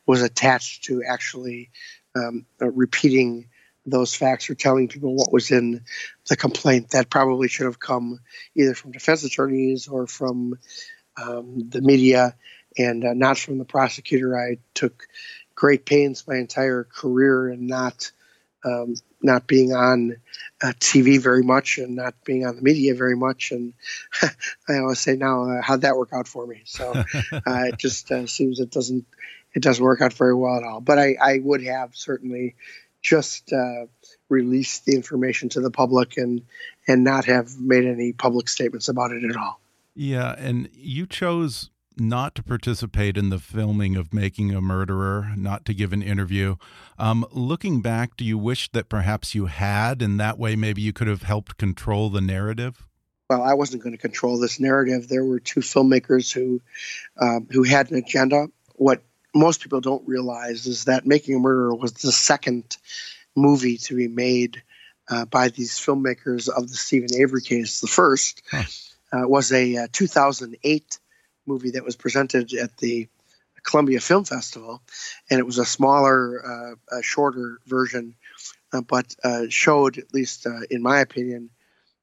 was 0.07 0.23
attached 0.23 0.85
to 0.85 1.03
actually 1.07 1.71
um, 2.14 2.47
uh, 2.61 2.71
repeating 2.71 3.49
those 3.85 4.14
facts 4.14 4.51
or 4.51 4.55
telling 4.55 4.89
people 4.89 5.14
what 5.14 5.33
was 5.33 5.51
in 5.51 5.85
the 6.29 6.37
complaint. 6.37 6.91
That 6.91 7.11
probably 7.11 7.49
should 7.49 7.67
have 7.67 7.79
come 7.79 8.21
either 8.57 8.75
from 8.75 8.93
defense 8.93 9.23
attorneys 9.23 9.87
or 9.87 10.07
from 10.07 10.59
um, 11.21 11.69
the 11.69 11.81
media 11.81 12.35
and 12.79 13.05
uh, 13.05 13.14
not 13.14 13.39
from 13.39 13.59
the 13.59 13.64
prosecutor. 13.64 14.39
I 14.39 14.59
took 14.75 15.07
great 15.55 15.87
pains 15.87 16.27
my 16.29 16.37
entire 16.37 16.85
career 16.85 17.51
in 17.51 17.67
not 17.67 18.12
um, 18.64 18.95
not 19.23 19.47
being 19.47 19.73
on 19.73 20.17
uh, 20.62 20.73
TV 20.79 21.21
very 21.21 21.43
much 21.43 21.79
and 21.79 21.97
not 21.97 22.14
being 22.25 22.47
on 22.47 22.57
the 22.57 22.62
media 22.62 22.95
very 22.95 23.17
much. 23.17 23.53
And 23.53 23.75
I 24.69 24.79
always 24.79 24.99
say 24.99 25.17
now, 25.17 25.51
uh, 25.51 25.62
how'd 25.62 25.83
that 25.83 25.97
work 25.97 26.11
out 26.12 26.29
for 26.29 26.47
me? 26.47 26.62
So 26.64 26.93
uh, 27.33 27.43
it 27.47 27.79
just 27.79 28.11
uh, 28.11 28.27
seems 28.27 28.61
it 28.61 28.71
doesn't 28.71 29.07
it 29.55 29.62
doesn't 29.62 29.85
work 29.85 30.03
out 30.03 30.12
very 30.12 30.35
well 30.35 30.57
at 30.57 30.64
all. 30.64 30.81
But 30.81 30.99
I, 30.99 31.17
I 31.21 31.41
would 31.43 31.62
have 31.64 31.95
certainly 31.95 32.57
just 33.01 33.53
uh, 33.53 33.87
released 34.29 34.85
the 34.85 34.97
information 34.97 35.49
to 35.51 35.61
the 35.61 35.71
public 35.71 36.17
and 36.17 36.43
and 36.89 37.05
not 37.05 37.27
have 37.27 37.59
made 37.59 37.85
any 37.85 38.12
public 38.12 38.49
statements 38.49 38.89
about 38.89 39.12
it 39.12 39.25
at 39.25 39.37
all. 39.37 39.61
Yeah, 39.97 40.35
and 40.37 40.69
you 40.75 41.07
chose 41.07 41.71
not 41.97 42.35
to 42.35 42.43
participate 42.43 43.17
in 43.17 43.31
the 43.31 43.39
filming 43.39 43.97
of 43.97 44.13
Making 44.13 44.55
a 44.55 44.61
Murderer, 44.61 45.33
not 45.35 45.65
to 45.65 45.75
give 45.75 45.95
an 45.95 46.03
interview. 46.03 46.57
Um, 46.99 47.25
looking 47.33 47.81
back, 47.81 48.15
do 48.15 48.25
you 48.25 48.37
wish 48.37 48.71
that 48.73 48.91
perhaps 48.91 49.35
you 49.35 49.47
had, 49.47 50.03
and 50.03 50.21
that 50.21 50.39
way 50.39 50.55
maybe 50.55 50.83
you 50.83 50.93
could 50.93 51.07
have 51.07 51.23
helped 51.23 51.57
control 51.57 52.11
the 52.11 52.21
narrative? 52.21 52.87
Well, 53.31 53.43
I 53.43 53.55
wasn't 53.55 53.83
going 53.83 53.95
to 53.95 54.01
control 54.01 54.39
this 54.39 54.61
narrative. 54.61 55.09
There 55.09 55.25
were 55.25 55.41
two 55.41 55.61
filmmakers 55.61 56.31
who 56.31 56.61
um, 57.19 57.49
who 57.51 57.63
had 57.63 57.91
an 57.91 57.97
agenda. 57.97 58.49
What 58.75 59.03
most 59.35 59.63
people 59.63 59.81
don't 59.81 60.07
realize 60.07 60.67
is 60.67 60.85
that 60.85 61.07
Making 61.07 61.37
a 61.37 61.39
Murderer 61.39 61.75
was 61.75 61.95
the 61.95 62.13
second 62.13 62.77
movie 63.35 63.79
to 63.79 63.97
be 63.97 64.09
made 64.09 64.63
uh, 65.09 65.25
by 65.25 65.49
these 65.49 65.73
filmmakers 65.73 66.49
of 66.49 66.69
the 66.69 66.77
Steven 66.77 67.09
Avery 67.19 67.41
case. 67.41 67.81
The 67.81 67.87
first 67.87 68.43
huh. 68.51 68.65
Uh, 69.17 69.29
was 69.29 69.53
a 69.53 69.77
uh, 69.77 69.87
2008 69.93 70.99
movie 71.47 71.73
that 71.73 71.85
was 71.85 71.97
presented 71.97 72.53
at 72.55 72.77
the 72.79 73.09
Columbia 73.62 74.01
Film 74.01 74.25
Festival, 74.25 74.83
and 75.31 75.41
it 75.41 75.47
was 75.47 75.59
a 75.59 75.64
smaller, 75.64 76.77
uh, 76.93 76.99
a 76.99 77.03
shorter 77.03 77.59
version, 77.67 78.14
but 78.87 79.14
showed, 79.49 79.99
at 79.99 80.14
least 80.14 80.47
in 80.71 80.83
my 80.83 81.01
opinion, 81.01 81.51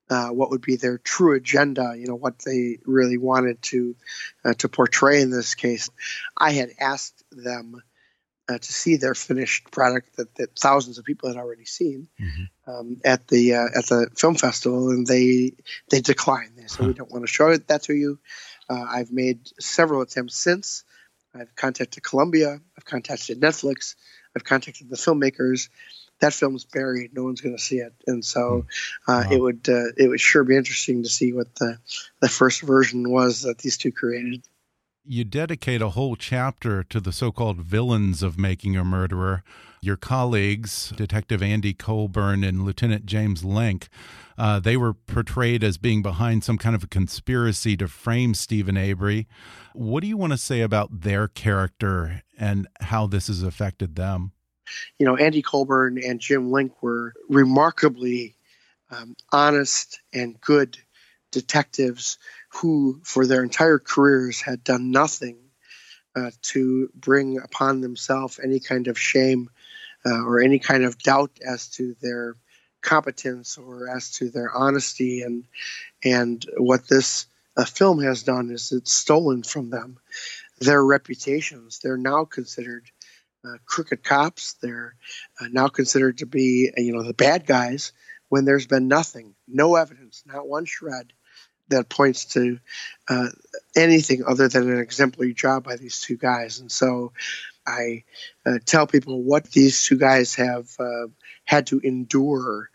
uh, 0.10 0.30
what 0.30 0.50
would 0.50 0.62
be 0.62 0.76
their 0.76 0.98
true 0.98 1.36
agenda, 1.36 1.96
you 1.98 2.08
know, 2.08 2.16
what 2.16 2.40
they 2.40 2.78
really 2.86 3.18
wanted 3.18 3.62
to 3.62 3.96
uh, 4.44 4.54
to 4.54 4.70
portray 4.70 5.22
in 5.22 5.30
this 5.30 5.56
case. 5.56 5.90
I 6.38 6.52
had 6.52 6.72
asked 6.80 7.24
them 7.32 7.82
uh, 8.50 8.58
to 8.58 8.74
see 8.74 8.98
their 8.98 9.16
finished 9.16 9.72
product 9.72 10.18
that, 10.18 10.36
that, 10.36 10.58
thousands 10.58 10.98
of 10.98 11.06
people 11.06 11.30
had 11.30 11.38
already 11.38 11.66
seen 11.66 12.08
mm-hmm. 12.20 12.72
um, 12.72 13.02
at 13.06 13.28
the 13.28 13.54
at 13.54 13.86
the 13.88 14.10
film 14.16 14.36
festival, 14.36 14.90
and 14.90 15.08
they 15.08 15.54
they 15.90 16.02
declined. 16.02 16.52
They 16.56 16.68
said, 16.68 16.82
huh. 16.82 16.88
"We 16.88 16.94
don't 16.94 17.12
want 17.12 17.24
to 17.24 17.32
show 17.32 17.50
it 17.50 17.68
that 17.68 17.84
to 17.84 17.94
you." 17.94 18.20
Uh, 18.70 18.86
I've 18.90 19.12
made 19.12 19.50
several 19.60 20.02
attempts 20.02 20.36
since. 20.36 20.84
I've 21.36 21.56
contacted 21.56 22.04
Columbia. 22.04 22.60
I've 22.78 22.86
contacted 22.86 23.42
Netflix. 23.42 23.96
I've 24.36 24.44
contacted 24.44 24.90
the 24.90 24.96
filmmakers. 24.96 25.70
That 26.20 26.34
film's 26.34 26.64
buried. 26.64 27.14
No 27.14 27.24
one's 27.24 27.42
going 27.42 27.56
to 27.56 27.62
see 27.62 27.78
it, 27.78 27.94
and 28.08 28.24
so 28.24 28.66
hmm. 29.06 29.12
uh, 29.12 29.24
wow. 29.26 29.32
it 29.32 29.42
would 29.42 29.70
uh, 29.70 29.94
it 29.98 30.08
would 30.10 30.22
sure 30.22 30.44
be 30.44 30.56
interesting 30.56 31.04
to 31.04 31.10
see 31.10 31.34
what 31.34 31.54
the 31.56 31.78
the 32.20 32.30
first 32.30 32.62
version 32.62 33.10
was 33.10 33.44
that 33.44 33.58
these 33.58 33.78
two 33.78 33.92
created. 33.92 34.44
You 35.06 35.26
dedicate 35.26 35.82
a 35.82 35.90
whole 35.90 36.16
chapter 36.16 36.82
to 36.82 37.02
the 37.02 37.12
so-called 37.12 37.60
villains 37.60 38.24
of 38.24 38.40
making 38.40 38.78
a 38.78 38.86
murderer. 38.86 39.44
Your 39.82 39.98
colleagues, 39.98 40.94
Detective 40.96 41.44
Andy 41.44 41.74
Colborn 41.74 42.42
and 42.42 42.64
Lieutenant 42.64 43.06
James 43.06 43.44
Lenk, 43.44 43.90
uh, 44.38 44.62
they 44.62 44.78
were 44.78 44.94
portrayed 44.94 45.62
as 45.62 45.78
being 45.78 46.02
behind 46.02 46.46
some 46.46 46.58
kind 46.58 46.74
of 46.74 46.86
a 46.86 46.88
conspiracy 46.88 47.76
to 47.76 47.90
frame 47.90 48.34
Steven 48.34 48.78
Avery. 48.78 49.28
What 49.74 50.04
do 50.04 50.08
you 50.08 50.16
want 50.16 50.32
to 50.32 50.38
say 50.38 50.62
about 50.62 51.02
their 51.02 51.28
character 51.28 52.22
and 52.40 52.70
how 52.80 53.06
this 53.06 53.28
has 53.28 53.44
affected 53.44 53.98
them? 53.98 54.32
You 55.00 55.06
know, 55.06 55.18
Andy 55.18 55.42
Colborn 55.42 55.98
and 56.02 56.22
Jim 56.22 56.50
Lenk 56.50 56.72
were 56.82 57.14
remarkably 57.28 58.36
um, 58.90 59.18
honest 59.34 60.00
and 60.14 60.40
good 60.40 60.78
detectives 61.32 62.18
who, 62.54 63.02
for 63.04 63.26
their 63.26 63.44
entire 63.44 63.80
careers, 63.80 64.42
had 64.42 64.64
done 64.64 64.92
nothing 64.92 65.38
uh, 66.16 66.32
to 66.42 66.90
bring 66.94 67.40
upon 67.40 67.82
themselves 67.82 68.40
any 68.42 68.60
kind 68.60 68.88
of 68.88 69.00
shame 69.00 69.50
uh, 70.06 70.24
or 70.24 70.42
any 70.42 70.60
kind 70.60 70.84
of 70.84 70.98
doubt 71.00 71.32
as 71.46 71.70
to 71.70 71.96
their 72.02 72.36
competence 72.82 73.58
or 73.58 73.90
as 73.90 74.12
to 74.12 74.30
their 74.30 74.52
honesty 74.54 75.22
and 75.22 75.46
and 76.04 76.46
what 76.58 76.88
this 76.88 77.28
uh, 77.56 77.64
film 77.64 78.02
has 78.02 78.24
done 78.24 78.50
is 78.50 78.72
it's 78.72 78.92
stolen 78.92 79.42
from 79.42 79.70
them. 79.70 79.98
Their 80.60 80.84
reputations 80.84 81.80
they're 81.82 81.98
now 81.98 82.26
considered 82.26 82.86
uh, 83.46 83.58
crooked 83.66 84.04
cops. 84.04 84.54
They're 84.62 84.96
uh, 85.40 85.48
now 85.52 85.68
considered 85.68 86.20
to 86.20 86.26
be 86.26 86.72
uh, 86.78 86.82
you 86.82 86.94
know 86.94 87.04
the 87.04 87.14
bad 87.14 87.46
guys 87.48 87.94
when 88.30 88.46
there's 88.46 88.68
been 88.68 88.88
nothing 88.88 89.36
no 89.48 89.76
evidence 89.76 90.24
not 90.26 90.48
one 90.48 90.66
shred 90.66 91.14
that 91.70 91.90
points 91.90 92.26
to 92.26 92.60
uh, 93.10 93.28
anything 93.76 94.24
other 94.28 94.48
than 94.48 94.72
an 94.72 94.80
exemplary 94.80 95.34
job 95.34 95.64
by 95.64 95.76
these 95.76 96.02
two 96.02 96.18
guys 96.18 96.60
and 96.60 96.72
so 96.72 97.12
I 97.66 98.04
uh, 98.46 98.60
tell 98.66 98.88
people 98.88 99.24
what 99.24 99.46
these 99.52 99.84
two 99.84 99.98
guys 99.98 100.36
have 100.36 100.68
uh, 100.80 101.08
had 101.46 101.68
to 101.68 101.80
endure 101.80 102.70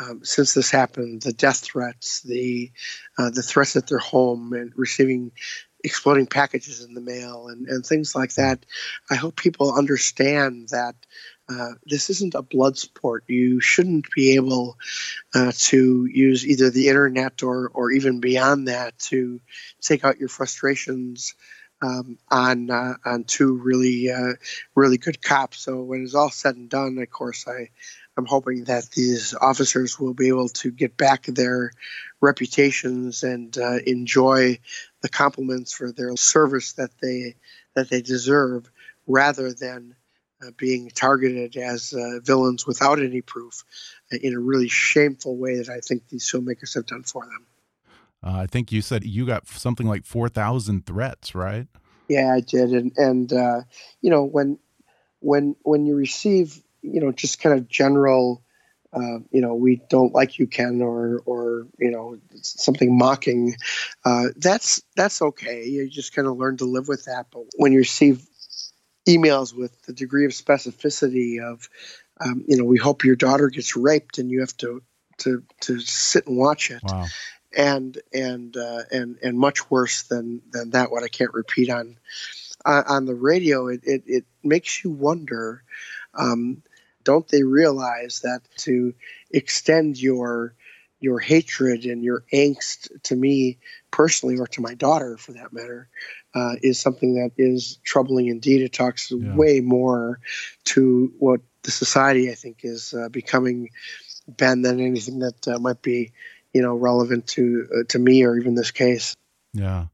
um, 0.00 0.20
since 0.24 0.54
this 0.54 0.70
happened 0.70 1.22
the 1.22 1.32
death 1.32 1.58
threats, 1.58 2.22
the 2.22 2.70
uh, 3.18 3.30
the 3.30 3.42
threats 3.42 3.76
at 3.76 3.88
their 3.88 3.98
home, 3.98 4.52
and 4.52 4.72
receiving 4.76 5.32
exploding 5.84 6.26
packages 6.26 6.84
in 6.84 6.94
the 6.94 7.00
mail, 7.00 7.48
and, 7.48 7.66
and 7.68 7.84
things 7.84 8.14
like 8.14 8.34
that. 8.34 8.64
I 9.10 9.16
hope 9.16 9.36
people 9.36 9.74
understand 9.74 10.68
that. 10.70 10.94
Uh, 11.48 11.72
this 11.86 12.10
isn't 12.10 12.34
a 12.34 12.42
blood 12.42 12.76
sport. 12.76 13.24
You 13.26 13.60
shouldn't 13.60 14.10
be 14.14 14.34
able 14.34 14.76
uh, 15.34 15.52
to 15.54 16.06
use 16.06 16.46
either 16.46 16.70
the 16.70 16.88
internet 16.88 17.42
or, 17.42 17.70
or 17.72 17.90
even 17.90 18.20
beyond 18.20 18.68
that 18.68 18.98
to 19.10 19.40
take 19.80 20.04
out 20.04 20.18
your 20.20 20.28
frustrations 20.28 21.34
um, 21.80 22.18
on 22.28 22.70
uh, 22.70 22.94
on 23.04 23.24
two 23.24 23.54
really 23.54 24.10
uh, 24.10 24.34
really 24.74 24.98
good 24.98 25.22
cops. 25.22 25.58
So 25.60 25.82
when 25.82 26.02
it's 26.02 26.14
all 26.14 26.30
said 26.30 26.56
and 26.56 26.68
done, 26.68 26.98
of 26.98 27.10
course, 27.10 27.46
I 27.46 27.70
I'm 28.16 28.26
hoping 28.26 28.64
that 28.64 28.90
these 28.90 29.34
officers 29.40 29.98
will 29.98 30.14
be 30.14 30.28
able 30.28 30.48
to 30.48 30.72
get 30.72 30.96
back 30.96 31.22
their 31.26 31.70
reputations 32.20 33.22
and 33.22 33.56
uh, 33.56 33.78
enjoy 33.86 34.58
the 35.02 35.08
compliments 35.08 35.72
for 35.72 35.92
their 35.92 36.16
service 36.16 36.72
that 36.74 36.90
they 37.00 37.36
that 37.74 37.88
they 37.88 38.02
deserve, 38.02 38.68
rather 39.06 39.52
than 39.52 39.94
uh, 40.42 40.50
being 40.56 40.90
targeted 40.90 41.56
as 41.56 41.92
uh, 41.92 42.20
villains 42.22 42.66
without 42.66 43.00
any 43.00 43.20
proof 43.20 43.64
uh, 44.12 44.18
in 44.22 44.34
a 44.34 44.40
really 44.40 44.68
shameful 44.68 45.36
way 45.36 45.56
that 45.58 45.68
I 45.68 45.80
think 45.80 46.08
these 46.08 46.30
filmmakers 46.30 46.74
have 46.74 46.86
done 46.86 47.02
for 47.02 47.24
them. 47.24 47.46
Uh, 48.22 48.38
I 48.38 48.46
think 48.46 48.72
you 48.72 48.82
said 48.82 49.04
you 49.04 49.26
got 49.26 49.46
something 49.46 49.86
like 49.86 50.04
four 50.04 50.28
thousand 50.28 50.86
threats, 50.86 51.34
right? 51.34 51.68
Yeah, 52.08 52.32
I 52.34 52.40
did, 52.40 52.70
and 52.72 52.92
and 52.96 53.32
uh, 53.32 53.62
you 54.00 54.10
know 54.10 54.24
when 54.24 54.58
when 55.20 55.54
when 55.62 55.86
you 55.86 55.94
receive 55.94 56.60
you 56.82 57.00
know, 57.00 57.12
just 57.12 57.40
kind 57.40 57.58
of 57.58 57.68
general 57.68 58.42
uh, 58.90 59.18
you 59.30 59.42
know, 59.42 59.54
we 59.54 59.82
don't 59.90 60.14
like 60.14 60.38
you, 60.38 60.46
Ken, 60.46 60.80
or 60.80 61.20
or 61.26 61.66
you 61.78 61.90
know, 61.90 62.18
something 62.40 62.96
mocking. 62.96 63.54
Uh, 64.02 64.28
that's 64.36 64.82
that's 64.96 65.20
okay. 65.20 65.66
You 65.66 65.90
just 65.90 66.14
kind 66.14 66.26
of 66.26 66.38
learn 66.38 66.56
to 66.56 66.64
live 66.64 66.88
with 66.88 67.04
that. 67.04 67.26
But 67.30 67.42
when 67.56 67.72
you 67.72 67.80
receive 67.80 68.26
emails 69.08 69.54
with 69.54 69.80
the 69.82 69.92
degree 69.92 70.26
of 70.26 70.32
specificity 70.32 71.42
of, 71.42 71.68
um, 72.20 72.44
you 72.46 72.56
know, 72.56 72.64
we 72.64 72.78
hope 72.78 73.04
your 73.04 73.16
daughter 73.16 73.48
gets 73.48 73.76
raped, 73.76 74.18
and 74.18 74.30
you 74.30 74.40
have 74.40 74.56
to 74.58 74.82
to 75.18 75.42
to 75.62 75.80
sit 75.80 76.26
and 76.26 76.36
watch 76.36 76.70
it. 76.70 76.82
Wow. 76.82 77.06
And 77.56 77.98
and 78.12 78.56
uh, 78.56 78.82
and 78.90 79.18
and 79.22 79.38
much 79.38 79.70
worse 79.70 80.02
than 80.02 80.42
than 80.52 80.70
that. 80.70 80.90
What 80.90 81.02
I 81.02 81.08
can't 81.08 81.32
repeat 81.32 81.70
on 81.70 81.96
on 82.64 83.06
the 83.06 83.14
radio, 83.14 83.68
it, 83.68 83.80
it, 83.84 84.02
it 84.06 84.24
makes 84.42 84.84
you 84.84 84.90
wonder 84.90 85.62
um, 86.14 86.62
don't 87.04 87.28
they 87.28 87.42
realize 87.42 88.20
that 88.20 88.42
to 88.58 88.94
extend 89.30 89.98
your 89.98 90.54
your 91.00 91.18
hatred 91.18 91.84
and 91.84 92.02
your 92.02 92.24
angst 92.32 92.88
to 93.02 93.14
me 93.14 93.58
personally 93.90 94.38
or 94.38 94.46
to 94.46 94.60
my 94.60 94.74
daughter 94.74 95.16
for 95.16 95.32
that 95.32 95.52
matter 95.52 95.88
uh, 96.34 96.54
is 96.62 96.80
something 96.80 97.14
that 97.14 97.30
is 97.36 97.78
troubling 97.84 98.26
indeed 98.26 98.62
it 98.62 98.72
talks 98.72 99.10
yeah. 99.10 99.34
way 99.34 99.60
more 99.60 100.20
to 100.64 101.12
what 101.18 101.40
the 101.62 101.70
society 101.70 102.30
i 102.30 102.34
think 102.34 102.60
is 102.62 102.94
uh, 102.94 103.08
becoming 103.08 103.70
ben 104.26 104.62
than 104.62 104.80
anything 104.80 105.20
that 105.20 105.48
uh, 105.48 105.58
might 105.58 105.82
be 105.82 106.12
you 106.52 106.62
know 106.62 106.74
relevant 106.74 107.26
to 107.26 107.66
uh, 107.72 107.84
to 107.88 107.98
me 107.98 108.24
or 108.24 108.36
even 108.36 108.54
this 108.54 108.70
case 108.70 109.14
yeah 109.54 109.86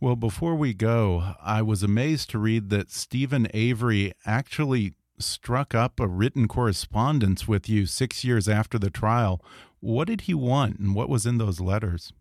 well 0.00 0.16
before 0.16 0.54
we 0.54 0.72
go 0.72 1.34
i 1.42 1.60
was 1.60 1.82
amazed 1.82 2.30
to 2.30 2.38
read 2.38 2.70
that 2.70 2.90
steven 2.90 3.48
avery 3.52 4.12
actually 4.24 4.94
struck 5.22 5.74
up 5.74 6.00
a 6.00 6.06
written 6.06 6.48
correspondence 6.48 7.46
with 7.46 7.68
you 7.68 7.86
six 7.86 8.24
years 8.24 8.48
after 8.48 8.78
the 8.78 8.90
trial. 8.90 9.40
What 9.82 10.06
did 10.06 10.22
he 10.22 10.34
want, 10.34 10.78
and 10.78 10.94
what 10.94 11.08
was 11.08 11.26
in 11.26 11.38
those 11.38 11.60
letters? 11.60 12.12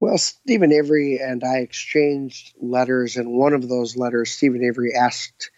Well, 0.00 0.18
Steven 0.18 0.70
Avery 0.70 1.18
and 1.18 1.42
I 1.42 1.60
exchanged 1.60 2.54
letters, 2.60 3.16
and 3.16 3.32
one 3.32 3.54
of 3.54 3.66
those 3.66 3.96
letters, 3.96 4.30
Steven 4.30 4.62
Avery 4.62 4.94
asked 4.94 5.50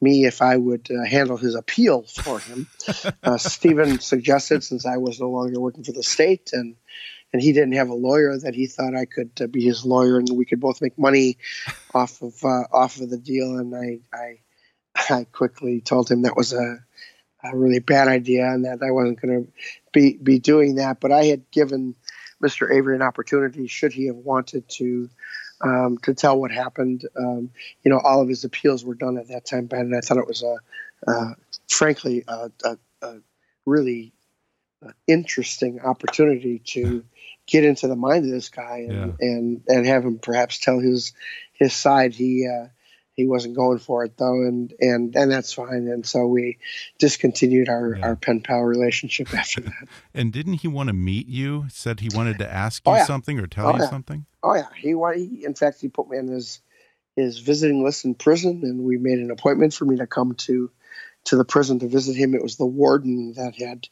me 0.00 0.24
if 0.24 0.42
I 0.42 0.56
would 0.56 0.88
uh, 0.90 1.04
handle 1.04 1.36
his 1.36 1.54
appeal 1.54 2.02
for 2.02 2.40
him. 2.40 2.66
uh, 3.22 3.38
Steven 3.38 4.00
suggested, 4.00 4.64
since 4.64 4.84
I 4.84 4.96
was 4.96 5.20
no 5.20 5.30
longer 5.30 5.60
working 5.60 5.84
for 5.84 5.92
the 5.92 6.02
state 6.02 6.50
and 6.52 6.74
and 7.32 7.40
he 7.40 7.52
didn't 7.52 7.74
have 7.74 7.88
a 7.88 7.94
lawyer, 7.94 8.36
that 8.36 8.56
he 8.56 8.66
thought 8.66 8.96
I 8.96 9.04
could 9.04 9.30
uh, 9.40 9.46
be 9.46 9.62
his 9.62 9.84
lawyer 9.84 10.18
and 10.18 10.28
we 10.30 10.44
could 10.44 10.60
both 10.60 10.82
make 10.82 10.98
money 10.98 11.38
off 11.94 12.20
of 12.20 12.34
uh, 12.44 12.64
off 12.72 13.00
of 13.00 13.10
the 13.10 13.18
deal. 13.18 13.58
And 13.58 13.76
I, 13.76 14.00
I 14.12 14.40
I 15.20 15.24
quickly 15.24 15.80
told 15.80 16.10
him 16.10 16.22
that 16.22 16.36
was 16.36 16.52
a, 16.52 16.84
a 17.52 17.56
really 17.56 17.78
bad 17.78 18.08
idea 18.08 18.46
and 18.46 18.64
that 18.64 18.82
I 18.82 18.90
wasn't 18.90 19.20
going 19.20 19.44
to 19.44 19.52
be 19.92 20.16
be 20.16 20.38
doing 20.38 20.76
that. 20.76 21.00
But 21.00 21.12
I 21.12 21.24
had 21.24 21.50
given 21.50 21.94
Mr. 22.42 22.72
Avery 22.72 22.94
an 22.94 23.02
opportunity, 23.02 23.66
should 23.66 23.92
he 23.92 24.06
have 24.06 24.16
wanted 24.16 24.68
to, 24.68 25.08
um, 25.60 25.98
to 26.02 26.14
tell 26.14 26.38
what 26.38 26.50
happened. 26.50 27.06
Um, 27.16 27.50
you 27.82 27.90
know, 27.90 27.98
all 27.98 28.20
of 28.20 28.28
his 28.28 28.44
appeals 28.44 28.84
were 28.84 28.94
done 28.94 29.18
at 29.18 29.28
that 29.28 29.46
time, 29.46 29.66
Ben, 29.66 29.80
and 29.80 29.96
I 29.96 30.00
thought 30.00 30.18
it 30.18 30.26
was 30.26 30.42
a, 30.42 30.56
uh, 31.10 31.34
frankly, 31.68 32.24
a, 32.28 32.50
a, 32.64 32.78
a 33.02 33.16
really 33.64 34.12
uh, 34.84 34.90
interesting 35.06 35.80
opportunity 35.80 36.60
to 36.66 37.04
get 37.46 37.64
into 37.64 37.88
the 37.88 37.96
mind 37.96 38.24
of 38.24 38.30
this 38.30 38.48
guy 38.48 38.86
and, 38.88 38.92
yeah. 38.92 39.26
and, 39.26 39.62
and 39.68 39.86
have 39.86 40.04
him 40.04 40.18
perhaps 40.18 40.58
tell 40.58 40.78
his 40.78 41.12
his 41.52 41.72
side. 41.72 42.12
He 42.12 42.46
uh, 42.46 42.66
he 43.16 43.26
wasn't 43.26 43.56
going 43.56 43.78
for 43.78 44.04
it 44.04 44.16
though, 44.18 44.42
and 44.42 44.72
and 44.78 45.16
and 45.16 45.32
that's 45.32 45.52
fine. 45.52 45.88
And 45.88 46.04
so 46.04 46.26
we 46.26 46.58
discontinued 46.98 47.68
our 47.68 47.96
yeah. 47.96 48.06
our 48.06 48.16
pen 48.16 48.42
pal 48.42 48.60
relationship 48.60 49.32
after 49.34 49.62
that. 49.62 49.88
and 50.14 50.32
didn't 50.32 50.54
he 50.54 50.68
want 50.68 50.88
to 50.88 50.92
meet 50.92 51.26
you? 51.26 51.64
Said 51.70 52.00
he 52.00 52.10
wanted 52.14 52.38
to 52.38 52.52
ask 52.52 52.86
you 52.86 52.92
oh, 52.92 52.96
yeah. 52.96 53.04
something 53.04 53.40
or 53.40 53.46
tell 53.46 53.68
oh, 53.68 53.72
you 53.74 53.82
yeah. 53.82 53.90
something. 53.90 54.26
Oh 54.42 54.54
yeah, 54.54 54.68
he, 54.76 54.94
he 55.16 55.44
in 55.44 55.54
fact 55.54 55.80
he 55.80 55.88
put 55.88 56.08
me 56.08 56.18
on 56.18 56.28
his 56.28 56.60
his 57.16 57.38
visiting 57.38 57.82
list 57.82 58.04
in 58.04 58.14
prison, 58.14 58.60
and 58.62 58.84
we 58.84 58.98
made 58.98 59.18
an 59.18 59.30
appointment 59.30 59.72
for 59.72 59.86
me 59.86 59.96
to 59.96 60.06
come 60.06 60.34
to 60.34 60.70
to 61.24 61.36
the 61.36 61.44
prison 61.44 61.78
to 61.78 61.88
visit 61.88 62.14
him. 62.14 62.34
It 62.34 62.42
was 62.42 62.56
the 62.56 62.66
warden 62.66 63.32
that 63.32 63.54
had 63.56 63.88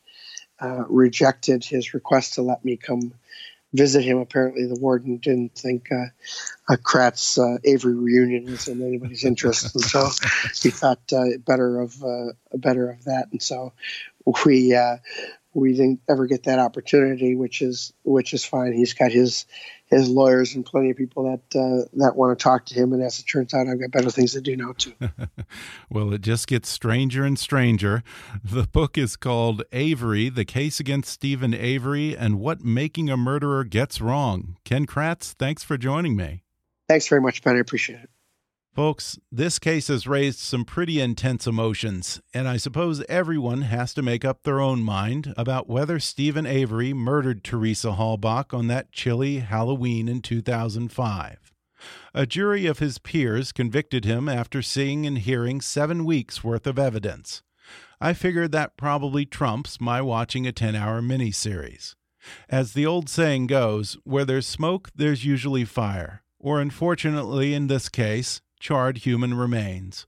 uh, 0.60 0.84
rejected 0.88 1.64
his 1.64 1.94
request 1.94 2.34
to 2.34 2.42
let 2.42 2.62
me 2.62 2.76
come 2.76 3.14
visit 3.74 4.04
him. 4.04 4.18
Apparently, 4.18 4.66
the 4.66 4.78
warden 4.80 5.18
didn't 5.18 5.54
think 5.54 5.88
uh, 5.92 6.76
Kratz 6.76 7.36
uh, 7.36 7.58
Avery 7.64 7.94
reunion 7.94 8.44
was 8.44 8.68
in 8.68 8.80
anybody's 8.80 9.24
interest, 9.24 9.74
and 9.74 9.84
so 9.84 10.08
he 10.62 10.70
thought 10.70 11.00
uh, 11.12 11.36
better 11.44 11.80
of 11.80 12.02
uh, 12.02 12.32
better 12.54 12.88
of 12.88 13.04
that. 13.04 13.26
And 13.32 13.42
so 13.42 13.72
we 14.46 14.74
uh, 14.74 14.98
we 15.52 15.72
didn't 15.72 16.00
ever 16.08 16.26
get 16.26 16.44
that 16.44 16.58
opportunity, 16.58 17.34
which 17.34 17.60
is 17.60 17.92
which 18.04 18.32
is 18.32 18.44
fine. 18.44 18.72
He's 18.72 18.94
got 18.94 19.12
his 19.12 19.44
his 19.94 20.08
lawyers 20.08 20.54
and 20.54 20.64
plenty 20.64 20.90
of 20.90 20.96
people 20.96 21.24
that 21.24 21.58
uh, 21.58 21.88
that 21.94 22.16
want 22.16 22.36
to 22.36 22.42
talk 22.42 22.66
to 22.66 22.74
him. 22.74 22.92
And 22.92 23.02
as 23.02 23.18
it 23.18 23.24
turns 23.24 23.54
out, 23.54 23.68
I've 23.68 23.80
got 23.80 23.90
better 23.90 24.10
things 24.10 24.32
to 24.32 24.40
do 24.40 24.56
now 24.56 24.72
too. 24.76 24.94
well, 25.90 26.12
it 26.12 26.20
just 26.20 26.46
gets 26.46 26.68
stranger 26.68 27.24
and 27.24 27.38
stranger. 27.38 28.02
The 28.42 28.64
book 28.64 28.98
is 28.98 29.16
called 29.16 29.62
Avery: 29.72 30.28
The 30.28 30.44
Case 30.44 30.80
Against 30.80 31.12
Steven 31.12 31.54
Avery 31.54 32.16
and 32.16 32.40
What 32.40 32.64
Making 32.64 33.10
a 33.10 33.16
Murderer 33.16 33.64
Gets 33.64 34.00
Wrong. 34.00 34.56
Ken 34.64 34.86
Kratz, 34.86 35.32
thanks 35.32 35.62
for 35.62 35.76
joining 35.76 36.16
me. 36.16 36.42
Thanks 36.88 37.08
very 37.08 37.20
much, 37.20 37.42
Ben. 37.42 37.56
I 37.56 37.60
appreciate 37.60 38.00
it. 38.00 38.10
Folks, 38.74 39.20
this 39.30 39.60
case 39.60 39.86
has 39.86 40.08
raised 40.08 40.40
some 40.40 40.64
pretty 40.64 41.00
intense 41.00 41.46
emotions, 41.46 42.20
and 42.34 42.48
I 42.48 42.56
suppose 42.56 43.04
everyone 43.08 43.62
has 43.62 43.94
to 43.94 44.02
make 44.02 44.24
up 44.24 44.42
their 44.42 44.60
own 44.60 44.82
mind 44.82 45.32
about 45.36 45.68
whether 45.68 46.00
Steven 46.00 46.44
Avery 46.44 46.92
murdered 46.92 47.44
Teresa 47.44 47.92
Halbach 47.92 48.52
on 48.52 48.66
that 48.66 48.90
chilly 48.90 49.38
Halloween 49.38 50.08
in 50.08 50.22
2005. 50.22 51.52
A 52.14 52.26
jury 52.26 52.66
of 52.66 52.80
his 52.80 52.98
peers 52.98 53.52
convicted 53.52 54.04
him 54.04 54.28
after 54.28 54.60
seeing 54.60 55.06
and 55.06 55.18
hearing 55.18 55.60
seven 55.60 56.04
weeks' 56.04 56.42
worth 56.42 56.66
of 56.66 56.76
evidence. 56.76 57.44
I 58.00 58.12
figured 58.12 58.50
that 58.50 58.76
probably 58.76 59.24
trumps 59.24 59.80
my 59.80 60.02
watching 60.02 60.48
a 60.48 60.52
10 60.52 60.74
hour 60.74 61.00
miniseries. 61.00 61.94
As 62.48 62.72
the 62.72 62.86
old 62.86 63.08
saying 63.08 63.46
goes, 63.46 63.98
where 64.02 64.24
there's 64.24 64.48
smoke, 64.48 64.90
there's 64.96 65.24
usually 65.24 65.64
fire. 65.64 66.24
Or, 66.40 66.60
unfortunately, 66.60 67.54
in 67.54 67.68
this 67.68 67.88
case, 67.88 68.40
charred 68.64 68.96
human 68.96 69.34
remains. 69.34 70.06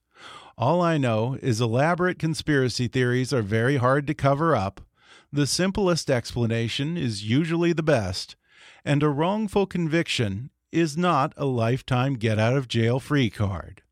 All 0.57 0.81
I 0.81 0.97
know 0.97 1.37
is 1.43 1.61
elaborate 1.61 2.19
conspiracy 2.19 2.89
theories 2.89 3.31
are 3.31 3.43
very 3.43 3.77
hard 3.77 4.07
to 4.07 4.15
cover 4.15 4.57
up, 4.57 4.81
the 5.31 5.47
simplest 5.47 6.09
explanation 6.09 6.97
is 6.97 7.29
usually 7.29 7.75
the 7.75 7.83
best, 7.83 8.35
and 8.83 9.03
a 9.03 9.11
wrongful 9.11 9.67
conviction 9.67 10.49
is 10.73 10.97
not 10.97 11.35
a 11.37 11.45
lifetime 11.45 12.15
get 12.15 12.39
out 12.39 12.57
of 12.57 12.67
jail 12.67 12.99
free 12.99 13.29
card. 13.29 13.83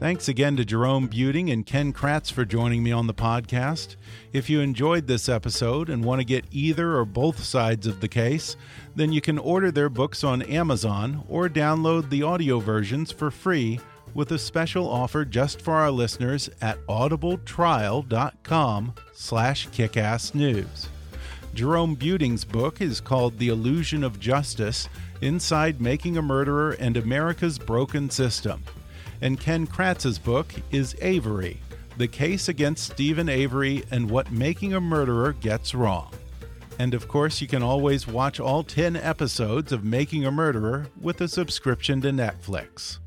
Thanks 0.00 0.26
again 0.28 0.56
to 0.56 0.64
Jerome 0.64 1.08
Buting 1.08 1.52
and 1.52 1.66
Ken 1.66 1.92
Kratz 1.92 2.32
for 2.32 2.46
joining 2.46 2.82
me 2.82 2.90
on 2.90 3.06
the 3.06 3.12
podcast. 3.12 3.96
If 4.32 4.48
you 4.48 4.60
enjoyed 4.60 5.06
this 5.06 5.28
episode 5.28 5.90
and 5.90 6.02
want 6.02 6.22
to 6.22 6.24
get 6.24 6.46
either 6.50 6.96
or 6.96 7.04
both 7.04 7.44
sides 7.44 7.86
of 7.86 8.00
the 8.00 8.08
case, 8.08 8.56
then 8.96 9.12
you 9.12 9.20
can 9.20 9.36
order 9.36 9.70
their 9.70 9.90
books 9.90 10.24
on 10.24 10.40
Amazon 10.40 11.22
or 11.28 11.50
download 11.50 12.08
the 12.08 12.22
audio 12.22 12.60
versions 12.60 13.12
for 13.12 13.30
free 13.30 13.78
with 14.14 14.32
a 14.32 14.38
special 14.38 14.88
offer 14.88 15.26
just 15.26 15.60
for 15.60 15.74
our 15.74 15.90
listeners 15.90 16.48
at 16.62 16.78
audibletrial.com 16.86 18.94
slash 19.12 19.68
kickassnews. 19.68 20.86
Jerome 21.52 21.94
Buting's 21.94 22.46
book 22.46 22.80
is 22.80 23.02
called 23.02 23.36
The 23.36 23.48
Illusion 23.48 24.02
of 24.02 24.18
Justice, 24.18 24.88
Inside 25.20 25.78
Making 25.78 26.16
a 26.16 26.22
Murderer 26.22 26.70
and 26.80 26.96
America's 26.96 27.58
Broken 27.58 28.08
System 28.08 28.64
and 29.20 29.38
Ken 29.38 29.66
Kratz's 29.66 30.18
book 30.18 30.52
is 30.70 30.96
Avery 31.00 31.60
The 31.96 32.08
Case 32.08 32.48
Against 32.48 32.92
Steven 32.92 33.28
Avery 33.28 33.84
and 33.90 34.10
What 34.10 34.32
Making 34.32 34.74
a 34.74 34.80
Murderer 34.80 35.34
Gets 35.34 35.74
Wrong. 35.74 36.10
And 36.78 36.94
of 36.94 37.08
course, 37.08 37.42
you 37.42 37.46
can 37.46 37.62
always 37.62 38.06
watch 38.06 38.40
all 38.40 38.62
10 38.62 38.96
episodes 38.96 39.72
of 39.72 39.84
Making 39.84 40.24
a 40.24 40.30
Murderer 40.30 40.86
with 41.00 41.20
a 41.20 41.28
subscription 41.28 42.00
to 42.00 42.10
Netflix. 42.10 42.98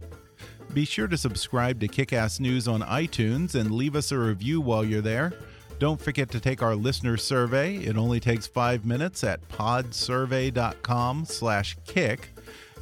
Be 0.74 0.86
sure 0.86 1.07
to 1.07 1.18
subscribe 1.18 1.80
to 1.80 1.88
Kickass 1.88 2.39
News 2.39 2.68
on 2.68 2.82
iTunes 2.82 3.55
and 3.55 3.72
leave 3.72 3.95
us 3.95 4.11
a 4.11 4.18
review 4.18 4.61
while 4.61 4.84
you're 4.84 5.01
there. 5.01 5.34
Don't 5.80 5.99
forget 5.99 6.30
to 6.32 6.39
take 6.39 6.61
our 6.61 6.76
listener 6.76 7.18
survey. 7.18 7.78
It 7.78 7.97
only 7.97 8.20
takes 8.20 8.45
five 8.47 8.86
minutes 8.86 9.24
at 9.24 9.47
podsurvey.com/kick 9.49 12.33